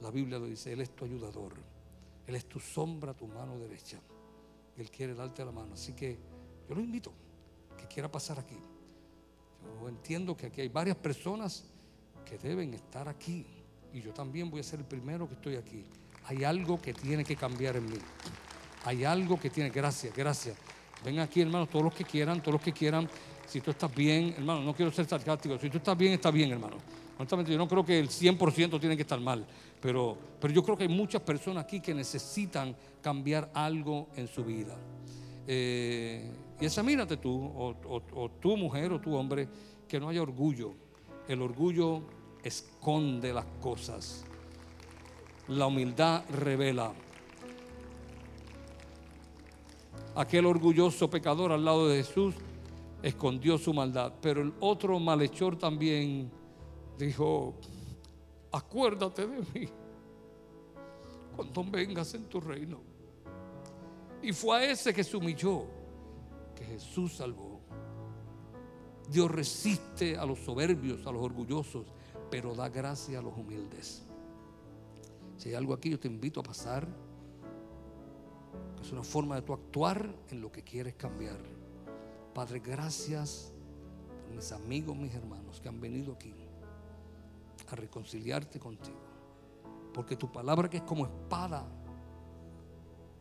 La 0.00 0.10
Biblia 0.10 0.38
lo 0.38 0.46
dice, 0.46 0.72
Él 0.72 0.80
es 0.80 0.90
tu 0.94 1.04
ayudador. 1.04 1.54
Él 2.26 2.34
es 2.34 2.46
tu 2.46 2.60
sombra, 2.60 3.14
tu 3.14 3.26
mano 3.26 3.58
derecha. 3.58 3.98
Él 4.76 4.90
quiere 4.90 5.14
darte 5.14 5.44
la 5.44 5.50
mano. 5.50 5.74
Así 5.74 5.92
que 5.92 6.18
yo 6.68 6.74
lo 6.74 6.80
invito, 6.80 7.12
que 7.76 7.86
quiera 7.86 8.10
pasar 8.10 8.38
aquí. 8.38 8.56
Entiendo 9.88 10.36
que 10.36 10.46
aquí 10.46 10.60
hay 10.60 10.68
varias 10.68 10.96
personas 10.96 11.64
que 12.24 12.38
deben 12.38 12.74
estar 12.74 13.08
aquí. 13.08 13.46
Y 13.92 14.00
yo 14.00 14.12
también 14.12 14.50
voy 14.50 14.60
a 14.60 14.62
ser 14.62 14.80
el 14.80 14.84
primero 14.84 15.26
que 15.26 15.34
estoy 15.34 15.56
aquí. 15.56 15.84
Hay 16.26 16.44
algo 16.44 16.80
que 16.80 16.92
tiene 16.92 17.24
que 17.24 17.36
cambiar 17.36 17.76
en 17.76 17.86
mí. 17.86 17.98
Hay 18.84 19.04
algo 19.04 19.40
que 19.40 19.50
tiene, 19.50 19.70
gracias, 19.70 20.14
gracias. 20.14 20.56
Ven 21.04 21.18
aquí, 21.20 21.40
hermano, 21.40 21.66
todos 21.66 21.84
los 21.84 21.94
que 21.94 22.04
quieran, 22.04 22.40
todos 22.40 22.54
los 22.54 22.62
que 22.62 22.72
quieran. 22.72 23.08
Si 23.46 23.60
tú 23.60 23.70
estás 23.70 23.94
bien, 23.94 24.34
hermano, 24.36 24.62
no 24.62 24.74
quiero 24.74 24.92
ser 24.92 25.06
sarcástico. 25.06 25.58
Si 25.58 25.70
tú 25.70 25.78
estás 25.78 25.96
bien, 25.96 26.12
está 26.12 26.30
bien, 26.30 26.50
hermano. 26.50 26.76
Honestamente, 27.16 27.50
yo 27.50 27.58
no 27.58 27.66
creo 27.66 27.84
que 27.84 27.98
el 27.98 28.08
100% 28.08 28.78
tiene 28.78 28.94
que 28.94 29.02
estar 29.02 29.20
mal. 29.20 29.46
Pero, 29.80 30.18
pero 30.40 30.52
yo 30.52 30.62
creo 30.62 30.76
que 30.76 30.84
hay 30.84 30.88
muchas 30.88 31.22
personas 31.22 31.64
aquí 31.64 31.80
que 31.80 31.94
necesitan 31.94 32.76
cambiar 33.00 33.50
algo 33.54 34.08
en 34.16 34.28
su 34.28 34.44
vida. 34.44 34.76
Eh, 35.46 36.30
y 36.60 36.66
examínate 36.66 37.16
tú, 37.16 37.32
o, 37.32 37.76
o 37.88 38.30
tú 38.40 38.56
mujer 38.56 38.92
o 38.92 39.00
tú 39.00 39.14
hombre, 39.14 39.48
que 39.86 40.00
no 40.00 40.08
haya 40.08 40.22
orgullo. 40.22 40.74
El 41.28 41.42
orgullo 41.42 42.02
esconde 42.42 43.32
las 43.32 43.46
cosas. 43.60 44.24
La 45.48 45.66
humildad 45.66 46.24
revela. 46.30 46.92
Aquel 50.14 50.46
orgulloso 50.46 51.08
pecador 51.08 51.52
al 51.52 51.64
lado 51.64 51.88
de 51.88 52.02
Jesús 52.02 52.34
escondió 53.02 53.56
su 53.56 53.72
maldad, 53.72 54.12
pero 54.20 54.42
el 54.42 54.52
otro 54.58 54.98
malhechor 54.98 55.56
también 55.56 56.30
dijo, 56.98 57.54
acuérdate 58.50 59.26
de 59.26 59.38
mí 59.38 59.68
cuando 61.36 61.64
vengas 61.64 62.14
en 62.14 62.24
tu 62.24 62.40
reino. 62.40 62.80
Y 64.20 64.32
fue 64.32 64.56
a 64.58 64.64
ese 64.72 64.92
que 64.92 65.04
se 65.04 65.16
humilló 65.16 65.77
que 66.58 66.64
Jesús 66.64 67.14
salvó. 67.14 67.60
Dios 69.08 69.30
resiste 69.30 70.16
a 70.16 70.26
los 70.26 70.40
soberbios, 70.40 71.06
a 71.06 71.12
los 71.12 71.22
orgullosos, 71.22 71.86
pero 72.30 72.54
da 72.54 72.68
gracia 72.68 73.20
a 73.20 73.22
los 73.22 73.36
humildes. 73.36 74.02
Si 75.36 75.50
hay 75.50 75.54
algo 75.54 75.72
aquí, 75.72 75.90
yo 75.90 76.00
te 76.00 76.08
invito 76.08 76.40
a 76.40 76.42
pasar. 76.42 76.86
Es 78.82 78.92
una 78.92 79.04
forma 79.04 79.36
de 79.36 79.42
tu 79.42 79.52
actuar 79.52 80.14
en 80.30 80.40
lo 80.40 80.50
que 80.50 80.62
quieres 80.62 80.94
cambiar. 80.94 81.38
Padre, 82.34 82.58
gracias 82.58 83.52
por 84.24 84.34
mis 84.34 84.52
amigos, 84.52 84.96
mis 84.96 85.14
hermanos 85.14 85.60
que 85.60 85.68
han 85.68 85.80
venido 85.80 86.12
aquí 86.12 86.34
a 87.70 87.76
reconciliarte 87.76 88.58
contigo. 88.58 88.98
Porque 89.94 90.16
tu 90.16 90.30
palabra 90.30 90.68
que 90.68 90.78
es 90.78 90.82
como 90.82 91.06
espada 91.06 91.66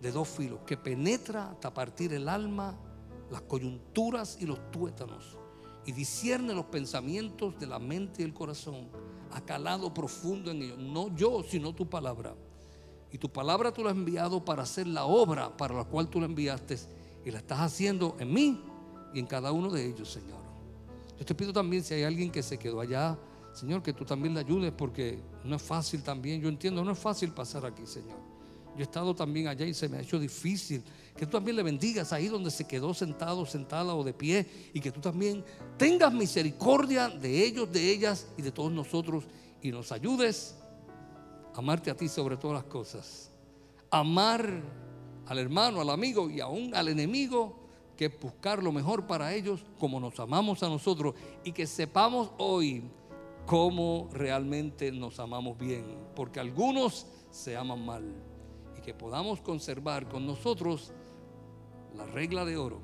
de 0.01 0.11
dos 0.11 0.27
filos, 0.27 0.59
que 0.65 0.77
penetra 0.77 1.51
hasta 1.51 1.73
partir 1.73 2.13
el 2.13 2.29
alma, 2.29 2.77
las 3.29 3.41
coyunturas 3.41 4.37
y 4.39 4.45
los 4.45 4.71
tuétanos, 4.71 5.37
y 5.85 5.91
discierne 5.91 6.53
los 6.53 6.65
pensamientos 6.65 7.57
de 7.59 7.67
la 7.67 7.79
mente 7.79 8.21
y 8.21 8.25
el 8.25 8.33
corazón, 8.33 8.89
ha 9.31 9.41
calado 9.41 9.93
profundo 9.93 10.51
en 10.51 10.61
ellos. 10.61 10.77
No 10.77 11.15
yo, 11.15 11.43
sino 11.43 11.73
tu 11.73 11.89
palabra. 11.89 12.35
Y 13.11 13.17
tu 13.17 13.29
palabra 13.29 13.71
tú 13.71 13.83
la 13.83 13.91
has 13.91 13.95
enviado 13.95 14.43
para 14.43 14.63
hacer 14.63 14.87
la 14.87 15.05
obra 15.05 15.55
para 15.55 15.73
la 15.75 15.85
cual 15.85 16.09
tú 16.09 16.19
la 16.19 16.25
enviaste, 16.25 16.77
y 17.25 17.31
la 17.31 17.39
estás 17.39 17.59
haciendo 17.59 18.15
en 18.19 18.33
mí 18.33 18.61
y 19.13 19.19
en 19.19 19.25
cada 19.25 19.51
uno 19.51 19.69
de 19.69 19.85
ellos, 19.85 20.11
Señor. 20.11 20.37
Yo 21.17 21.25
te 21.25 21.35
pido 21.35 21.51
también 21.51 21.83
si 21.83 21.93
hay 21.93 22.03
alguien 22.03 22.31
que 22.31 22.43
se 22.43 22.57
quedó 22.57 22.79
allá 22.79 23.17
Señor, 23.57 23.81
que 23.81 23.91
tú 23.91 24.05
también 24.05 24.35
le 24.35 24.41
ayudes 24.41 24.71
porque 24.71 25.19
no 25.43 25.55
es 25.55 25.61
fácil 25.63 26.03
también. 26.03 26.39
Yo 26.39 26.47
entiendo, 26.47 26.83
no 26.83 26.91
es 26.91 26.99
fácil 26.99 27.31
pasar 27.31 27.65
aquí, 27.65 27.87
Señor. 27.87 28.19
Yo 28.77 28.81
he 28.81 28.83
estado 28.83 29.15
también 29.15 29.47
allá 29.47 29.65
y 29.65 29.73
se 29.73 29.89
me 29.89 29.97
ha 29.97 30.01
hecho 30.01 30.19
difícil. 30.19 30.83
Que 31.15 31.25
tú 31.25 31.31
también 31.31 31.55
le 31.57 31.63
bendigas 31.63 32.13
ahí 32.13 32.27
donde 32.27 32.51
se 32.51 32.67
quedó 32.67 32.93
sentado, 32.93 33.43
sentada 33.43 33.95
o 33.95 34.03
de 34.03 34.13
pie. 34.13 34.45
Y 34.71 34.79
que 34.79 34.91
tú 34.91 35.01
también 35.01 35.43
tengas 35.77 36.13
misericordia 36.13 37.09
de 37.09 37.43
ellos, 37.43 37.71
de 37.71 37.91
ellas 37.91 38.27
y 38.37 38.43
de 38.43 38.51
todos 38.51 38.71
nosotros. 38.71 39.23
Y 39.63 39.71
nos 39.71 39.91
ayudes 39.91 40.55
a 41.55 41.57
amarte 41.57 41.89
a 41.89 41.97
ti 41.97 42.07
sobre 42.07 42.37
todas 42.37 42.63
las 42.63 42.71
cosas. 42.71 43.31
Amar 43.89 44.47
al 45.25 45.39
hermano, 45.39 45.81
al 45.81 45.89
amigo 45.89 46.29
y 46.29 46.39
aún 46.39 46.75
al 46.75 46.89
enemigo. 46.89 47.57
Que 47.97 48.09
buscar 48.09 48.61
lo 48.61 48.71
mejor 48.71 49.07
para 49.07 49.33
ellos 49.33 49.65
como 49.79 49.99
nos 49.99 50.19
amamos 50.19 50.61
a 50.61 50.69
nosotros. 50.69 51.15
Y 51.43 51.51
que 51.51 51.65
sepamos 51.65 52.29
hoy 52.37 52.83
cómo 53.47 54.07
realmente 54.13 54.91
nos 54.91 55.19
amamos 55.19 55.57
bien, 55.57 55.85
porque 56.15 56.39
algunos 56.39 57.07
se 57.31 57.55
aman 57.57 57.83
mal 57.83 58.26
que 58.87 58.93
podamos 58.93 59.41
conservar 59.41 60.07
con 60.07 60.25
nosotros 60.25 60.93
la 61.93 62.05
regla 62.05 62.45
de 62.45 62.55
oro 62.55 62.79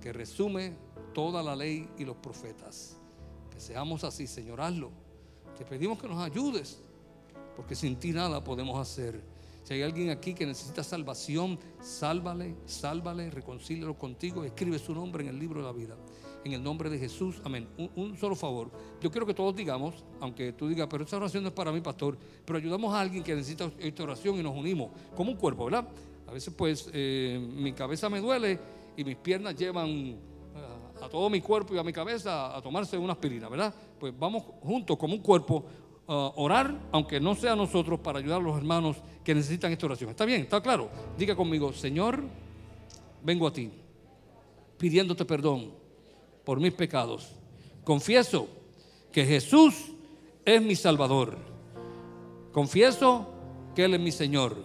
que 0.00 0.12
resume 0.12 0.76
toda 1.12 1.42
la 1.42 1.56
ley 1.56 1.90
y 1.98 2.04
los 2.04 2.14
profetas. 2.18 3.00
Que 3.50 3.58
seamos 3.58 4.04
así, 4.04 4.28
Señor, 4.28 4.60
hazlo. 4.60 4.92
Te 5.58 5.64
pedimos 5.64 6.00
que 6.00 6.06
nos 6.06 6.22
ayudes, 6.22 6.84
porque 7.56 7.74
sin 7.74 7.96
ti 7.96 8.12
nada 8.12 8.44
podemos 8.44 8.78
hacer. 8.78 9.24
Si 9.64 9.74
hay 9.74 9.82
alguien 9.82 10.10
aquí 10.10 10.34
que 10.34 10.46
necesita 10.46 10.84
salvación, 10.84 11.58
sálvale, 11.80 12.54
sálvale, 12.66 13.28
reconcílialo 13.28 13.98
contigo, 13.98 14.44
escribe 14.44 14.78
su 14.78 14.94
nombre 14.94 15.24
en 15.24 15.30
el 15.30 15.38
libro 15.40 15.62
de 15.62 15.66
la 15.66 15.72
vida 15.72 15.96
en 16.44 16.52
el 16.52 16.62
nombre 16.62 16.90
de 16.90 16.98
Jesús. 16.98 17.40
Amén. 17.44 17.66
Un, 17.96 18.16
solo 18.16 18.36
favor. 18.36 18.70
Yo 19.00 19.10
quiero 19.10 19.26
que 19.26 19.34
todos 19.34 19.56
digamos, 19.56 20.04
aunque 20.20 20.52
tú 20.52 20.68
digas, 20.68 20.86
pero 20.90 21.04
esa 21.04 21.16
oración 21.16 21.42
no 21.42 21.48
es 21.48 21.54
para 21.54 21.72
mí, 21.72 21.80
pastor, 21.80 22.16
pero 22.44 22.58
ayudamos 22.58 22.94
a 22.94 23.00
alguien 23.00 23.24
que 23.24 23.34
necesita 23.34 23.70
esta 23.78 24.02
oración 24.02 24.38
y 24.38 24.42
nos 24.42 24.54
unimos 24.54 24.90
como 25.16 25.30
un 25.30 25.36
cuerpo, 25.36 25.64
¿verdad? 25.64 25.88
A 26.28 26.32
veces 26.32 26.52
pues 26.56 26.90
eh, 26.92 27.38
mi 27.54 27.72
cabeza 27.72 28.08
me 28.08 28.20
duele 28.20 28.58
y 28.96 29.04
mis 29.04 29.16
piernas 29.16 29.56
llevan 29.56 29.88
eh, 29.88 30.16
a 31.02 31.08
todo 31.08 31.30
mi 31.30 31.40
cuerpo 31.40 31.74
y 31.74 31.78
a 31.78 31.82
mi 31.82 31.92
cabeza 31.92 32.56
a 32.56 32.60
tomarse 32.60 32.98
una 32.98 33.14
aspirina, 33.14 33.48
¿verdad? 33.48 33.74
Pues 33.98 34.12
vamos 34.18 34.42
juntos 34.60 34.96
como 34.98 35.14
un 35.14 35.20
cuerpo 35.20 35.64
a 36.06 36.32
orar, 36.36 36.88
aunque 36.92 37.18
no 37.18 37.34
sea 37.34 37.56
nosotros, 37.56 37.98
para 38.00 38.18
ayudar 38.18 38.40
a 38.40 38.44
los 38.44 38.56
hermanos 38.58 38.98
que 39.24 39.34
necesitan 39.34 39.72
esta 39.72 39.86
oración. 39.86 40.10
¿Está 40.10 40.26
bien? 40.26 40.42
¿Está 40.42 40.60
claro? 40.60 40.90
Diga 41.16 41.34
conmigo, 41.34 41.72
Señor, 41.72 42.22
vengo 43.22 43.46
a 43.46 43.52
ti 43.52 43.70
pidiéndote 44.76 45.24
perdón 45.24 45.83
por 46.44 46.60
mis 46.60 46.72
pecados. 46.72 47.32
Confieso 47.84 48.48
que 49.12 49.24
Jesús 49.24 49.74
es 50.44 50.60
mi 50.62 50.76
Salvador. 50.76 51.36
Confieso 52.52 53.26
que 53.74 53.84
Él 53.84 53.94
es 53.94 54.00
mi 54.00 54.12
Señor. 54.12 54.56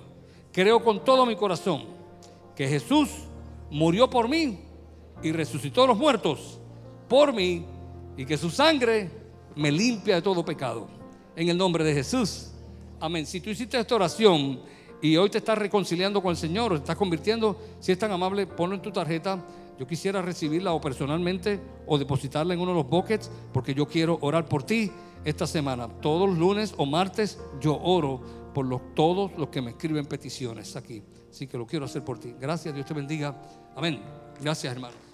Creo 0.51 0.84
con 0.84 1.03
todo 1.03 1.25
mi 1.25 1.36
corazón 1.36 1.86
que 2.55 2.67
Jesús 2.67 3.09
murió 3.69 4.09
por 4.09 4.27
mí 4.27 4.59
y 5.21 5.32
resucitó 5.32 5.84
a 5.84 5.88
los 5.88 5.97
muertos 5.97 6.59
por 7.07 7.34
mí 7.34 7.65
y 8.17 8.25
que 8.25 8.38
su 8.38 8.49
sangre 8.49 9.09
me 9.55 9.71
limpia 9.71 10.15
de 10.15 10.21
todo 10.21 10.43
pecado. 10.43 10.88
En 11.36 11.49
el 11.49 11.57
nombre 11.57 11.84
de 11.84 11.93
Jesús. 11.93 12.51
Amén. 12.99 13.25
Si 13.25 13.39
tú 13.39 13.49
hiciste 13.49 13.80
esta 13.80 13.95
oración 13.95 14.59
y 15.01 15.15
hoy 15.15 15.30
te 15.30 15.38
estás 15.38 15.57
reconciliando 15.57 16.21
con 16.21 16.32
el 16.32 16.38
Señor, 16.38 16.71
te 16.73 16.80
estás 16.80 16.97
convirtiendo, 16.97 17.57
si 17.80 17.93
es 17.93 17.99
tan 17.99 18.11
amable, 18.11 18.45
ponlo 18.45 18.75
en 18.75 18.82
tu 18.82 18.91
tarjeta 18.91 19.43
yo 19.80 19.88
quisiera 19.88 20.21
recibirla 20.21 20.73
o 20.73 20.82
personalmente 20.82 21.57
o 21.88 21.97
depositarla 21.97 22.53
en 22.53 22.59
uno 22.59 22.71
de 22.71 22.77
los 22.80 22.89
buckets 22.89 23.32
porque 23.53 23.73
yo 23.73 23.88
quiero 23.88 24.17
orar 24.21 24.45
por 24.45 24.63
ti 24.63 24.91
esta 25.23 25.47
semana. 25.47 25.88
Todos 25.88 26.27
los 26.27 26.38
lunes 26.38 26.73
o 26.75 26.86
martes 26.86 27.39
yo 27.61 27.80
oro 27.82 28.21
por 28.53 28.93
todos 28.93 29.32
los 29.38 29.47
que 29.47 29.61
me 29.61 29.71
escriben 29.71 30.05
peticiones 30.05 30.75
aquí. 30.75 31.01
Así 31.30 31.47
que 31.47 31.57
lo 31.57 31.65
quiero 31.65 31.86
hacer 31.86 32.03
por 32.03 32.19
ti. 32.19 32.36
Gracias, 32.38 32.75
Dios 32.75 32.86
te 32.86 32.93
bendiga. 32.93 33.41
Amén. 33.73 34.01
Gracias, 34.41 34.73
hermano. 34.73 35.09